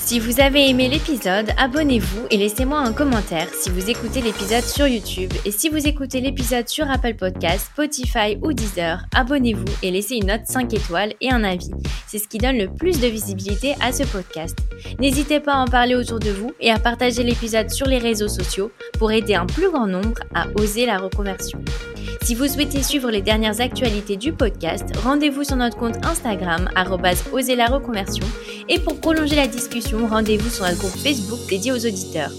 Si 0.06 0.20
vous 0.20 0.40
avez 0.40 0.70
aimé 0.70 0.88
l'épisode, 0.88 1.50
abonnez-vous 1.58 2.28
et 2.30 2.38
laissez-moi 2.38 2.78
un 2.78 2.94
commentaire 2.94 3.48
si 3.52 3.72
vous 3.72 3.90
écoutez 3.90 4.22
l'épisode 4.22 4.64
sur 4.64 4.86
YouTube. 4.86 5.34
Et 5.46 5.52
si 5.52 5.68
vous 5.68 5.88
écoutez 5.88 6.22
l'épisode 6.22 6.70
sur 6.70 6.88
Apple 6.92 7.16
Podcast, 7.16 7.72
Spotify 7.74 8.38
ou 8.44 8.54
Deezer, 8.54 9.00
abonnez-vous 9.16 9.66
et 9.82 9.90
laissez 9.90 10.18
une 10.18 10.28
note 10.28 10.46
5 10.46 10.72
étoiles 10.76 11.16
et 11.22 11.32
un 11.32 11.44
avis. 11.44 11.72
C'est 12.06 12.20
ce 12.20 12.28
qui 12.28 12.38
donne 12.38 12.60
le 12.60 12.72
plus 12.72 13.00
de 13.00 13.08
visibilité 13.08 13.74
à 13.82 13.92
ce 13.92 14.04
podcast. 14.04 14.56
N'hésitez 15.00 15.40
pas 15.40 15.54
à 15.54 15.64
en 15.64 15.66
parler 15.66 15.96
autour 15.96 16.20
de 16.20 16.30
vous 16.30 16.52
et 16.60 16.70
à 16.70 16.78
partager 16.78 17.24
l'épisode 17.24 17.72
sur 17.72 17.88
les 17.88 17.98
réseaux 17.98 18.28
sociaux 18.28 18.72
pour 19.00 19.12
aider 19.12 19.34
un 19.34 19.48
plus 19.48 19.72
grand 19.72 19.88
nombre 19.88 20.20
à 20.36 20.46
oser 20.60 20.86
la 20.86 21.00
reconversion. 21.00 21.64
Si 22.26 22.34
vous 22.34 22.48
souhaitez 22.48 22.82
suivre 22.82 23.12
les 23.12 23.22
dernières 23.22 23.62
actualités 23.62 24.18
du 24.18 24.34
podcast, 24.34 24.84
rendez-vous 25.04 25.44
sur 25.44 25.58
notre 25.58 25.78
compte 25.78 26.04
Instagram, 26.04 26.70
oser 27.32 27.56
la 27.56 27.68
reconversion. 27.68 28.26
Et 28.68 28.80
pour 28.80 29.00
prolonger 29.00 29.36
la 29.36 29.46
discussion, 29.46 29.95
rendez-vous 30.04 30.50
sur 30.50 30.66
notre 30.66 30.80
groupe 30.80 30.98
Facebook 30.98 31.40
dédié 31.50 31.72
aux 31.72 31.86
auditeurs. 31.86 32.32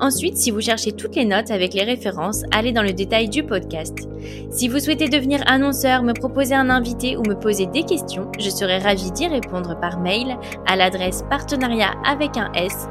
Ensuite, 0.00 0.36
si 0.36 0.50
vous 0.50 0.60
cherchez 0.60 0.92
toutes 0.92 1.16
les 1.16 1.24
notes 1.24 1.50
avec 1.50 1.74
les 1.74 1.82
références, 1.82 2.42
allez 2.52 2.72
dans 2.72 2.82
le 2.82 2.92
détail 2.92 3.28
du 3.28 3.42
podcast. 3.42 4.08
Si 4.50 4.68
vous 4.68 4.78
souhaitez 4.78 5.08
devenir 5.08 5.42
annonceur, 5.46 6.02
me 6.02 6.12
proposer 6.12 6.54
un 6.54 6.70
invité 6.70 7.16
ou 7.16 7.22
me 7.22 7.34
poser 7.34 7.66
des 7.66 7.82
questions, 7.82 8.30
je 8.38 8.50
serai 8.50 8.78
ravie 8.78 9.10
d'y 9.10 9.26
répondre 9.26 9.78
par 9.80 9.98
mail 10.00 10.36
à 10.66 10.76
l'adresse 10.76 11.24
partenariat 11.28 11.94
avec 12.04 12.36
un 12.36 12.52
s, 12.52 12.88